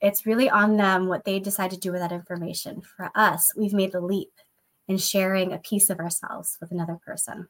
it's 0.00 0.26
really 0.26 0.50
on 0.50 0.76
them 0.76 1.06
what 1.06 1.24
they 1.24 1.38
decide 1.38 1.70
to 1.70 1.76
do 1.76 1.92
with 1.92 2.00
that 2.00 2.10
information. 2.10 2.82
For 2.96 3.08
us, 3.14 3.52
we've 3.56 3.72
made 3.72 3.92
the 3.92 4.00
leap 4.00 4.32
and 4.92 5.00
sharing 5.00 5.54
a 5.54 5.58
piece 5.58 5.88
of 5.88 5.98
ourselves 5.98 6.58
with 6.60 6.70
another 6.70 6.98
person. 7.04 7.48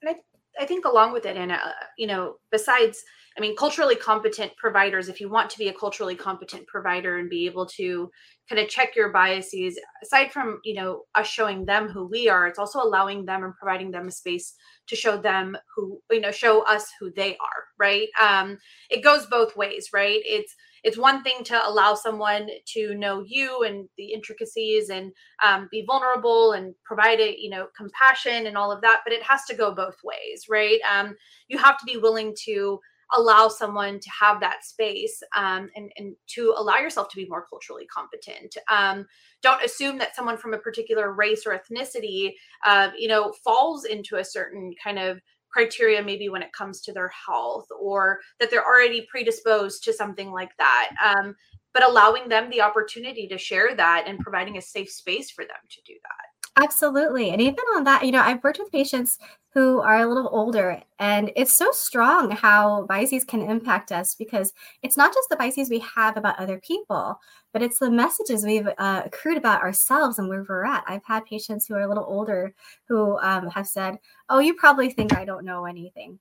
And 0.00 0.10
I, 0.10 0.62
I 0.62 0.64
think 0.64 0.86
along 0.86 1.12
with 1.12 1.26
it, 1.26 1.36
Anna, 1.36 1.60
uh, 1.62 1.72
you 1.98 2.06
know, 2.06 2.36
besides, 2.50 3.04
I 3.36 3.42
mean, 3.42 3.54
culturally 3.54 3.94
competent 3.94 4.56
providers, 4.56 5.10
if 5.10 5.20
you 5.20 5.28
want 5.28 5.50
to 5.50 5.58
be 5.58 5.68
a 5.68 5.74
culturally 5.74 6.14
competent 6.14 6.66
provider 6.66 7.18
and 7.18 7.28
be 7.28 7.44
able 7.44 7.66
to 7.76 8.10
kind 8.48 8.60
of 8.60 8.68
check 8.68 8.96
your 8.96 9.12
biases, 9.12 9.78
aside 10.02 10.32
from, 10.32 10.60
you 10.64 10.74
know, 10.74 11.02
us 11.14 11.28
showing 11.28 11.64
them 11.64 11.88
who 11.88 12.06
we 12.06 12.28
are, 12.28 12.46
it's 12.46 12.58
also 12.58 12.80
allowing 12.82 13.24
them 13.24 13.44
and 13.44 13.54
providing 13.54 13.90
them 13.90 14.08
a 14.08 14.10
space 14.10 14.54
to 14.88 14.96
show 14.96 15.16
them 15.16 15.56
who, 15.74 16.00
you 16.10 16.20
know, 16.20 16.32
show 16.32 16.62
us 16.62 16.86
who 16.98 17.12
they 17.12 17.36
are, 17.36 17.64
right? 17.78 18.08
Um, 18.20 18.58
it 18.90 19.04
goes 19.04 19.26
both 19.26 19.56
ways, 19.56 19.90
right? 19.92 20.20
It's, 20.24 20.54
it's 20.82 20.96
one 20.96 21.22
thing 21.22 21.44
to 21.44 21.68
allow 21.68 21.94
someone 21.94 22.48
to 22.74 22.94
know 22.94 23.22
you 23.26 23.62
and 23.64 23.88
the 23.98 24.12
intricacies 24.12 24.88
and 24.90 25.12
um, 25.44 25.68
be 25.70 25.84
vulnerable 25.86 26.52
and 26.52 26.74
provide 26.84 27.20
it 27.20 27.38
you 27.38 27.50
know 27.50 27.66
compassion 27.76 28.46
and 28.46 28.56
all 28.56 28.72
of 28.72 28.80
that 28.80 29.00
but 29.04 29.12
it 29.12 29.22
has 29.22 29.44
to 29.44 29.54
go 29.54 29.74
both 29.74 29.96
ways 30.04 30.46
right 30.48 30.80
um, 30.90 31.14
you 31.48 31.58
have 31.58 31.78
to 31.78 31.84
be 31.84 31.96
willing 31.96 32.34
to 32.44 32.78
allow 33.16 33.48
someone 33.48 33.98
to 34.00 34.10
have 34.10 34.40
that 34.40 34.64
space 34.64 35.22
um, 35.36 35.68
and, 35.76 35.90
and 35.96 36.14
to 36.28 36.54
allow 36.56 36.78
yourself 36.78 37.08
to 37.08 37.16
be 37.16 37.26
more 37.28 37.46
culturally 37.48 37.86
competent. 37.86 38.56
Um, 38.70 39.06
don't 39.42 39.64
assume 39.64 39.98
that 39.98 40.14
someone 40.14 40.36
from 40.36 40.54
a 40.54 40.58
particular 40.58 41.12
race 41.12 41.44
or 41.46 41.58
ethnicity, 41.58 42.32
uh, 42.64 42.90
you 42.96 43.08
know, 43.08 43.32
falls 43.44 43.84
into 43.84 44.16
a 44.16 44.24
certain 44.24 44.72
kind 44.82 44.98
of 44.98 45.20
criteria 45.50 46.02
maybe 46.02 46.28
when 46.28 46.42
it 46.42 46.52
comes 46.52 46.80
to 46.80 46.92
their 46.92 47.10
health 47.26 47.66
or 47.80 48.20
that 48.38 48.50
they're 48.50 48.64
already 48.64 49.06
predisposed 49.10 49.82
to 49.84 49.92
something 49.92 50.30
like 50.30 50.56
that 50.58 50.90
um, 51.04 51.34
but 51.74 51.82
allowing 51.84 52.28
them 52.28 52.48
the 52.50 52.60
opportunity 52.60 53.26
to 53.26 53.38
share 53.38 53.74
that 53.74 54.04
and 54.06 54.20
providing 54.20 54.58
a 54.58 54.62
safe 54.62 54.90
space 54.90 55.30
for 55.30 55.44
them 55.44 55.56
to 55.68 55.80
do 55.84 55.94
that 56.02 56.29
absolutely 56.56 57.30
and 57.30 57.40
even 57.40 57.64
on 57.76 57.84
that 57.84 58.04
you 58.04 58.12
know 58.12 58.20
i've 58.20 58.42
worked 58.42 58.58
with 58.58 58.72
patients 58.72 59.18
who 59.52 59.80
are 59.80 59.98
a 59.98 60.06
little 60.06 60.28
older. 60.30 60.80
And 60.98 61.32
it's 61.34 61.56
so 61.56 61.72
strong 61.72 62.30
how 62.30 62.84
biases 62.86 63.24
can 63.24 63.42
impact 63.42 63.90
us 63.90 64.14
because 64.14 64.52
it's 64.82 64.96
not 64.96 65.12
just 65.12 65.28
the 65.28 65.36
biases 65.36 65.68
we 65.68 65.80
have 65.80 66.16
about 66.16 66.38
other 66.38 66.60
people, 66.60 67.18
but 67.52 67.62
it's 67.62 67.80
the 67.80 67.90
messages 67.90 68.44
we've 68.44 68.68
uh, 68.78 69.02
accrued 69.04 69.36
about 69.36 69.62
ourselves 69.62 70.18
and 70.18 70.28
where 70.28 70.44
we're 70.48 70.64
at. 70.64 70.84
I've 70.86 71.04
had 71.04 71.24
patients 71.24 71.66
who 71.66 71.74
are 71.74 71.80
a 71.80 71.88
little 71.88 72.06
older 72.06 72.54
who 72.86 73.18
um, 73.18 73.48
have 73.50 73.66
said, 73.66 73.98
Oh, 74.28 74.38
you 74.38 74.54
probably 74.54 74.90
think 74.90 75.16
I 75.16 75.24
don't 75.24 75.44
know 75.44 75.64
anything. 75.64 76.20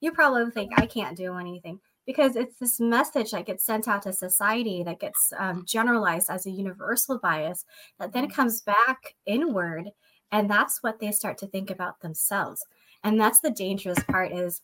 You 0.00 0.12
probably 0.12 0.48
think 0.52 0.72
I 0.76 0.86
can't 0.86 1.16
do 1.16 1.36
anything 1.36 1.80
because 2.08 2.36
it's 2.36 2.58
this 2.58 2.80
message 2.80 3.32
that 3.32 3.44
gets 3.44 3.66
sent 3.66 3.86
out 3.86 4.00
to 4.00 4.14
society 4.14 4.82
that 4.82 4.98
gets 4.98 5.30
um, 5.38 5.62
generalized 5.66 6.30
as 6.30 6.46
a 6.46 6.50
universal 6.50 7.18
bias 7.18 7.66
that 7.98 8.14
then 8.14 8.30
comes 8.30 8.62
back 8.62 9.14
inward 9.26 9.90
and 10.32 10.48
that's 10.48 10.82
what 10.82 11.00
they 11.00 11.12
start 11.12 11.36
to 11.36 11.46
think 11.46 11.70
about 11.70 12.00
themselves. 12.00 12.64
And 13.04 13.20
that's 13.20 13.40
the 13.40 13.50
dangerous 13.50 14.02
part 14.04 14.32
is 14.32 14.62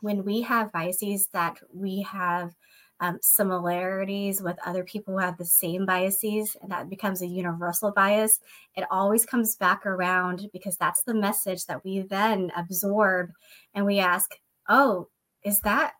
when 0.00 0.24
we 0.24 0.40
have 0.40 0.72
biases 0.72 1.28
that 1.34 1.58
we 1.74 2.00
have 2.10 2.54
um, 3.00 3.18
similarities 3.20 4.40
with 4.40 4.56
other 4.64 4.82
people 4.82 5.12
who 5.12 5.20
have 5.20 5.36
the 5.36 5.44
same 5.44 5.84
biases 5.84 6.56
and 6.62 6.72
that 6.72 6.88
becomes 6.88 7.20
a 7.20 7.28
universal 7.28 7.92
bias 7.92 8.40
it 8.76 8.84
always 8.90 9.24
comes 9.24 9.54
back 9.54 9.86
around 9.86 10.50
because 10.52 10.76
that's 10.76 11.04
the 11.04 11.14
message 11.14 11.64
that 11.66 11.84
we 11.84 12.00
then 12.00 12.50
absorb 12.56 13.30
and 13.72 13.86
we 13.86 14.00
ask 14.00 14.32
oh 14.68 15.06
is 15.44 15.60
that 15.60 15.92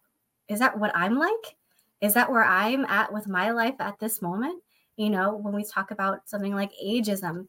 is 0.49 0.59
that 0.59 0.79
what 0.79 0.95
i'm 0.95 1.19
like 1.19 1.57
is 2.01 2.15
that 2.15 2.31
where 2.31 2.45
i'm 2.45 2.85
at 2.87 3.13
with 3.13 3.27
my 3.27 3.51
life 3.51 3.75
at 3.81 3.99
this 3.99 4.23
moment 4.23 4.63
you 4.97 5.11
know 5.11 5.37
when 5.37 5.55
we 5.55 5.65
talk 5.65 5.91
about 5.91 6.29
something 6.29 6.55
like 6.55 6.73
ageism 6.85 7.47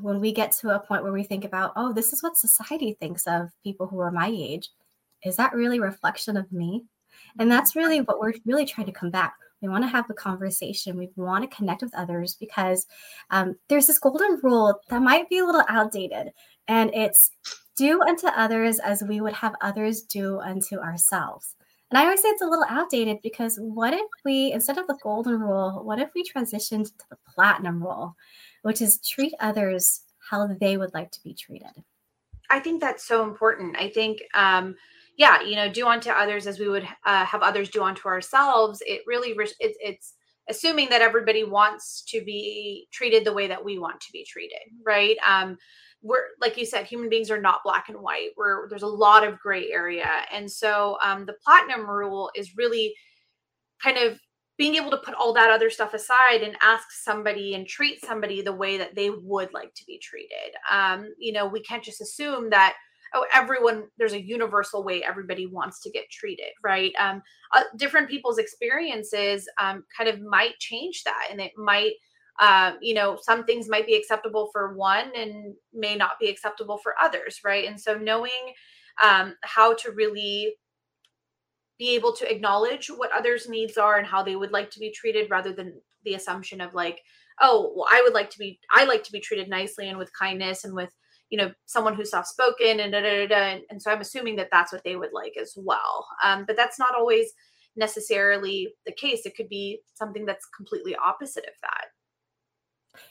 when 0.00 0.20
we 0.20 0.32
get 0.32 0.52
to 0.52 0.70
a 0.70 0.80
point 0.80 1.02
where 1.02 1.12
we 1.12 1.24
think 1.24 1.44
about, 1.44 1.72
oh, 1.76 1.92
this 1.92 2.12
is 2.12 2.22
what 2.22 2.36
society 2.36 2.96
thinks 2.98 3.26
of 3.26 3.50
people 3.62 3.86
who 3.86 3.98
are 4.00 4.10
my 4.10 4.28
age, 4.28 4.70
is 5.24 5.36
that 5.36 5.54
really 5.54 5.80
reflection 5.80 6.36
of 6.36 6.50
me? 6.52 6.84
And 7.38 7.50
that's 7.50 7.76
really 7.76 8.00
what 8.00 8.20
we're 8.20 8.34
really 8.44 8.64
trying 8.64 8.86
to 8.86 8.92
combat. 8.92 9.32
We 9.60 9.68
want 9.68 9.82
to 9.82 9.88
have 9.88 10.06
the 10.06 10.14
conversation. 10.14 10.96
We 10.96 11.10
want 11.16 11.48
to 11.48 11.56
connect 11.56 11.82
with 11.82 11.94
others 11.94 12.36
because 12.38 12.86
um, 13.30 13.56
there's 13.68 13.88
this 13.88 13.98
golden 13.98 14.38
rule 14.42 14.80
that 14.88 15.02
might 15.02 15.28
be 15.28 15.38
a 15.38 15.44
little 15.44 15.64
outdated, 15.68 16.32
and 16.68 16.94
it's 16.94 17.32
do 17.76 18.00
unto 18.02 18.28
others 18.28 18.78
as 18.78 19.02
we 19.02 19.20
would 19.20 19.32
have 19.32 19.54
others 19.60 20.02
do 20.02 20.38
unto 20.38 20.78
ourselves. 20.78 21.56
And 21.90 21.98
I 21.98 22.04
always 22.04 22.20
say 22.20 22.28
it's 22.28 22.42
a 22.42 22.46
little 22.46 22.66
outdated 22.68 23.18
because 23.22 23.58
what 23.60 23.94
if 23.94 24.10
we, 24.24 24.52
instead 24.52 24.78
of 24.78 24.86
the 24.86 24.98
golden 25.02 25.40
rule, 25.40 25.80
what 25.84 25.98
if 25.98 26.10
we 26.14 26.22
transitioned 26.22 26.86
to 26.86 27.04
the 27.10 27.16
platinum 27.34 27.82
rule? 27.82 28.14
which 28.62 28.82
is 28.82 28.98
treat 28.98 29.32
others 29.40 30.02
how 30.30 30.46
they 30.60 30.76
would 30.76 30.92
like 30.94 31.10
to 31.12 31.22
be 31.22 31.34
treated. 31.34 31.70
I 32.50 32.60
think 32.60 32.80
that's 32.80 33.04
so 33.04 33.24
important. 33.24 33.76
I 33.78 33.90
think, 33.90 34.20
um, 34.34 34.74
yeah, 35.16 35.42
you 35.42 35.56
know, 35.56 35.70
do 35.70 35.86
unto 35.86 36.10
others 36.10 36.46
as 36.46 36.58
we 36.58 36.68
would 36.68 36.86
uh, 37.04 37.24
have 37.24 37.42
others 37.42 37.68
do 37.68 37.82
unto 37.82 38.08
ourselves. 38.08 38.82
It 38.86 39.02
really, 39.06 39.34
re- 39.34 39.52
it's, 39.60 39.78
it's 39.80 40.14
assuming 40.48 40.88
that 40.90 41.02
everybody 41.02 41.44
wants 41.44 42.02
to 42.08 42.24
be 42.24 42.88
treated 42.90 43.24
the 43.24 43.32
way 43.32 43.46
that 43.46 43.62
we 43.62 43.78
want 43.78 44.00
to 44.00 44.12
be 44.12 44.24
treated, 44.24 44.60
right? 44.84 45.16
Um, 45.26 45.58
we're 46.02 46.24
like 46.40 46.56
you 46.56 46.64
said, 46.64 46.86
human 46.86 47.08
beings 47.08 47.30
are 47.30 47.40
not 47.40 47.60
black 47.64 47.88
and 47.88 47.98
white. 47.98 48.30
We're 48.36 48.68
there's 48.68 48.82
a 48.82 48.86
lot 48.86 49.26
of 49.26 49.38
gray 49.38 49.70
area, 49.70 50.08
and 50.32 50.50
so 50.50 50.96
um, 51.04 51.26
the 51.26 51.36
platinum 51.44 51.88
rule 51.88 52.30
is 52.34 52.56
really 52.56 52.94
kind 53.82 53.98
of 53.98 54.18
being 54.56 54.74
able 54.74 54.90
to 54.90 54.98
put 54.98 55.14
all 55.14 55.32
that 55.32 55.50
other 55.50 55.70
stuff 55.70 55.94
aside 55.94 56.42
and 56.42 56.56
ask 56.60 56.88
somebody 56.90 57.54
and 57.54 57.66
treat 57.66 58.04
somebody 58.04 58.42
the 58.42 58.52
way 58.52 58.76
that 58.76 58.94
they 58.96 59.08
would 59.08 59.54
like 59.54 59.72
to 59.74 59.84
be 59.86 60.00
treated. 60.02 60.52
Um, 60.70 61.06
you 61.16 61.32
know, 61.32 61.46
we 61.46 61.62
can't 61.62 61.82
just 61.82 62.00
assume 62.00 62.50
that 62.50 62.74
oh 63.14 63.24
everyone 63.34 63.84
there's 63.96 64.12
a 64.12 64.20
universal 64.20 64.84
way 64.84 65.02
everybody 65.02 65.46
wants 65.46 65.80
to 65.80 65.90
get 65.90 66.10
treated 66.10 66.50
right 66.62 66.92
um, 66.98 67.22
uh, 67.54 67.62
different 67.76 68.08
people's 68.08 68.38
experiences 68.38 69.48
um, 69.58 69.84
kind 69.96 70.08
of 70.08 70.20
might 70.20 70.58
change 70.58 71.02
that 71.04 71.28
and 71.30 71.40
it 71.40 71.52
might 71.56 71.92
uh, 72.38 72.72
you 72.80 72.94
know 72.94 73.18
some 73.20 73.44
things 73.44 73.68
might 73.68 73.86
be 73.86 73.96
acceptable 73.96 74.48
for 74.52 74.74
one 74.74 75.10
and 75.16 75.54
may 75.72 75.96
not 75.96 76.18
be 76.20 76.28
acceptable 76.28 76.78
for 76.78 76.94
others 77.02 77.40
right? 77.44 77.66
And 77.66 77.80
so 77.80 77.94
knowing 77.96 78.54
um, 79.02 79.34
how 79.42 79.74
to 79.74 79.92
really 79.92 80.54
be 81.78 81.94
able 81.94 82.12
to 82.12 82.30
acknowledge 82.30 82.88
what 82.88 83.12
others 83.12 83.48
needs 83.48 83.76
are 83.76 83.98
and 83.98 84.06
how 84.06 84.22
they 84.22 84.36
would 84.36 84.50
like 84.50 84.70
to 84.70 84.80
be 84.80 84.90
treated 84.90 85.30
rather 85.30 85.52
than 85.52 85.80
the 86.04 86.14
assumption 86.14 86.60
of 86.60 86.74
like 86.74 87.00
oh 87.40 87.72
well 87.76 87.86
i 87.90 88.00
would 88.02 88.14
like 88.14 88.30
to 88.30 88.38
be 88.38 88.58
i 88.72 88.84
like 88.84 89.04
to 89.04 89.12
be 89.12 89.20
treated 89.20 89.48
nicely 89.48 89.88
and 89.88 89.98
with 89.98 90.10
kindness 90.18 90.64
and 90.64 90.74
with 90.74 90.92
you 91.30 91.38
know 91.38 91.52
someone 91.66 91.94
who's 91.94 92.10
soft 92.10 92.28
spoken 92.28 92.80
and 92.80 92.92
da, 92.92 93.00
da, 93.00 93.26
da, 93.26 93.28
da, 93.28 93.60
and 93.70 93.80
so 93.80 93.90
i'm 93.90 94.00
assuming 94.00 94.36
that 94.36 94.48
that's 94.50 94.72
what 94.72 94.82
they 94.84 94.96
would 94.96 95.12
like 95.12 95.34
as 95.40 95.54
well. 95.56 96.06
Um, 96.24 96.44
but 96.46 96.56
that's 96.56 96.78
not 96.78 96.94
always 96.94 97.32
necessarily 97.76 98.74
the 98.86 98.92
case. 98.92 99.24
It 99.24 99.36
could 99.36 99.48
be 99.48 99.80
something 99.94 100.26
that's 100.26 100.46
completely 100.56 100.96
opposite 100.96 101.44
of 101.44 101.54
that 101.62 101.86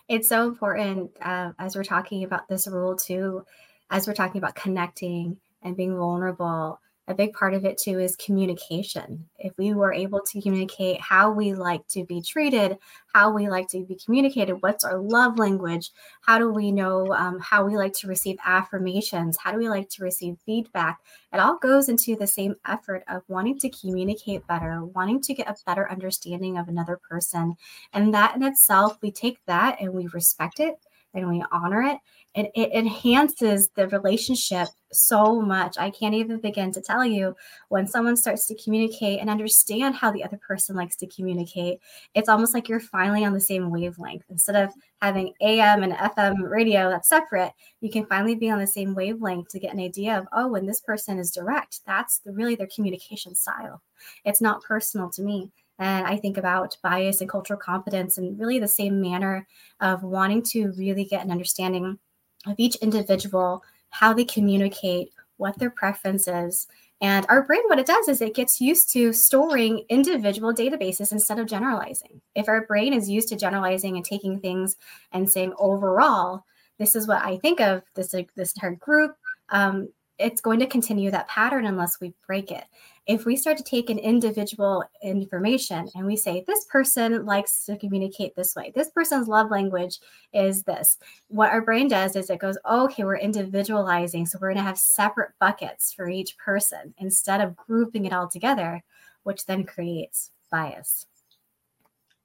it's 0.08 0.30
so 0.30 0.48
important 0.48 1.12
uh, 1.22 1.52
as 1.60 1.76
we're 1.76 1.84
talking 1.84 2.24
about 2.24 2.48
this 2.48 2.68
rule 2.68 2.96
too 2.96 3.46
as 3.90 4.08
we're 4.08 4.14
talking 4.14 4.40
about 4.40 4.56
connecting 4.56 5.38
and 5.62 5.76
being 5.78 5.96
vulnerable 5.96 6.80
a 7.08 7.14
big 7.14 7.34
part 7.34 7.54
of 7.54 7.64
it 7.64 7.78
too 7.78 8.00
is 8.00 8.16
communication. 8.18 9.26
If 9.40 9.58
we 9.58 9.74
were 9.74 9.94
able 9.94 10.20
to 10.20 10.42
communicate 10.42 11.00
how 11.00 11.32
we 11.32 11.54
like 11.54 11.88
to 11.90 12.04
be 12.04 12.22
treated, 12.22 12.78
how 13.14 13.32
we 13.32 13.48
like 13.48 13.70
to 13.70 13.86
be 13.86 13.96
communicated, 13.96 14.62
what's 14.62 14.84
our 14.84 14.98
love 14.98 15.40
language, 15.40 15.92
how 16.22 16.38
do 16.38 16.50
we 16.52 16.72
know 16.72 17.14
um, 17.14 17.40
how 17.40 17.66
we 17.66 17.78
like 17.78 17.94
to 17.94 18.08
receive 18.08 18.38
affirmations, 18.46 19.38
how 19.38 19.52
do 19.52 19.58
we 19.58 19.70
like 19.70 19.90
to 19.90 20.04
receive 20.04 20.38
feedback, 20.46 21.00
it 21.32 21.40
all 21.40 21.58
goes 21.58 21.88
into 21.88 22.16
the 22.16 22.28
same 22.28 22.56
effort 22.66 23.04
of 23.08 23.24
wanting 23.28 23.58
to 23.60 23.70
communicate 23.70 24.46
better, 24.48 24.84
wanting 24.84 25.22
to 25.22 25.34
get 25.34 25.48
a 25.48 25.56
better 25.66 25.90
understanding 25.90 26.58
of 26.58 26.68
another 26.68 27.00
person. 27.10 27.56
And 27.94 28.14
that 28.14 28.36
in 28.36 28.44
itself, 28.44 28.98
we 29.02 29.12
take 29.12 29.40
that 29.46 29.80
and 29.80 29.94
we 29.94 30.08
respect 30.08 30.60
it 30.60 30.78
and 31.14 31.28
we 31.28 31.44
honor 31.52 31.82
it 31.82 31.98
and 32.36 32.48
it 32.54 32.72
enhances 32.72 33.70
the 33.76 33.88
relationship 33.88 34.68
so 34.92 35.42
much. 35.42 35.76
I 35.78 35.90
can't 35.90 36.14
even 36.14 36.40
begin 36.40 36.72
to 36.74 36.82
tell 36.82 37.04
you 37.04 37.36
when 37.70 37.88
someone 37.88 38.16
starts 38.16 38.46
to 38.48 38.64
communicate 38.64 39.20
and 39.20 39.30
understand 39.30 39.96
how 39.96 40.12
the 40.12 40.24
other 40.24 40.38
person 40.38 40.76
likes 40.76 40.96
to 40.98 41.08
communicate, 41.08 41.80
it's 42.14 42.30
almost 42.30 42.54
like 42.54 42.70
you're 42.70 42.80
finally 42.80 43.26
on 43.26 43.34
the 43.34 43.40
same 43.40 43.72
wavelength. 43.72 44.24
Instead 44.30 44.56
of 44.56 44.72
having 45.02 45.34
AM 45.42 45.82
and 45.82 45.94
FM 45.94 46.36
radio 46.50 46.90
that's 46.90 47.10
separate, 47.10 47.54
you 47.82 47.90
can 47.90 48.06
finally 48.06 48.36
be 48.36 48.52
on 48.52 48.60
the 48.60 48.68
same 48.68 48.94
wavelength 48.94 49.48
to 49.50 49.60
get 49.60 49.74
an 49.74 49.80
idea 49.80 50.18
of, 50.18 50.28
oh, 50.32 50.48
when 50.48 50.68
this 50.68 50.82
person 50.82 51.18
is 51.18 51.32
direct, 51.32 51.80
that's 51.88 52.22
really 52.26 52.56
their 52.56 52.70
communication 52.74 53.34
style. 53.34 53.82
It's 54.26 54.42
not 54.42 54.64
personal 54.64 55.10
to 55.12 55.24
me. 55.24 55.52
And 55.80 56.08
I 56.08 56.18
think 56.18 56.38
about 56.38 56.78
bias 56.82 57.22
and 57.22 57.30
cultural 57.30 57.60
competence 57.60 58.18
and 58.18 58.40
really 58.40 58.60
the 58.60 58.68
same 58.68 59.02
manner 59.02 59.48
of 59.80 60.04
wanting 60.04 60.42
to 60.44 60.72
really 60.78 61.06
get 61.06 61.24
an 61.24 61.32
understanding 61.32 62.00
of 62.46 62.56
each 62.58 62.76
individual, 62.78 63.64
how 63.90 64.14
they 64.14 64.26
communicate, 64.26 65.12
what 65.38 65.58
their 65.60 65.70
preference 65.70 66.28
is. 66.28 66.68
And 67.00 67.26
our 67.30 67.44
brain, 67.44 67.62
what 67.68 67.78
it 67.78 67.86
does 67.86 68.08
is 68.08 68.22
it 68.22 68.34
gets 68.34 68.60
used 68.60 68.92
to 68.94 69.14
storing 69.14 69.86
individual 69.88 70.52
databases 70.52 71.12
instead 71.12 71.38
of 71.38 71.46
generalizing. 71.46 72.22
If 72.34 72.48
our 72.48 72.66
brain 72.66 72.92
is 72.92 73.08
used 73.08 73.30
to 73.30 73.36
generalizing 73.36 73.98
and 73.98 74.06
taking 74.06 74.40
things 74.40 74.78
and 75.12 75.30
saying 75.30 75.54
overall, 75.60 76.44
this 76.80 76.96
is 76.96 77.08
what 77.08 77.24
I 77.24 77.38
think 77.38 77.60
of 77.60 77.84
this 77.94 78.16
this 78.36 78.54
entire 78.54 78.76
group, 78.76 79.16
um, 79.50 79.90
it's 80.18 80.42
going 80.42 80.60
to 80.60 80.68
continue 80.68 81.12
that 81.12 81.28
pattern 81.28 81.66
unless 81.66 82.00
we 82.00 82.14
break 82.26 82.52
it. 82.52 82.64
If 83.08 83.26
we 83.26 83.38
start 83.38 83.58
to 83.58 83.64
take 83.64 83.90
an 83.90 84.00
individual 84.00 84.84
information 85.02 85.88
and 85.96 86.06
we 86.06 86.18
say, 86.18 86.44
this 86.46 86.66
person 86.66 87.26
likes 87.26 87.64
to 87.66 87.78
communicate 87.78 88.36
this 88.36 88.54
way, 88.54 88.74
this 88.76 88.90
person's 88.90 89.30
love 89.30 89.50
language 89.50 90.00
is 90.34 90.64
this, 90.64 90.98
what 91.30 91.52
our 91.52 91.62
brain 91.62 91.88
does 91.88 92.18
is 92.18 92.30
it 92.30 92.40
goes, 92.40 92.58
oh, 92.66 92.84
okay, 92.86 93.06
we're 93.06 93.16
individualizing. 93.16 94.26
So 94.26 94.38
we're 94.42 94.50
going 94.50 94.58
to 94.58 94.64
have 94.64 94.78
separate 94.78 95.32
buckets 95.40 95.94
for 95.94 96.10
each 96.10 96.38
person 96.38 96.94
instead 96.98 97.40
of 97.40 97.56
grouping 97.56 98.06
it 98.06 98.12
all 98.12 98.28
together, 98.28 98.84
which 99.24 99.46
then 99.46 99.64
creates 99.64 100.32
bias. 100.52 101.06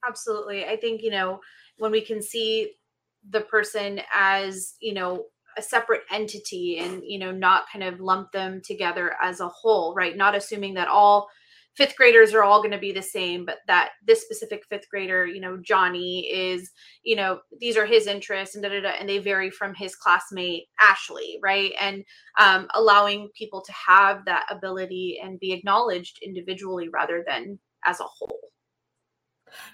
Absolutely. 0.04 0.64
I 0.64 0.76
think, 0.76 1.02
you 1.02 1.10
know, 1.10 1.40
when 1.78 1.92
we 1.92 2.00
can 2.00 2.20
see 2.20 2.72
the 3.30 3.42
person 3.42 4.00
as, 4.12 4.74
you 4.80 4.94
know, 4.94 5.26
a 5.56 5.62
separate 5.62 6.02
entity 6.10 6.78
and 6.78 7.02
you 7.04 7.18
know 7.18 7.32
not 7.32 7.64
kind 7.72 7.84
of 7.84 8.00
lump 8.00 8.32
them 8.32 8.60
together 8.64 9.14
as 9.22 9.40
a 9.40 9.48
whole 9.48 9.94
right? 9.94 10.16
Not 10.16 10.34
assuming 10.34 10.74
that 10.74 10.88
all 10.88 11.28
fifth 11.76 11.96
graders 11.96 12.34
are 12.34 12.42
all 12.42 12.60
going 12.60 12.70
to 12.72 12.78
be 12.78 12.92
the 12.92 13.00
same 13.00 13.46
but 13.46 13.58
that 13.66 13.92
this 14.06 14.20
specific 14.20 14.62
fifth 14.68 14.86
grader 14.90 15.24
you 15.24 15.40
know 15.40 15.56
johnny 15.62 16.28
is 16.30 16.70
you 17.02 17.16
know 17.16 17.40
these 17.60 17.78
are 17.78 17.86
his 17.86 18.06
interests 18.06 18.54
and 18.54 18.62
da, 18.62 18.68
da, 18.68 18.82
da, 18.82 18.90
and 19.00 19.08
they 19.08 19.16
vary 19.16 19.50
from 19.50 19.72
his 19.74 19.96
classmate 19.96 20.64
ashley 20.82 21.32
right? 21.42 21.72
And 21.80 22.04
um, 22.38 22.68
allowing 22.74 23.28
people 23.36 23.62
to 23.62 23.72
have 23.72 24.24
that 24.26 24.46
ability 24.50 25.20
and 25.22 25.40
be 25.40 25.52
acknowledged 25.52 26.18
individually 26.22 26.88
rather 26.88 27.24
than 27.26 27.58
as 27.84 28.00
a 28.00 28.04
whole. 28.04 28.38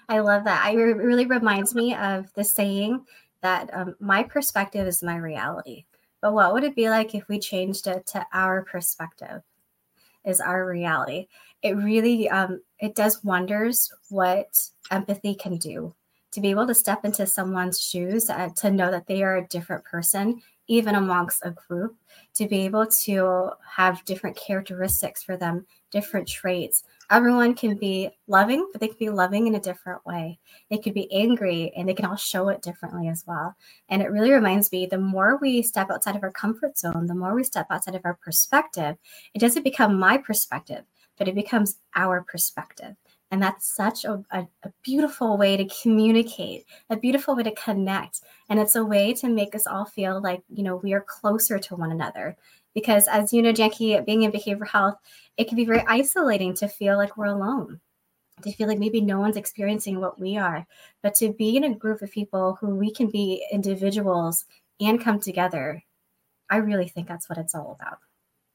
I 0.09 0.19
love 0.19 0.43
that. 0.43 0.73
It 0.73 0.77
really 0.77 1.25
reminds 1.25 1.73
me 1.73 1.95
of 1.95 2.33
the 2.33 2.43
saying 2.43 3.05
that 3.41 3.69
um, 3.73 3.95
my 3.99 4.23
perspective 4.23 4.87
is 4.87 5.03
my 5.03 5.15
reality. 5.15 5.85
But 6.21 6.33
what 6.33 6.53
would 6.53 6.63
it 6.63 6.75
be 6.75 6.89
like 6.89 7.15
if 7.15 7.27
we 7.27 7.39
changed 7.39 7.87
it 7.87 8.05
to 8.07 8.25
our 8.33 8.63
perspective 8.63 9.41
is 10.25 10.41
our 10.41 10.67
reality? 10.67 11.27
It 11.61 11.77
really 11.77 12.29
um, 12.29 12.61
it 12.79 12.95
does 12.95 13.23
wonders 13.23 13.91
what 14.09 14.57
empathy 14.91 15.35
can 15.35 15.57
do 15.57 15.93
to 16.31 16.41
be 16.41 16.49
able 16.49 16.67
to 16.67 16.75
step 16.75 17.05
into 17.05 17.25
someone's 17.25 17.81
shoes 17.81 18.29
uh, 18.29 18.49
to 18.57 18.71
know 18.71 18.91
that 18.91 19.07
they 19.07 19.23
are 19.23 19.37
a 19.37 19.47
different 19.47 19.83
person 19.83 20.41
even 20.67 20.95
amongst 20.95 21.43
a 21.43 21.51
group 21.67 21.95
to 22.35 22.47
be 22.47 22.61
able 22.61 22.85
to 22.85 23.49
have 23.67 24.05
different 24.05 24.35
characteristics 24.37 25.23
for 25.23 25.35
them 25.35 25.65
different 25.91 26.27
traits 26.27 26.83
everyone 27.11 27.55
can 27.55 27.75
be 27.75 28.09
loving, 28.27 28.67
but 28.71 28.81
they 28.81 28.87
can 28.87 28.97
be 28.99 29.09
loving 29.09 29.47
in 29.47 29.55
a 29.55 29.59
different 29.59 30.05
way. 30.05 30.39
They 30.69 30.77
could 30.77 30.93
be 30.93 31.11
angry 31.11 31.71
and 31.75 31.87
they 31.87 31.93
can 31.93 32.05
all 32.05 32.15
show 32.15 32.49
it 32.49 32.61
differently 32.61 33.07
as 33.07 33.23
well. 33.25 33.55
And 33.89 34.01
it 34.01 34.11
really 34.11 34.31
reminds 34.31 34.71
me 34.71 34.85
the 34.85 34.97
more 34.97 35.37
we 35.37 35.61
step 35.61 35.89
outside 35.89 36.15
of 36.15 36.23
our 36.23 36.31
comfort 36.31 36.77
zone, 36.77 37.07
the 37.07 37.15
more 37.15 37.33
we 37.33 37.43
step 37.43 37.67
outside 37.69 37.95
of 37.95 38.05
our 38.05 38.15
perspective, 38.15 38.97
it 39.33 39.39
doesn't 39.39 39.63
become 39.63 39.99
my 39.99 40.17
perspective, 40.17 40.83
but 41.17 41.27
it 41.27 41.35
becomes 41.35 41.79
our 41.95 42.23
perspective. 42.23 42.95
And 43.31 43.41
that's 43.43 43.75
such 43.75 44.05
a, 44.05 44.23
a, 44.31 44.47
a, 44.63 44.71
beautiful 44.81 45.37
way 45.37 45.55
to 45.55 45.69
communicate, 45.83 46.65
a 46.89 46.97
beautiful 46.97 47.35
way 47.35 47.43
to 47.43 47.53
connect. 47.53 48.21
And 48.49 48.59
it's 48.59 48.75
a 48.75 48.83
way 48.83 49.13
to 49.15 49.29
make 49.29 49.53
us 49.53 49.67
all 49.67 49.85
feel 49.85 50.19
like, 50.19 50.41
you 50.49 50.63
know, 50.63 50.77
we 50.77 50.93
are 50.93 51.05
closer 51.07 51.59
to 51.59 51.75
one 51.75 51.91
another 51.91 52.35
because 52.73 53.07
as 53.07 53.33
you 53.33 53.41
know 53.41 53.53
jankee 53.53 54.03
being 54.05 54.23
in 54.23 54.31
behavioral 54.31 54.67
health 54.67 54.95
it 55.37 55.47
can 55.47 55.55
be 55.55 55.65
very 55.65 55.83
isolating 55.87 56.53
to 56.53 56.67
feel 56.67 56.97
like 56.97 57.17
we're 57.17 57.25
alone 57.25 57.79
to 58.41 58.51
feel 58.51 58.67
like 58.67 58.79
maybe 58.79 59.01
no 59.01 59.19
one's 59.19 59.37
experiencing 59.37 59.99
what 59.99 60.19
we 60.19 60.37
are. 60.37 60.65
But 61.03 61.15
to 61.15 61.33
be 61.33 61.57
in 61.57 61.63
a 61.63 61.75
group 61.75 62.01
of 62.01 62.11
people 62.11 62.57
who 62.59 62.75
we 62.75 62.91
can 62.91 63.09
be 63.09 63.45
individuals 63.51 64.45
and 64.79 65.01
come 65.01 65.19
together 65.19 65.83
i 66.49 66.57
really 66.57 66.87
think 66.87 67.07
that's 67.07 67.29
what 67.29 67.37
it's 67.37 67.53
all 67.53 67.77
about. 67.79 67.99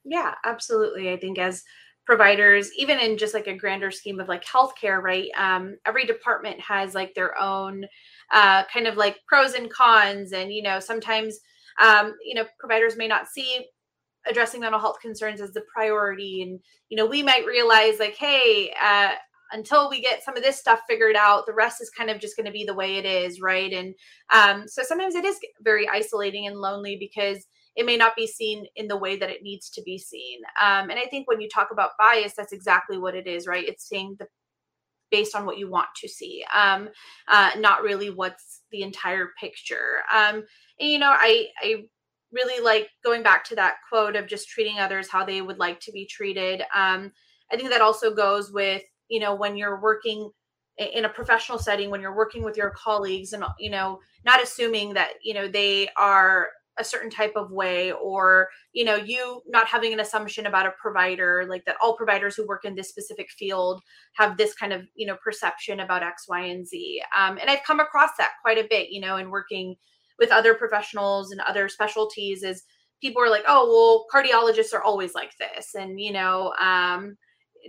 Yeah 0.04 0.34
absolutely. 0.44 1.12
I 1.12 1.16
think 1.16 1.38
as 1.38 1.62
providers 2.04 2.70
even 2.76 2.98
in 2.98 3.16
just 3.16 3.32
like 3.32 3.46
a 3.46 3.56
grander 3.56 3.90
scheme 3.90 4.20
of 4.20 4.28
like 4.28 4.44
healthcare 4.44 5.02
right 5.02 5.30
um, 5.38 5.76
every 5.86 6.04
department 6.04 6.60
has 6.60 6.94
like 6.94 7.14
their 7.14 7.38
own 7.40 7.86
uh, 8.30 8.62
kind 8.64 8.86
of 8.86 8.96
like 8.96 9.18
pros 9.26 9.54
and 9.54 9.70
cons 9.70 10.32
and 10.32 10.52
you 10.52 10.62
know 10.62 10.80
sometimes 10.80 11.38
um, 11.82 12.14
you 12.22 12.34
know 12.34 12.44
providers 12.58 12.96
may 12.96 13.08
not 13.08 13.26
see 13.26 13.64
addressing 14.28 14.60
mental 14.60 14.80
health 14.80 15.00
concerns 15.00 15.40
as 15.40 15.52
the 15.52 15.62
priority. 15.74 16.42
And 16.42 16.60
you 16.88 16.96
know 16.96 17.06
we 17.06 17.22
might 17.22 17.46
realize 17.46 17.98
like 17.98 18.16
hey 18.16 18.72
uh, 18.82 19.12
until 19.52 19.88
we 19.88 20.00
get 20.00 20.24
some 20.24 20.36
of 20.36 20.42
this 20.42 20.58
stuff 20.58 20.80
figured 20.88 21.16
out 21.16 21.46
the 21.46 21.52
rest 21.52 21.80
is 21.80 21.90
kind 21.90 22.10
of 22.10 22.20
just 22.20 22.36
going 22.36 22.46
to 22.46 22.52
be 22.52 22.64
the 22.64 22.74
way 22.74 22.96
it 22.96 23.04
is 23.04 23.40
right? 23.40 23.72
And 23.72 23.94
um, 24.32 24.66
so 24.66 24.82
sometimes 24.82 25.14
it 25.14 25.24
is 25.24 25.38
very 25.62 25.88
isolating 25.88 26.46
and 26.46 26.56
lonely 26.56 26.96
because 26.98 27.44
it 27.76 27.86
may 27.86 27.96
not 27.96 28.14
be 28.14 28.26
seen 28.26 28.66
in 28.76 28.86
the 28.86 28.96
way 28.96 29.16
that 29.16 29.30
it 29.30 29.42
needs 29.42 29.68
to 29.70 29.82
be 29.82 29.98
seen. 29.98 30.40
Um, 30.62 30.90
and 30.90 30.98
i 30.98 31.06
think 31.06 31.28
when 31.28 31.40
you 31.40 31.48
talk 31.48 31.68
about 31.72 31.98
bias 31.98 32.34
that's 32.36 32.52
exactly 32.52 32.98
what 32.98 33.14
it 33.14 33.26
is 33.26 33.46
right? 33.46 33.66
It's 33.66 33.88
seeing 33.88 34.16
the 34.18 34.26
based 35.10 35.36
on 35.36 35.46
what 35.46 35.58
you 35.58 35.70
want 35.70 35.88
to 35.96 36.08
see 36.08 36.44
um, 36.52 36.88
uh, 37.28 37.50
not 37.58 37.82
really 37.82 38.10
what's 38.10 38.62
the 38.72 38.82
entire 38.82 39.30
picture. 39.40 39.98
Um, 40.12 40.42
and 40.80 40.90
you 40.90 40.98
know 40.98 41.10
i 41.10 41.46
i 41.62 41.84
really 42.34 42.62
like 42.62 42.88
going 43.04 43.22
back 43.22 43.44
to 43.44 43.54
that 43.56 43.76
quote 43.88 44.16
of 44.16 44.26
just 44.26 44.48
treating 44.48 44.78
others 44.78 45.08
how 45.08 45.24
they 45.24 45.40
would 45.40 45.58
like 45.58 45.80
to 45.80 45.92
be 45.92 46.06
treated. 46.06 46.62
Um, 46.74 47.12
I 47.52 47.56
think 47.56 47.70
that 47.70 47.80
also 47.80 48.14
goes 48.14 48.52
with, 48.52 48.82
you 49.08 49.20
know, 49.20 49.34
when 49.34 49.56
you're 49.56 49.80
working 49.80 50.30
in 50.76 51.04
a 51.04 51.08
professional 51.08 51.58
setting, 51.58 51.90
when 51.90 52.00
you're 52.00 52.16
working 52.16 52.42
with 52.42 52.56
your 52.56 52.70
colleagues 52.70 53.32
and, 53.32 53.44
you 53.58 53.70
know, 53.70 54.00
not 54.24 54.42
assuming 54.42 54.94
that, 54.94 55.10
you 55.22 55.32
know, 55.32 55.46
they 55.46 55.88
are 55.96 56.48
a 56.78 56.84
certain 56.84 57.10
type 57.10 57.34
of 57.36 57.50
way 57.50 57.92
or 57.92 58.48
you 58.72 58.84
know 58.84 58.96
you 58.96 59.42
not 59.46 59.66
having 59.66 59.92
an 59.92 60.00
assumption 60.00 60.46
about 60.46 60.66
a 60.66 60.72
provider 60.80 61.46
like 61.48 61.64
that 61.64 61.76
all 61.80 61.96
providers 61.96 62.34
who 62.34 62.46
work 62.46 62.64
in 62.64 62.74
this 62.74 62.88
specific 62.88 63.28
field 63.38 63.80
have 64.14 64.36
this 64.36 64.54
kind 64.54 64.72
of 64.72 64.82
you 64.94 65.06
know 65.06 65.16
perception 65.22 65.80
about 65.80 66.02
x 66.02 66.26
y 66.28 66.40
and 66.40 66.66
z 66.66 67.00
um, 67.16 67.38
and 67.38 67.48
i've 67.48 67.62
come 67.64 67.80
across 67.80 68.10
that 68.18 68.32
quite 68.42 68.58
a 68.58 68.66
bit 68.68 68.90
you 68.90 69.00
know 69.00 69.16
in 69.16 69.30
working 69.30 69.76
with 70.18 70.30
other 70.30 70.54
professionals 70.54 71.30
and 71.32 71.40
other 71.40 71.68
specialties 71.68 72.42
is 72.42 72.62
people 73.00 73.22
are 73.22 73.30
like, 73.30 73.44
oh, 73.46 73.68
well, 73.68 74.06
cardiologists 74.12 74.72
are 74.72 74.82
always 74.82 75.14
like 75.14 75.32
this. 75.38 75.74
And, 75.74 76.00
you 76.00 76.12
know, 76.12 76.54
um, 76.60 77.16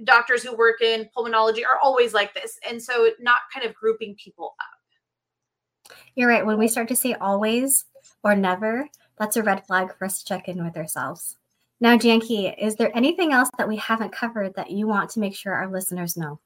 doctors 0.04 0.43
who 0.43 0.56
work 0.56 0.82
in 0.82 1.10
pulmonology 1.16 1.64
are 1.66 1.80
always 1.84 2.14
like 2.14 2.34
this. 2.34 2.58
And 2.68 2.82
so 2.82 3.10
not 3.20 3.39
kind 3.54 3.66
of 3.66 3.74
grouping 3.74 4.16
people 4.16 4.56
up. 4.60 5.96
You're 6.16 6.30
right. 6.30 6.46
When 6.46 6.58
we 6.58 6.68
start 6.68 6.88
to 6.89 6.96
say 6.96 7.14
always 7.16 7.86
or 8.24 8.36
never, 8.36 8.88
that's 9.18 9.38
a 9.38 9.43
red 9.43 9.66
flag 9.66 9.96
for 9.98 10.06
us 10.06 10.20
to 10.20 10.26
check 10.26 10.48
in 10.48 10.64
with 10.64 10.78
ourselves. 10.78 11.38
Now, 11.82 11.98
Jankee, 11.98 12.56
is 12.58 12.76
there 12.76 12.96
anything 12.96 13.34
else 13.34 13.50
that 13.58 13.68
we 13.68 13.76
haven't 13.76 14.14
covered 14.14 14.56
that 14.56 14.72
you 14.72 14.88
want 14.88 15.10
to 15.12 15.20
make 15.20 15.36
sure 15.36 15.54
our 15.54 15.70
listeners 15.70 16.16
know? 16.16 16.39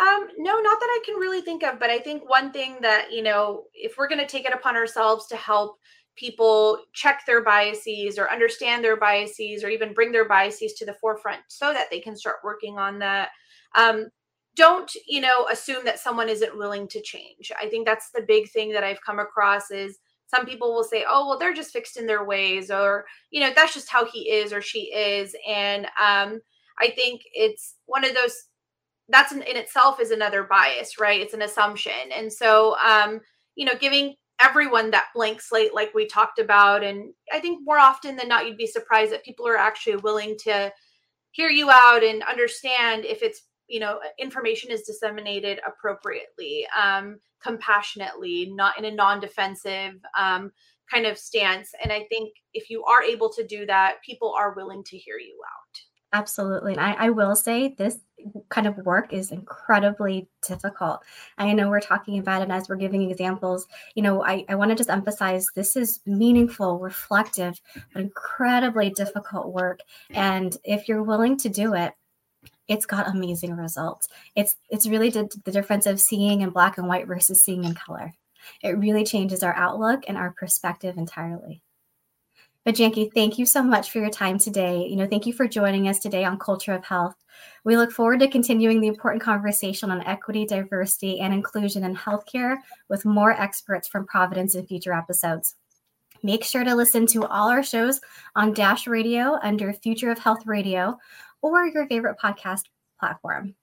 Um, 0.00 0.28
no, 0.38 0.58
not 0.58 0.80
that 0.80 0.86
I 0.86 1.02
can 1.04 1.16
really 1.16 1.42
think 1.42 1.62
of, 1.62 1.78
but 1.78 1.90
I 1.90 1.98
think 1.98 2.28
one 2.28 2.50
thing 2.50 2.76
that, 2.80 3.12
you 3.12 3.22
know, 3.22 3.64
if 3.74 3.96
we're 3.98 4.08
going 4.08 4.20
to 4.20 4.26
take 4.26 4.46
it 4.46 4.54
upon 4.54 4.74
ourselves 4.74 5.26
to 5.28 5.36
help 5.36 5.78
people 6.16 6.78
check 6.94 7.22
their 7.26 7.42
biases 7.42 8.18
or 8.18 8.30
understand 8.30 8.82
their 8.82 8.96
biases 8.96 9.62
or 9.62 9.68
even 9.68 9.94
bring 9.94 10.12
their 10.12 10.28
biases 10.28 10.74
to 10.74 10.86
the 10.86 10.94
forefront 10.94 11.40
so 11.48 11.72
that 11.72 11.88
they 11.90 12.00
can 12.00 12.16
start 12.16 12.36
working 12.42 12.78
on 12.78 12.98
that, 12.98 13.30
um, 13.76 14.06
don't, 14.54 14.90
you 15.06 15.20
know, 15.20 15.46
assume 15.50 15.84
that 15.84 15.98
someone 15.98 16.28
isn't 16.28 16.56
willing 16.58 16.86
to 16.88 17.00
change. 17.00 17.50
I 17.60 17.68
think 17.68 17.86
that's 17.86 18.10
the 18.14 18.24
big 18.26 18.50
thing 18.50 18.72
that 18.72 18.84
I've 18.84 19.00
come 19.04 19.18
across 19.18 19.70
is 19.70 19.98
some 20.26 20.46
people 20.46 20.74
will 20.74 20.84
say, 20.84 21.04
oh, 21.08 21.28
well, 21.28 21.38
they're 21.38 21.54
just 21.54 21.72
fixed 21.72 21.98
in 21.98 22.06
their 22.06 22.24
ways 22.24 22.70
or, 22.70 23.04
you 23.30 23.40
know, 23.40 23.50
that's 23.54 23.74
just 23.74 23.90
how 23.90 24.04
he 24.04 24.30
is 24.30 24.52
or 24.52 24.62
she 24.62 24.92
is. 24.94 25.34
And 25.46 25.86
um, 26.02 26.40
I 26.80 26.90
think 26.94 27.22
it's 27.32 27.76
one 27.86 28.04
of 28.04 28.14
those 28.14 28.34
that's 29.12 29.32
in, 29.32 29.42
in 29.42 29.56
itself 29.56 30.00
is 30.00 30.10
another 30.10 30.44
bias, 30.44 30.98
right? 30.98 31.20
It's 31.20 31.34
an 31.34 31.42
assumption. 31.42 31.92
And 32.14 32.32
so, 32.32 32.76
um, 32.78 33.20
you 33.54 33.66
know, 33.66 33.74
giving 33.78 34.14
everyone 34.42 34.90
that 34.90 35.06
blank 35.14 35.40
slate, 35.40 35.74
like 35.74 35.92
we 35.94 36.06
talked 36.06 36.38
about, 36.38 36.82
and 36.82 37.12
I 37.32 37.40
think 37.40 37.60
more 37.62 37.78
often 37.78 38.16
than 38.16 38.28
not, 38.28 38.46
you'd 38.46 38.56
be 38.56 38.66
surprised 38.66 39.12
that 39.12 39.24
people 39.24 39.46
are 39.46 39.56
actually 39.56 39.96
willing 39.96 40.36
to 40.44 40.72
hear 41.32 41.50
you 41.50 41.70
out 41.70 42.02
and 42.02 42.22
understand 42.22 43.04
if 43.04 43.22
it's 43.22 43.42
you 43.68 43.80
know 43.80 43.98
information 44.18 44.70
is 44.70 44.82
disseminated 44.82 45.58
appropriately 45.66 46.66
um 46.80 47.18
compassionately 47.42 48.52
not 48.54 48.78
in 48.78 48.84
a 48.84 48.90
non-defensive 48.90 49.94
um 50.18 50.52
kind 50.90 51.06
of 51.06 51.16
stance 51.16 51.70
and 51.82 51.90
i 51.90 52.04
think 52.10 52.34
if 52.52 52.68
you 52.68 52.84
are 52.84 53.02
able 53.02 53.32
to 53.32 53.46
do 53.46 53.64
that 53.64 53.96
people 54.04 54.34
are 54.36 54.54
willing 54.54 54.84
to 54.84 54.98
hear 54.98 55.16
you 55.16 55.38
out 55.44 55.80
Absolutely. 56.12 56.72
And 56.72 56.80
I, 56.80 57.06
I, 57.06 57.10
will 57.10 57.34
say 57.34 57.68
this 57.68 57.98
kind 58.50 58.66
of 58.66 58.76
work 58.78 59.14
is 59.14 59.32
incredibly 59.32 60.28
difficult. 60.46 61.02
I 61.38 61.52
know 61.54 61.70
we're 61.70 61.80
talking 61.80 62.18
about 62.18 62.42
it 62.42 62.50
as 62.50 62.68
we're 62.68 62.76
giving 62.76 63.10
examples. 63.10 63.66
You 63.94 64.02
know, 64.02 64.22
I, 64.22 64.44
I 64.48 64.56
want 64.56 64.70
to 64.70 64.74
just 64.74 64.90
emphasize 64.90 65.46
this 65.54 65.74
is 65.74 66.00
meaningful, 66.04 66.78
reflective, 66.78 67.58
but 67.94 68.02
incredibly 68.02 68.90
difficult 68.90 69.54
work. 69.54 69.80
And 70.10 70.54
if 70.64 70.86
you're 70.86 71.02
willing 71.02 71.38
to 71.38 71.48
do 71.48 71.72
it, 71.72 71.94
it's 72.68 72.86
got 72.86 73.08
amazing 73.08 73.56
results. 73.56 74.08
It's 74.36 74.56
it's 74.68 74.86
really 74.86 75.08
the, 75.08 75.28
the 75.44 75.52
difference 75.52 75.86
of 75.86 76.00
seeing 76.00 76.42
in 76.42 76.50
black 76.50 76.76
and 76.76 76.86
white 76.86 77.06
versus 77.06 77.42
seeing 77.42 77.64
in 77.64 77.74
color. 77.74 78.12
It 78.62 78.78
really 78.78 79.04
changes 79.04 79.42
our 79.42 79.54
outlook 79.54 80.04
and 80.06 80.18
our 80.18 80.32
perspective 80.32 80.98
entirely. 80.98 81.62
But 82.64 82.76
Jankee, 82.76 83.12
thank 83.12 83.38
you 83.38 83.46
so 83.46 83.60
much 83.60 83.90
for 83.90 83.98
your 83.98 84.10
time 84.10 84.38
today. 84.38 84.86
You 84.88 84.94
know, 84.94 85.06
thank 85.06 85.26
you 85.26 85.32
for 85.32 85.48
joining 85.48 85.88
us 85.88 85.98
today 85.98 86.24
on 86.24 86.38
Culture 86.38 86.72
of 86.72 86.84
Health. 86.84 87.16
We 87.64 87.76
look 87.76 87.90
forward 87.90 88.20
to 88.20 88.28
continuing 88.28 88.80
the 88.80 88.86
important 88.86 89.20
conversation 89.20 89.90
on 89.90 90.06
equity, 90.06 90.46
diversity, 90.46 91.18
and 91.18 91.34
inclusion 91.34 91.82
in 91.82 91.96
healthcare 91.96 92.58
with 92.88 93.04
more 93.04 93.32
experts 93.32 93.88
from 93.88 94.06
Providence 94.06 94.54
in 94.54 94.64
future 94.64 94.92
episodes. 94.92 95.56
Make 96.22 96.44
sure 96.44 96.62
to 96.62 96.76
listen 96.76 97.04
to 97.08 97.26
all 97.26 97.48
our 97.48 97.64
shows 97.64 98.00
on 98.36 98.52
Dash 98.52 98.86
Radio 98.86 99.40
under 99.42 99.72
Future 99.72 100.12
of 100.12 100.20
Health 100.20 100.46
Radio 100.46 100.96
or 101.40 101.66
your 101.66 101.88
favorite 101.88 102.16
podcast 102.22 102.66
platform. 103.00 103.56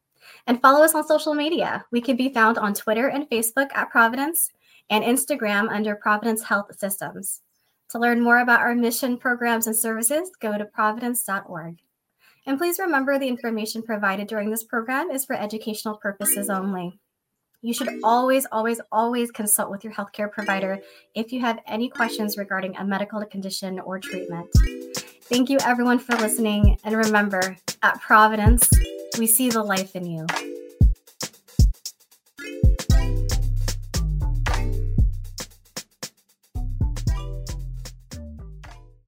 And 0.45 0.61
follow 0.61 0.83
us 0.83 0.93
on 0.93 1.07
social 1.07 1.33
media. 1.33 1.85
We 1.91 2.01
can 2.01 2.17
be 2.17 2.33
found 2.33 2.57
on 2.57 2.73
Twitter 2.73 3.07
and 3.07 3.29
Facebook 3.29 3.69
at 3.73 3.89
Providence 3.89 4.51
and 4.89 5.05
Instagram 5.05 5.69
under 5.69 5.95
Providence 5.95 6.43
Health 6.43 6.77
Systems. 6.77 7.41
To 7.91 7.99
learn 7.99 8.21
more 8.21 8.39
about 8.39 8.61
our 8.61 8.75
mission, 8.75 9.17
programs, 9.17 9.65
and 9.65 9.75
services, 9.75 10.29
go 10.39 10.57
to 10.57 10.65
providence.org. 10.65 11.77
And 12.45 12.57
please 12.57 12.79
remember 12.79 13.17
the 13.17 13.27
information 13.27 13.81
provided 13.81 14.27
during 14.27 14.49
this 14.49 14.63
program 14.63 15.09
is 15.11 15.25
for 15.25 15.35
educational 15.35 15.97
purposes 15.97 16.49
only. 16.49 16.99
You 17.61 17.73
should 17.73 17.89
always, 18.03 18.45
always, 18.51 18.79
always 18.91 19.31
consult 19.31 19.69
with 19.69 19.83
your 19.83 19.91
healthcare 19.93 20.31
provider 20.31 20.79
if 21.13 21.33
you 21.33 21.41
have 21.41 21.59
any 21.67 21.89
questions 21.89 22.37
regarding 22.37 22.77
a 22.77 22.85
medical 22.85 23.23
condition 23.25 23.79
or 23.79 23.99
treatment. 23.99 24.47
Thank 25.23 25.49
you, 25.49 25.57
everyone, 25.65 25.99
for 25.99 26.15
listening. 26.15 26.79
And 26.83 26.95
remember, 26.95 27.57
at 27.83 27.99
Providence, 28.01 28.69
we 29.17 29.27
see 29.27 29.49
the 29.49 29.63
life 29.63 29.95
in 29.95 30.05
you. 30.05 30.25